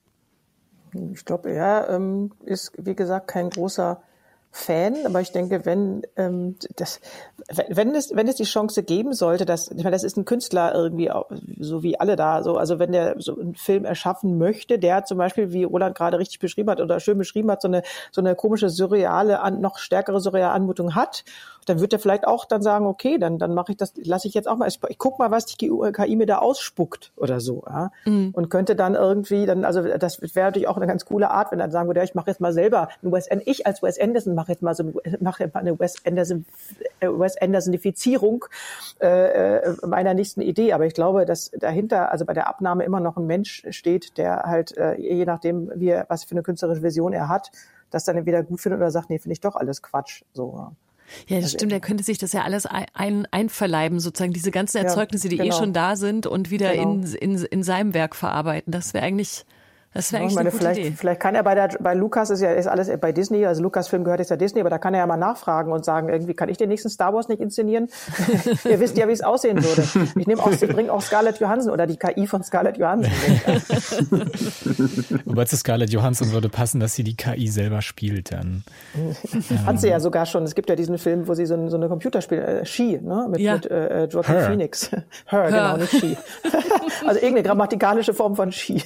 Ich 0.94 1.24
glaube, 1.24 1.50
er 1.50 1.88
ähm, 1.90 2.32
ist, 2.44 2.72
wie 2.78 2.94
gesagt, 2.94 3.28
kein 3.28 3.50
großer 3.50 4.02
Fan, 4.54 5.06
aber 5.06 5.22
ich 5.22 5.32
denke, 5.32 5.64
wenn 5.64 6.02
ähm, 6.16 6.56
das, 6.76 7.00
wenn 7.70 7.94
es 7.94 8.14
wenn 8.14 8.28
es 8.28 8.36
die 8.36 8.44
Chance 8.44 8.82
geben 8.82 9.14
sollte, 9.14 9.46
dass 9.46 9.70
ich 9.70 9.78
meine, 9.82 9.92
das 9.92 10.04
ist 10.04 10.18
ein 10.18 10.26
Künstler 10.26 10.74
irgendwie 10.74 11.10
so 11.58 11.82
wie 11.82 11.98
alle 11.98 12.16
da, 12.16 12.42
so 12.42 12.58
also 12.58 12.78
wenn 12.78 12.92
der 12.92 13.16
so 13.18 13.40
einen 13.40 13.54
Film 13.54 13.86
erschaffen 13.86 14.36
möchte, 14.36 14.78
der 14.78 15.06
zum 15.06 15.16
Beispiel 15.16 15.52
wie 15.52 15.64
Roland 15.64 15.96
gerade 15.96 16.18
richtig 16.18 16.38
beschrieben 16.38 16.68
hat 16.68 16.82
oder 16.82 17.00
schön 17.00 17.16
beschrieben 17.16 17.50
hat, 17.50 17.62
so 17.62 17.68
eine 17.68 17.82
so 18.10 18.20
eine 18.20 18.34
komische 18.34 18.68
surreale, 18.68 19.40
noch 19.58 19.78
stärkere 19.78 20.20
surreale 20.20 20.50
Anmutung 20.50 20.94
hat 20.94 21.24
dann 21.66 21.80
wird 21.80 21.92
er 21.92 21.98
vielleicht 21.98 22.26
auch 22.26 22.44
dann 22.44 22.62
sagen, 22.62 22.86
okay, 22.86 23.18
dann, 23.18 23.38
dann 23.38 23.54
mache 23.54 23.72
ich 23.72 23.78
das, 23.78 23.92
lasse 23.96 24.28
ich 24.28 24.34
jetzt 24.34 24.48
auch 24.48 24.56
mal, 24.56 24.68
ich, 24.68 24.80
ich 24.88 24.98
guck 24.98 25.18
mal, 25.18 25.30
was 25.30 25.46
die 25.46 25.56
KI 25.56 26.16
mir 26.16 26.26
da 26.26 26.38
ausspuckt 26.38 27.12
oder 27.16 27.40
so. 27.40 27.62
Ja? 27.66 27.90
Mhm. 28.04 28.30
Und 28.32 28.48
könnte 28.50 28.74
dann 28.74 28.94
irgendwie, 28.94 29.46
dann, 29.46 29.64
also 29.64 29.82
das 29.82 30.20
wäre 30.34 30.48
natürlich 30.48 30.68
auch 30.68 30.76
eine 30.76 30.86
ganz 30.86 31.04
coole 31.04 31.30
Art, 31.30 31.52
wenn 31.52 31.60
er 31.60 31.64
dann 31.64 31.72
sagen 31.72 31.88
würde, 31.88 32.00
ja, 32.00 32.04
ich 32.04 32.14
mache 32.14 32.30
jetzt 32.30 32.40
mal 32.40 32.52
selber 32.52 32.88
ein 33.02 33.10
Anderson, 33.10 33.42
ich 33.44 33.66
als 33.66 33.82
Wes 33.82 34.00
Anderson 34.00 34.34
mache 34.42 34.52
jetzt 34.52 34.62
mal 34.62 34.74
so 34.74 34.92
mache 35.20 35.44
jetzt 35.44 35.54
mal 35.54 35.60
eine 35.60 35.78
Wes 35.78 35.96
Anderson, 36.04 36.44
äh, 37.00 37.06
Wes 37.06 37.36
Andersonifizierung 37.36 38.44
äh, 39.00 39.58
äh, 39.58 39.86
meiner 39.86 40.14
nächsten 40.14 40.42
Idee. 40.42 40.72
Aber 40.72 40.86
ich 40.86 40.94
glaube, 40.94 41.24
dass 41.24 41.50
dahinter, 41.50 42.10
also 42.10 42.24
bei 42.24 42.32
der 42.34 42.48
Abnahme 42.48 42.84
immer 42.84 43.00
noch 43.00 43.16
ein 43.16 43.26
Mensch 43.26 43.64
steht, 43.70 44.18
der 44.18 44.42
halt, 44.44 44.76
äh, 44.76 44.96
je 45.00 45.24
nachdem, 45.24 45.70
wie 45.74 45.90
er, 45.90 46.06
was 46.08 46.24
für 46.24 46.32
eine 46.32 46.42
künstlerische 46.42 46.82
Vision 46.82 47.12
er 47.12 47.28
hat, 47.28 47.52
das 47.90 48.04
dann 48.04 48.16
entweder 48.16 48.42
gut 48.42 48.60
findet 48.60 48.80
oder 48.80 48.90
sagt, 48.90 49.10
nee, 49.10 49.18
finde 49.18 49.34
ich 49.34 49.40
doch 49.40 49.54
alles 49.54 49.82
Quatsch. 49.82 50.22
So. 50.32 50.72
Ja, 51.28 51.36
das 51.36 51.44
also 51.44 51.58
stimmt. 51.58 51.72
Er 51.72 51.80
könnte 51.80 52.02
sich 52.02 52.18
das 52.18 52.32
ja 52.32 52.42
alles 52.42 52.66
ein, 52.66 53.28
einverleiben, 53.30 54.00
sozusagen 54.00 54.32
diese 54.32 54.50
ganzen 54.50 54.78
Erzeugnisse, 54.78 55.28
die 55.28 55.36
eh 55.36 55.42
genau. 55.42 55.54
eh 55.54 55.58
schon 55.58 55.72
da 55.72 55.96
sind 55.96 56.26
und 56.26 56.50
wieder 56.50 56.72
genau. 56.72 56.92
in, 56.92 57.04
in, 57.14 57.44
in 57.44 57.62
seinem 57.62 57.94
Werk 57.94 58.16
verarbeiten. 58.16 58.72
Das 58.72 58.94
wäre 58.94 59.04
eigentlich 59.04 59.44
das 59.94 60.12
wäre 60.12 60.22
eigentlich 60.22 60.34
meine, 60.34 60.48
eine 60.48 60.52
gute 60.52 60.62
vielleicht, 60.62 60.80
Idee. 60.80 60.94
Vielleicht 60.96 61.20
kann 61.20 61.34
er 61.34 61.42
bei 61.42 61.54
der, 61.54 61.68
bei 61.80 61.92
Lukas 61.94 62.30
ist 62.30 62.40
ja 62.40 62.52
ist 62.52 62.66
alles 62.66 62.90
bei 63.00 63.12
Disney, 63.12 63.44
also 63.44 63.62
Lukas 63.62 63.88
Film 63.88 64.04
gehört 64.04 64.20
jetzt 64.20 64.30
ja 64.30 64.36
Disney, 64.36 64.60
aber 64.60 64.70
da 64.70 64.78
kann 64.78 64.94
er 64.94 65.00
ja 65.00 65.06
mal 65.06 65.18
nachfragen 65.18 65.72
und 65.72 65.84
sagen, 65.84 66.08
irgendwie 66.08 66.34
kann 66.34 66.48
ich 66.48 66.56
den 66.56 66.68
nächsten 66.68 66.88
Star 66.88 67.12
Wars 67.12 67.28
nicht 67.28 67.40
inszenieren? 67.40 67.88
Ihr 68.64 68.80
wisst 68.80 68.96
ja, 68.96 69.06
wie 69.08 69.12
es 69.12 69.22
aussehen 69.22 69.62
würde. 69.62 69.82
Ich 70.18 70.26
nehme 70.26 70.42
auch, 70.42 70.50
ich 70.50 70.60
bringe 70.60 70.90
auch 70.92 71.02
Scarlett 71.02 71.38
Johansson 71.40 71.72
oder 71.72 71.86
die 71.86 71.96
KI 71.96 72.26
von 72.26 72.42
Scarlett 72.42 72.78
Johansson. 72.78 73.12
Wobei 75.26 75.44
zu 75.44 75.56
Scarlett 75.56 75.90
Johansson 75.90 76.32
würde 76.32 76.48
passen, 76.48 76.80
dass 76.80 76.94
sie 76.94 77.04
die 77.04 77.16
KI 77.16 77.48
selber 77.48 77.82
spielt 77.82 78.32
dann. 78.32 78.64
Hat 79.66 79.80
sie 79.80 79.88
ja 79.88 80.00
sogar 80.00 80.26
schon. 80.26 80.44
Es 80.44 80.54
gibt 80.54 80.70
ja 80.70 80.76
diesen 80.76 80.98
Film, 80.98 81.28
wo 81.28 81.34
sie 81.34 81.46
so, 81.46 81.68
so 81.68 81.76
eine 81.76 81.88
Computerspiel, 81.88 82.38
äh, 82.38 82.64
She, 82.64 82.98
ne, 83.02 83.26
mit, 83.30 83.40
ja. 83.40 83.54
mit 83.54 83.70
äh, 83.70 84.06
Joaquin 84.06 84.34
Her. 84.34 84.48
Phoenix. 84.48 84.90
Her, 84.90 85.04
Her, 85.26 85.46
genau, 85.48 85.76
nicht 85.76 85.90
She. 85.90 86.16
also 87.06 87.20
irgendeine 87.20 87.42
grammatikalische 87.42 88.14
Form 88.14 88.36
von 88.36 88.52
She. 88.52 88.82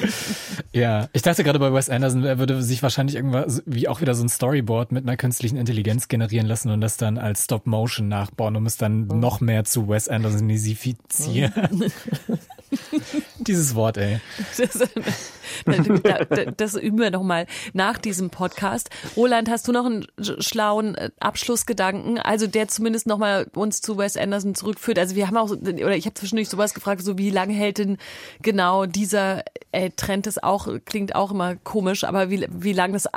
Ja, 0.74 1.10
ich 1.12 1.20
dachte 1.20 1.44
gerade 1.44 1.58
bei 1.58 1.70
Wes 1.70 1.90
Anderson, 1.90 2.24
er 2.24 2.38
würde 2.38 2.62
sich 2.62 2.82
wahrscheinlich 2.82 3.16
irgendwas 3.16 3.62
wie 3.66 3.88
auch 3.88 4.00
wieder 4.00 4.14
so 4.14 4.24
ein 4.24 4.30
Storyboard 4.30 4.90
mit 4.90 5.04
einer 5.04 5.18
künstlichen 5.18 5.58
Intelligenz 5.58 6.08
generieren 6.08 6.46
lassen 6.46 6.70
und 6.70 6.80
das 6.80 6.96
dann 6.96 7.18
als 7.18 7.44
Stop 7.44 7.66
Motion 7.66 8.08
nachbauen, 8.08 8.56
um 8.56 8.64
es 8.64 8.78
dann 8.78 9.06
mhm. 9.06 9.20
noch 9.20 9.42
mehr 9.42 9.64
zu 9.64 9.90
Wes 9.90 10.08
Andersonisifizieren. 10.08 11.52
Mhm. 11.70 12.38
Dieses 13.46 13.74
Wort, 13.74 13.98
ey. 13.98 14.20
Das, 16.56 16.74
üben 16.74 16.98
wir 16.98 17.10
nochmal 17.10 17.46
nach 17.72 17.98
diesem 17.98 18.30
Podcast. 18.30 18.90
Roland, 19.16 19.50
hast 19.50 19.68
du 19.68 19.72
noch 19.72 19.84
einen 19.84 20.06
schlauen 20.18 20.94
äh, 20.94 21.10
Abschlussgedanken? 21.20 22.18
Also 22.18 22.46
der 22.46 22.68
zumindest 22.68 23.06
nochmal 23.06 23.46
uns 23.54 23.80
zu 23.80 23.98
Wes 23.98 24.16
Anderson 24.16 24.54
zurückführt. 24.54 24.98
Also 24.98 25.16
wir 25.16 25.26
haben 25.26 25.36
auch, 25.36 25.50
oder 25.50 25.96
ich 25.96 26.06
habe 26.06 26.14
zwischendurch 26.14 26.48
sowas 26.48 26.74
gefragt, 26.74 27.02
so 27.02 27.18
wie 27.18 27.30
lange 27.30 27.52
hält 27.52 27.78
denn 27.78 27.98
genau 28.40 28.86
dieser 28.86 29.44
äh, 29.72 29.90
Trend 29.90 30.26
ist 30.26 30.42
auch, 30.42 30.68
klingt 30.84 31.14
auch 31.14 31.30
immer 31.30 31.56
komisch, 31.56 32.04
aber 32.04 32.30
wie, 32.30 32.46
wie 32.50 32.72
lange 32.72 32.94
das 32.94 33.08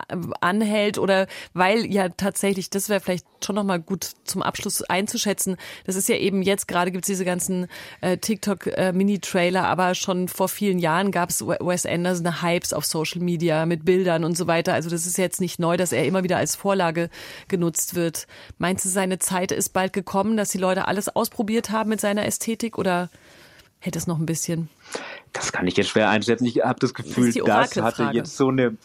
anhält 0.41 0.97
oder 0.97 1.27
weil 1.53 1.85
ja 1.85 2.09
tatsächlich, 2.09 2.69
das 2.69 2.89
wäre 2.89 2.99
vielleicht 2.99 3.25
schon 3.43 3.55
nochmal 3.55 3.79
gut 3.79 4.09
zum 4.23 4.41
Abschluss 4.41 4.81
einzuschätzen. 4.81 5.57
Das 5.85 5.95
ist 5.95 6.09
ja 6.09 6.15
eben 6.15 6.41
jetzt 6.41 6.67
gerade 6.67 6.91
gibt 6.91 7.03
es 7.03 7.07
diese 7.07 7.25
ganzen 7.25 7.67
äh, 8.01 8.17
TikTok-Mini-Trailer, 8.17 9.61
äh, 9.61 9.65
aber 9.65 9.95
schon 9.95 10.27
vor 10.27 10.49
vielen 10.49 10.79
Jahren 10.79 11.11
gab 11.11 11.29
es 11.29 11.45
Wes 11.45 11.85
Anderson 11.85 12.24
Hypes 12.41 12.73
auf 12.73 12.85
Social 12.85 13.21
Media 13.21 13.65
mit 13.65 13.85
Bildern 13.85 14.23
und 14.23 14.37
so 14.37 14.47
weiter. 14.47 14.73
Also 14.73 14.89
das 14.89 15.05
ist 15.05 15.17
jetzt 15.17 15.41
nicht 15.41 15.59
neu, 15.59 15.77
dass 15.77 15.91
er 15.91 16.05
immer 16.05 16.23
wieder 16.23 16.37
als 16.37 16.55
Vorlage 16.55 17.09
genutzt 17.47 17.95
wird. 17.95 18.27
Meinst 18.57 18.85
du, 18.85 18.89
seine 18.89 19.19
Zeit 19.19 19.51
ist 19.51 19.69
bald 19.69 19.93
gekommen, 19.93 20.37
dass 20.37 20.49
die 20.49 20.57
Leute 20.57 20.87
alles 20.87 21.09
ausprobiert 21.09 21.71
haben 21.71 21.89
mit 21.89 22.01
seiner 22.01 22.25
Ästhetik 22.25 22.77
oder 22.77 23.09
hätte 23.79 23.99
es 23.99 24.07
noch 24.07 24.19
ein 24.19 24.25
bisschen? 24.25 24.69
Das 25.33 25.51
kann 25.51 25.67
ich 25.67 25.77
jetzt 25.77 25.89
schwer 25.89 26.09
einschätzen. 26.09 26.45
Ich 26.45 26.61
habe 26.61 26.79
das 26.79 26.93
Gefühl, 26.93 27.33
das, 27.33 27.71
das 27.71 27.83
hatte 27.83 28.09
jetzt 28.13 28.35
so 28.37 28.49
eine 28.49 28.77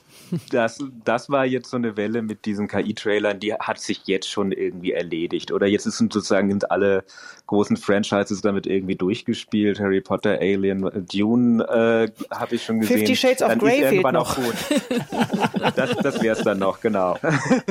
das, 0.50 0.78
das 1.04 1.30
war 1.30 1.44
jetzt 1.44 1.70
so 1.70 1.76
eine 1.76 1.96
Welle 1.96 2.22
mit 2.22 2.44
diesen 2.44 2.68
KI-Trailern, 2.68 3.40
die 3.40 3.54
hat 3.54 3.78
sich 3.78 4.02
jetzt 4.06 4.28
schon 4.28 4.52
irgendwie 4.52 4.92
erledigt. 4.92 5.52
Oder 5.52 5.66
jetzt 5.66 5.84
sind 5.84 6.12
sozusagen 6.12 6.50
sind 6.50 6.70
alle 6.70 7.04
großen 7.46 7.76
Franchises 7.76 8.40
damit 8.40 8.66
irgendwie 8.66 8.96
durchgespielt. 8.96 9.80
Harry 9.80 10.00
Potter, 10.00 10.38
Alien, 10.40 11.06
Dune 11.12 11.64
äh, 11.64 12.10
habe 12.34 12.54
ich 12.54 12.64
schon 12.64 12.80
gesehen. 12.80 12.98
Fifty 12.98 13.16
Shades 13.16 13.42
of 13.42 13.58
Grey 13.58 13.82
fehlt 13.88 14.12
noch. 14.12 14.36
Gut. 14.36 14.54
Das, 15.76 15.94
das 15.96 16.22
wäre 16.22 16.36
es 16.36 16.42
dann 16.42 16.58
noch, 16.58 16.80
genau. 16.80 17.18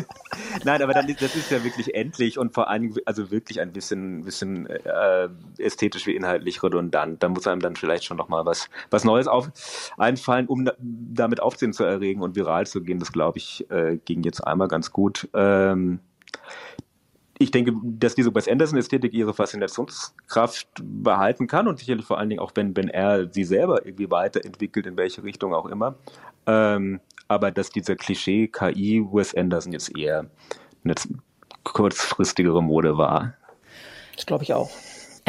Nein, 0.63 0.81
aber 0.81 0.93
dann, 0.93 1.07
das 1.07 1.35
ist 1.35 1.51
ja 1.51 1.63
wirklich 1.63 1.95
endlich 1.95 2.37
und 2.37 2.53
vor 2.53 2.69
allem 2.69 2.95
also 3.05 3.31
wirklich 3.31 3.59
ein 3.59 3.71
bisschen, 3.71 4.23
bisschen 4.23 4.67
äh, 4.67 5.29
ästhetisch 5.57 6.05
wie 6.05 6.15
inhaltlich 6.15 6.61
redundant. 6.63 7.21
Da 7.21 7.29
muss 7.29 7.47
einem 7.47 7.61
dann 7.61 7.75
vielleicht 7.75 8.05
schon 8.05 8.17
noch 8.17 8.29
mal 8.29 8.45
was, 8.45 8.69
was 8.89 9.03
Neues 9.03 9.27
auf, 9.27 9.49
einfallen, 9.97 10.47
um 10.47 10.65
da, 10.65 10.73
damit 10.79 11.41
Aufsehen 11.41 11.73
zu 11.73 11.83
erregen 11.83 12.21
und 12.21 12.35
viral 12.35 12.48
zu 12.65 12.81
gehen. 12.81 12.99
Das 12.99 13.11
glaube 13.11 13.37
ich 13.37 13.69
äh, 13.69 13.97
ging 14.05 14.23
jetzt 14.23 14.45
einmal 14.45 14.67
ganz 14.67 14.91
gut. 14.91 15.29
Ähm, 15.33 15.99
ich 17.41 17.51
denke, 17.51 17.73
dass 17.83 18.15
diese 18.15 18.35
Wes 18.35 18.49
Anderson-Ästhetik 18.49 19.13
ihre 19.13 19.33
Faszinationskraft 19.33 20.67
behalten 20.83 21.47
kann 21.47 21.69
und 21.69 21.79
sicherlich 21.79 22.05
vor 22.05 22.17
allen 22.17 22.29
Dingen 22.29 22.41
auch, 22.41 22.51
wenn, 22.55 22.75
wenn 22.75 22.89
er 22.89 23.31
sie 23.31 23.45
selber 23.45 23.85
irgendwie 23.85 24.11
weiterentwickelt, 24.11 24.85
in 24.85 24.97
welche 24.97 25.23
Richtung 25.23 25.53
auch 25.53 25.65
immer. 25.65 25.95
Ähm, 26.45 26.99
aber 27.29 27.51
dass 27.51 27.69
dieser 27.69 27.95
Klischee-KI 27.95 29.07
Wes 29.11 29.33
Anderson 29.35 29.71
jetzt 29.71 29.97
eher 29.97 30.25
eine 30.83 30.95
kurzfristigere 31.63 32.61
Mode 32.61 32.97
war. 32.97 33.35
Das 34.15 34.25
glaube 34.25 34.43
ich 34.43 34.53
auch. 34.53 34.69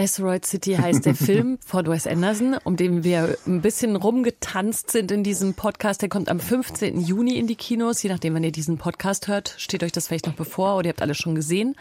Asteroid 0.00 0.46
City 0.46 0.76
heißt 0.76 1.04
der 1.04 1.14
Film 1.26 1.58
von 1.64 1.86
Wes 1.86 2.06
Anderson, 2.06 2.56
um 2.64 2.76
den 2.76 3.04
wir 3.04 3.36
ein 3.46 3.60
bisschen 3.60 3.96
rumgetanzt 3.96 4.90
sind 4.90 5.12
in 5.12 5.22
diesem 5.22 5.52
Podcast. 5.52 6.00
Der 6.00 6.08
kommt 6.08 6.30
am 6.30 6.40
15. 6.40 7.02
Juni 7.02 7.36
in 7.36 7.46
die 7.46 7.54
Kinos. 7.54 8.02
Je 8.02 8.08
nachdem, 8.08 8.34
wann 8.34 8.42
ihr 8.42 8.50
diesen 8.50 8.78
Podcast 8.78 9.28
hört, 9.28 9.54
steht 9.58 9.82
euch 9.82 9.92
das 9.92 10.08
vielleicht 10.08 10.26
noch 10.26 10.32
bevor 10.32 10.76
oder 10.76 10.86
ihr 10.86 10.92
habt 10.92 11.02
alles 11.02 11.18
schon 11.18 11.34
gesehen. 11.34 11.76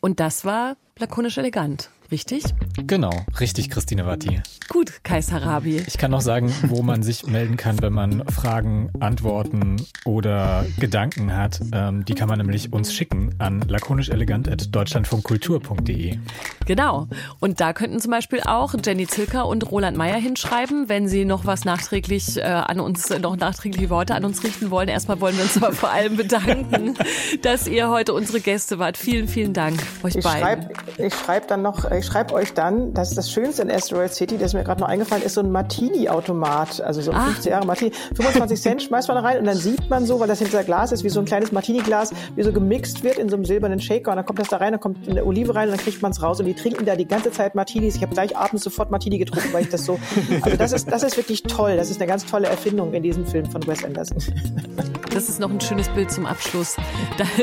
Und 0.00 0.20
das 0.20 0.46
war 0.46 0.78
lakonisch 1.00 1.38
elegant 1.38 1.90
richtig? 2.10 2.42
Genau, 2.76 3.12
richtig, 3.38 3.70
Christine 3.70 4.04
Watti. 4.06 4.40
Gut, 4.68 5.04
Kaiser 5.04 5.42
Rabi. 5.42 5.82
Ich 5.86 5.96
kann 5.98 6.10
noch 6.10 6.20
sagen, 6.20 6.52
wo 6.66 6.82
man 6.82 7.02
sich 7.02 7.26
melden 7.26 7.56
kann, 7.56 7.80
wenn 7.82 7.92
man 7.92 8.26
Fragen, 8.28 8.90
Antworten 9.00 9.84
oder 10.04 10.64
Gedanken 10.78 11.36
hat. 11.36 11.60
Ähm, 11.72 12.04
die 12.04 12.14
kann 12.14 12.28
man 12.28 12.38
nämlich 12.38 12.72
uns 12.72 12.94
schicken 12.94 13.34
an 13.38 13.64
lakonischelegant.deutschlandfunkkultur.de. 13.68 16.18
Genau. 16.66 17.08
Und 17.40 17.60
da 17.60 17.72
könnten 17.72 18.00
zum 18.00 18.10
Beispiel 18.10 18.40
auch 18.44 18.74
Jenny 18.84 19.06
Zilker 19.06 19.46
und 19.46 19.70
Roland 19.70 19.96
Meyer 19.96 20.18
hinschreiben, 20.18 20.88
wenn 20.88 21.06
sie 21.08 21.24
noch 21.24 21.46
was 21.46 21.64
nachträglich 21.64 22.36
äh, 22.36 22.42
an 22.42 22.80
uns, 22.80 23.08
noch 23.10 23.36
nachträgliche 23.36 23.90
Worte 23.90 24.14
an 24.14 24.24
uns 24.24 24.44
richten 24.44 24.70
wollen. 24.70 24.88
Erstmal 24.88 25.20
wollen 25.20 25.36
wir 25.36 25.44
uns 25.44 25.56
aber 25.56 25.72
vor 25.72 25.90
allem 25.90 26.16
bedanken, 26.16 26.94
dass 27.42 27.68
ihr 27.68 27.88
heute 27.88 28.12
unsere 28.14 28.40
Gäste 28.40 28.78
wart. 28.78 28.96
Vielen, 28.96 29.28
vielen 29.28 29.52
Dank 29.52 29.78
euch 30.02 30.16
ich 30.16 30.24
beiden. 30.24 30.40
Schreib, 30.40 30.89
ich 30.98 31.14
schreibe 31.14 31.46
dann 31.46 31.62
noch, 31.62 31.90
ich 31.90 32.04
schreibe 32.04 32.34
euch 32.34 32.52
dann, 32.54 32.94
das 32.94 33.10
ist 33.10 33.18
das 33.18 33.30
Schönste 33.30 33.62
in 33.62 33.70
Asteroid 33.70 34.12
City, 34.12 34.36
das 34.36 34.48
ist 34.48 34.54
mir 34.54 34.64
gerade 34.64 34.80
noch 34.80 34.88
eingefallen, 34.88 35.22
ist 35.24 35.34
so 35.34 35.40
ein 35.40 35.50
Martini-Automat, 35.50 36.80
also 36.80 37.00
so 37.00 37.10
ein 37.10 37.16
ah. 37.16 37.24
50 37.26 37.50
Jahre 37.50 37.66
Martini. 37.66 37.92
25 38.14 38.60
Cent 38.62 38.82
schmeißt 38.82 39.08
man 39.08 39.16
da 39.16 39.22
rein 39.22 39.38
und 39.38 39.44
dann 39.44 39.56
sieht 39.56 39.88
man 39.90 40.06
so, 40.06 40.20
weil 40.20 40.28
das 40.28 40.38
hinter 40.38 40.64
Glas 40.64 40.92
ist, 40.92 41.04
wie 41.04 41.08
so 41.08 41.20
ein 41.20 41.26
kleines 41.26 41.52
Martini-Glas, 41.52 42.12
wie 42.36 42.42
so 42.42 42.52
gemixt 42.52 43.02
wird 43.04 43.18
in 43.18 43.28
so 43.28 43.36
einem 43.36 43.44
silbernen 43.44 43.80
Shaker 43.80 44.10
und 44.10 44.16
dann 44.16 44.26
kommt 44.26 44.38
das 44.38 44.48
da 44.48 44.58
rein, 44.58 44.72
dann 44.72 44.80
kommt 44.80 45.08
eine 45.08 45.24
Olive 45.24 45.54
rein 45.54 45.68
und 45.68 45.76
dann 45.76 45.84
kriegt 45.84 46.02
man 46.02 46.12
es 46.12 46.22
raus 46.22 46.40
und 46.40 46.46
die 46.46 46.54
trinken 46.54 46.84
da 46.84 46.96
die 46.96 47.06
ganze 47.06 47.30
Zeit 47.30 47.54
Martinis. 47.54 47.96
Ich 47.96 48.02
habe 48.02 48.14
gleich 48.14 48.36
abends 48.36 48.64
sofort 48.64 48.90
Martini 48.90 49.18
getrunken, 49.18 49.52
weil 49.52 49.62
ich 49.62 49.70
das 49.70 49.84
so, 49.84 49.98
also 50.42 50.56
das 50.56 50.72
ist, 50.72 50.90
das 50.90 51.02
ist 51.02 51.16
wirklich 51.16 51.42
toll. 51.42 51.76
Das 51.76 51.90
ist 51.90 52.00
eine 52.00 52.08
ganz 52.08 52.26
tolle 52.26 52.48
Erfindung 52.48 52.92
in 52.94 53.02
diesem 53.02 53.26
Film 53.26 53.46
von 53.46 53.66
Wes 53.66 53.84
Anderson. 53.84 54.18
Das 55.12 55.28
ist 55.28 55.40
noch 55.40 55.50
ein 55.50 55.60
schönes 55.60 55.88
Bild 55.88 56.12
zum 56.12 56.24
Abschluss. 56.24 56.76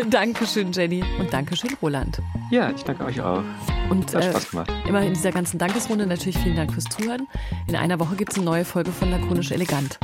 Dankeschön, 0.09 0.71
Jenny 0.71 1.03
und 1.19 1.33
Dankeschön, 1.33 1.71
Roland. 1.81 2.21
Ja, 2.49 2.71
ich 2.73 2.83
danke 2.83 3.03
euch 3.03 3.19
auch. 3.19 3.26
Und 3.89 4.13
Hat 4.13 4.23
Spaß 4.23 4.45
äh, 4.45 4.49
gemacht. 4.49 4.71
Äh, 4.71 4.89
immer 4.89 5.01
in 5.01 5.13
dieser 5.13 5.31
ganzen 5.31 5.57
Dankesrunde 5.57 6.05
natürlich 6.05 6.37
vielen 6.37 6.55
Dank 6.55 6.73
fürs 6.73 6.85
Zuhören. 6.85 7.27
In 7.67 7.75
einer 7.75 7.99
Woche 7.99 8.15
gibt 8.15 8.31
es 8.31 8.37
eine 8.37 8.45
neue 8.45 8.65
Folge 8.65 8.91
von 8.91 9.11
Lakonisch 9.11 9.51
Elegant. 9.51 9.99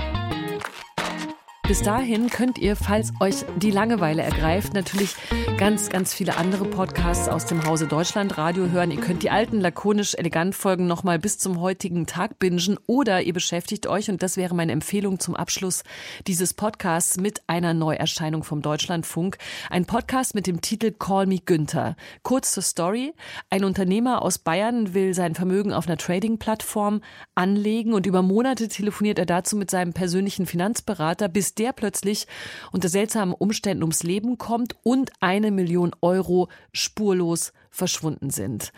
Bis 1.65 1.81
dahin 1.81 2.29
könnt 2.29 2.57
ihr, 2.57 2.75
falls 2.75 3.13
euch 3.21 3.45
die 3.55 3.71
Langeweile 3.71 4.21
ergreift, 4.21 4.73
natürlich 4.73 5.15
ganz, 5.57 5.89
ganz 5.89 6.13
viele 6.13 6.35
andere 6.35 6.65
Podcasts 6.65 7.29
aus 7.29 7.45
dem 7.45 7.63
Hause 7.63 7.87
Deutschland 7.87 8.37
Radio 8.37 8.67
hören. 8.69 8.91
Ihr 8.91 8.99
könnt 8.99 9.23
die 9.23 9.29
alten 9.29 9.61
lakonisch 9.61 10.13
elegant 10.13 10.55
Folgen 10.55 10.87
nochmal 10.87 11.19
bis 11.19 11.37
zum 11.37 11.61
heutigen 11.61 12.05
Tag 12.05 12.37
bingen 12.37 12.77
oder 12.85 13.21
ihr 13.21 13.31
beschäftigt 13.31 13.87
euch, 13.87 14.09
und 14.09 14.21
das 14.21 14.35
wäre 14.35 14.53
meine 14.53 14.73
Empfehlung 14.73 15.21
zum 15.21 15.37
Abschluss 15.37 15.83
dieses 16.27 16.53
Podcasts, 16.53 17.15
mit 17.15 17.41
einer 17.47 17.73
Neuerscheinung 17.73 18.43
vom 18.43 18.61
Deutschlandfunk. 18.61 19.37
Ein 19.69 19.85
Podcast 19.85 20.35
mit 20.35 20.47
dem 20.47 20.59
Titel 20.59 20.91
Call 20.91 21.27
Me 21.27 21.39
Günther. 21.39 21.95
Kurz 22.23 22.51
zur 22.51 22.63
Story. 22.63 23.13
Ein 23.49 23.63
Unternehmer 23.63 24.21
aus 24.21 24.37
Bayern 24.37 24.93
will 24.93 25.13
sein 25.13 25.33
Vermögen 25.33 25.71
auf 25.71 25.87
einer 25.87 25.97
Trading-Plattform 25.97 26.99
anlegen 27.35 27.93
und 27.93 28.05
über 28.05 28.21
Monate 28.21 28.67
telefoniert 28.67 29.17
er 29.17 29.25
dazu 29.25 29.55
mit 29.55 29.71
seinem 29.71 29.93
persönlichen 29.93 30.45
Finanzberater, 30.45 31.29
bis 31.29 31.52
der 31.55 31.73
plötzlich 31.73 32.27
unter 32.71 32.89
seltsamen 32.89 33.33
Umständen 33.33 33.83
ums 33.83 34.03
Leben 34.03 34.37
kommt 34.37 34.75
und 34.83 35.11
eine 35.19 35.51
Million 35.51 35.91
Euro 36.01 36.49
spurlos 36.71 37.53
verschwunden 37.69 38.29
sind. 38.29 38.71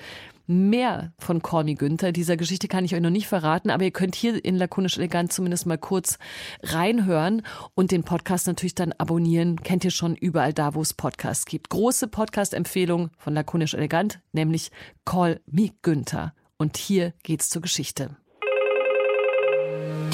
Mehr 0.47 1.11
von 1.17 1.41
Me 1.63 1.73
Günther 1.73 2.11
dieser 2.11 2.38
Geschichte 2.38 2.67
kann 2.67 2.86
ich 2.86 2.93
euch 2.93 3.01
noch 3.01 3.09
nicht 3.09 3.28
verraten, 3.28 3.71
aber 3.71 3.84
ihr 3.84 3.91
könnt 3.91 4.13
hier 4.13 4.43
in 4.45 4.55
Lakonisch 4.55 4.97
Elegant 4.97 5.34
zumindest 5.34 5.65
mal 5.65 5.80
kurz 5.80 6.19
reinhören 6.61 7.41
und 7.73 7.91
den 7.91 8.03
Podcast 8.03 8.45
natürlich 8.45 8.76
dann 8.76 8.93
abonnieren. 8.93 9.59
Kennt 9.63 9.84
ihr 9.84 9.91
schon 9.91 10.15
überall 10.15 10.53
da, 10.53 10.76
wo 10.76 10.82
es 10.82 10.93
Podcasts 10.93 11.45
gibt. 11.45 11.69
Große 11.69 12.07
Podcast-Empfehlung 12.07 13.09
von 13.17 13.34
Lakonisch 13.34 13.73
Elegant, 13.73 14.19
nämlich 14.34 14.69
Call 15.03 15.41
Me 15.47 15.71
Günther. 15.82 16.36
Und 16.57 16.78
hier 16.78 17.13
geht's 17.23 17.49
zur 17.49 17.63
Geschichte. 17.63 18.15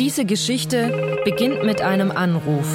Diese 0.01 0.25
Geschichte 0.25 1.19
beginnt 1.25 1.63
mit 1.63 1.83
einem 1.83 2.09
Anruf. 2.09 2.65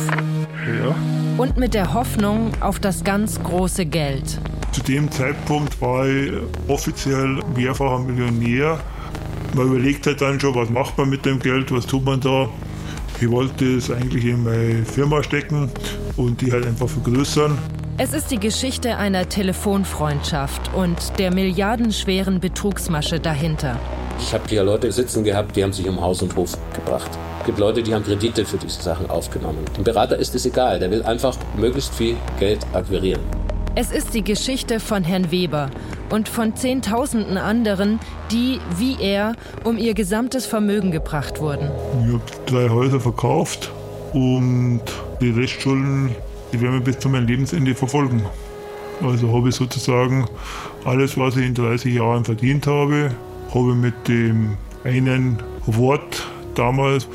Ja. 0.65 0.95
Und 1.37 1.57
mit 1.57 1.75
der 1.75 1.93
Hoffnung 1.93 2.53
auf 2.61 2.79
das 2.79 3.03
ganz 3.03 3.43
große 3.43 3.85
Geld. 3.85 4.39
Zu 4.71 4.81
dem 4.83 5.11
Zeitpunkt 5.11 5.81
war 5.83 6.07
ich 6.07 6.31
offiziell 6.69 7.41
mehrfacher 7.57 7.99
Millionär. 7.99 8.79
Man 9.57 9.67
überlegt 9.67 10.07
halt 10.07 10.21
dann 10.21 10.39
schon, 10.39 10.55
was 10.55 10.71
macht 10.71 10.97
man 10.99 11.11
mit 11.11 11.27
dem 11.27 11.41
Geld, 11.41 11.73
was 11.73 11.85
tut 11.85 12.05
man 12.05 12.21
da. 12.21 12.49
Ich 13.21 13.29
wollte 13.29 13.77
es 13.77 13.91
eigentlich 13.91 14.25
in 14.25 14.45
meine 14.45 14.85
Firma 14.85 15.21
stecken 15.21 15.69
und 16.17 16.41
die 16.41 16.53
halt 16.53 16.65
einfach 16.65 16.89
vergrößern. 16.89 17.59
Es 17.99 18.13
ist 18.13 18.31
die 18.31 18.39
Geschichte 18.39 18.99
einer 18.99 19.29
Telefonfreundschaft 19.29 20.73
und 20.75 21.19
der 21.19 21.35
milliardenschweren 21.35 22.39
Betrugsmasche 22.39 23.19
dahinter. 23.19 23.81
Ich 24.19 24.33
habe 24.33 24.45
hier 24.49 24.65
Leute 24.65 24.91
sitzen 24.91 25.25
gehabt, 25.25 25.57
die 25.57 25.63
haben 25.63 25.73
sich 25.73 25.89
um 25.89 26.01
Haus 26.01 26.23
und 26.23 26.35
Hof 26.37 26.57
gebracht. 26.75 27.11
Es 27.41 27.47
gibt 27.47 27.59
Leute, 27.59 27.83
die 27.83 27.95
haben 27.95 28.05
Kredite 28.05 28.45
für 28.45 28.57
diese 28.57 28.83
Sachen 28.83 29.09
aufgenommen. 29.11 29.59
Dem 29.77 29.85
Berater 29.85 30.17
ist 30.17 30.35
es 30.35 30.47
egal, 30.47 30.79
der 30.79 30.91
will 30.91 31.03
einfach 31.03 31.37
möglichst 31.57 31.95
viel 31.95 32.17
Geld 32.39 32.67
akquirieren. 32.73 33.21
Es 33.75 33.93
ist 33.93 34.15
die 34.15 34.25
Geschichte 34.25 34.81
von 34.81 35.05
Herrn 35.05 35.31
Weber 35.31 35.71
und 36.11 36.29
von 36.29 36.57
Zehntausenden 36.57 37.37
anderen, 37.37 38.01
die, 38.31 38.59
wie 38.79 38.97
er, 39.01 39.35
um 39.65 39.77
ihr 39.77 39.95
gesamtes 39.95 40.47
Vermögen 40.47 40.91
gebracht 40.91 41.41
wurden. 41.41 41.71
Ich 42.07 42.13
habe 42.13 42.23
drei 42.47 42.69
Häuser 42.71 43.01
verkauft 43.01 43.71
und 44.13 44.81
die 45.21 45.31
Restschulden 45.31 46.15
die 46.53 46.61
werden 46.61 46.77
mich 46.77 46.85
bis 46.85 46.99
zu 46.99 47.09
meinem 47.09 47.27
Lebensende 47.27 47.75
verfolgen. 47.75 48.25
Also 49.03 49.33
habe 49.33 49.49
ich 49.49 49.55
sozusagen 49.55 50.27
alles, 50.85 51.19
was 51.19 51.37
ich 51.37 51.47
in 51.47 51.55
30 51.55 51.95
Jahren 51.95 52.25
verdient 52.25 52.67
habe, 52.67 53.11
habe 53.55 53.71
ich 53.71 53.77
mit 53.77 54.09
dem 54.09 54.57
einen 54.85 55.39
Wort 55.67 56.27
damals, 56.55 57.09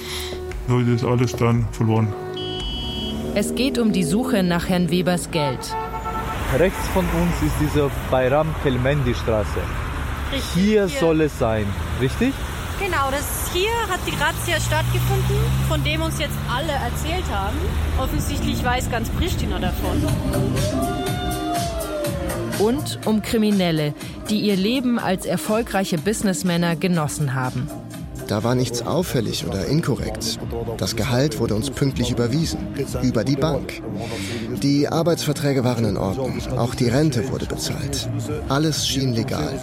habe 0.68 0.82
ich 0.82 1.02
das 1.02 1.04
alles 1.04 1.34
dann 1.34 1.68
verloren. 1.72 2.08
Es 3.34 3.56
geht 3.56 3.80
um 3.80 3.94
die 3.94 4.04
Suche 4.04 4.44
nach 4.44 4.68
Herrn 4.68 4.92
Webers 4.92 5.32
Geld. 5.32 5.76
Rechts 6.58 6.88
von 6.94 7.06
uns 7.06 7.42
ist 7.42 7.56
diese 7.62 7.90
Bayram 8.10 8.54
Kelmendi 8.62 9.14
Straße. 9.14 9.48
Richtig, 10.34 10.52
hier, 10.54 10.86
hier 10.86 11.00
soll 11.00 11.22
es 11.22 11.40
sein, 11.40 11.66
richtig? 12.02 12.34
Genau, 12.80 13.12
das 13.12 13.52
hier 13.54 13.72
hat 13.90 14.00
die 14.08 14.12
Razzia 14.12 14.60
stattgefunden, 14.60 15.38
von 15.70 15.84
dem 15.84 16.02
uns 16.02 16.20
jetzt 16.20 16.36
alle 16.54 16.72
erzählt 16.72 17.26
haben. 17.32 17.56
Offensichtlich 18.02 18.64
weiß 18.64 18.90
ganz 18.90 19.10
Pristina 19.10 19.60
davon. 19.60 20.02
Und 22.60 23.00
um 23.06 23.22
Kriminelle, 23.22 23.94
die 24.32 24.40
ihr 24.40 24.56
Leben 24.56 24.98
als 24.98 25.26
erfolgreiche 25.26 25.98
Businessmänner 25.98 26.78
genossen 26.78 27.36
haben. 27.36 27.68
Da 28.30 28.46
war 28.46 28.56
nichts 28.56 28.82
auffällig 28.88 29.46
oder 29.46 29.66
inkorrekt. 29.66 30.40
Das 30.78 30.96
Gehalt 30.96 31.38
wurde 31.42 31.54
uns 31.54 31.70
pünktlich 31.70 32.12
überwiesen, 32.12 32.60
über 33.04 33.26
die 33.26 33.36
Bank. 33.36 33.82
Die 34.64 34.88
Arbeitsverträge 34.88 35.66
waren 35.66 35.84
in 35.84 35.98
Ordnung, 35.98 36.40
auch 36.58 36.74
die 36.74 36.88
Rente 36.88 37.30
wurde 37.30 37.46
bezahlt. 37.46 38.10
Alles 38.48 38.88
schien 38.88 39.14
legal. 39.14 39.60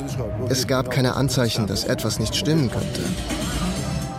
Es 0.50 0.66
gab 0.66 0.90
keine 0.90 1.16
Anzeichen, 1.16 1.66
dass 1.66 1.84
etwas 1.84 2.20
nicht 2.20 2.36
stimmen 2.36 2.70
könnte. 2.70 3.00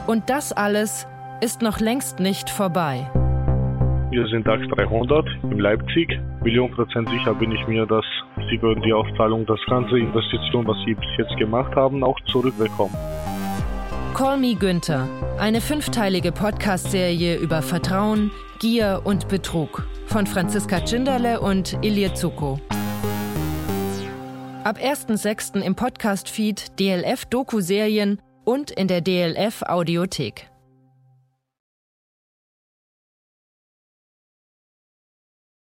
Und 0.08 0.32
das 0.32 0.52
alles 0.52 1.06
ist 1.42 1.62
noch 1.62 1.80
längst 1.80 2.20
nicht 2.20 2.50
vorbei. 2.50 3.08
Wir 4.10 4.26
sind 4.30 4.48
DAX 4.48 4.68
300 4.76 5.28
in 5.44 5.60
Leipzig. 5.60 6.20
Million 6.42 6.72
Prozent 6.72 7.08
sicher 7.10 7.36
bin 7.36 7.52
ich 7.52 7.68
mir, 7.68 7.86
dass 7.86 8.06
Sie 8.50 8.62
würden 8.62 8.82
die 8.82 8.94
Auszahlung, 8.94 9.46
das 9.46 9.60
ganze 9.70 10.00
Investition, 10.00 10.66
was 10.68 10.78
Sie 10.86 10.96
bis 10.96 11.10
jetzt 11.18 11.38
gemacht 11.38 11.76
haben, 11.76 12.04
auch 12.04 12.20
zurückbekommen. 12.26 12.96
Call 14.16 14.38
Me 14.38 14.56
Günther, 14.56 15.08
eine 15.38 15.62
fünfteilige 15.62 16.32
Podcast-Serie 16.32 17.38
über 17.38 17.62
Vertrauen, 17.62 18.32
Gier 18.60 19.02
und 19.06 19.28
Betrug 19.30 19.88
von 20.08 20.26
Franziska 20.26 20.82
Tschinderle 20.82 21.40
und 21.40 21.78
Ilie 21.82 22.14
Zuko. 22.14 22.60
Ab 24.64 24.78
1.6. 24.78 25.62
im 25.62 25.76
Podcast-Feed 25.76 26.80
DLF 26.80 27.26
Doku-Serien 27.26 28.20
und 28.44 28.72
in 28.72 28.88
der 28.88 29.02
DLF 29.02 29.62
Audiothek. 29.62 30.49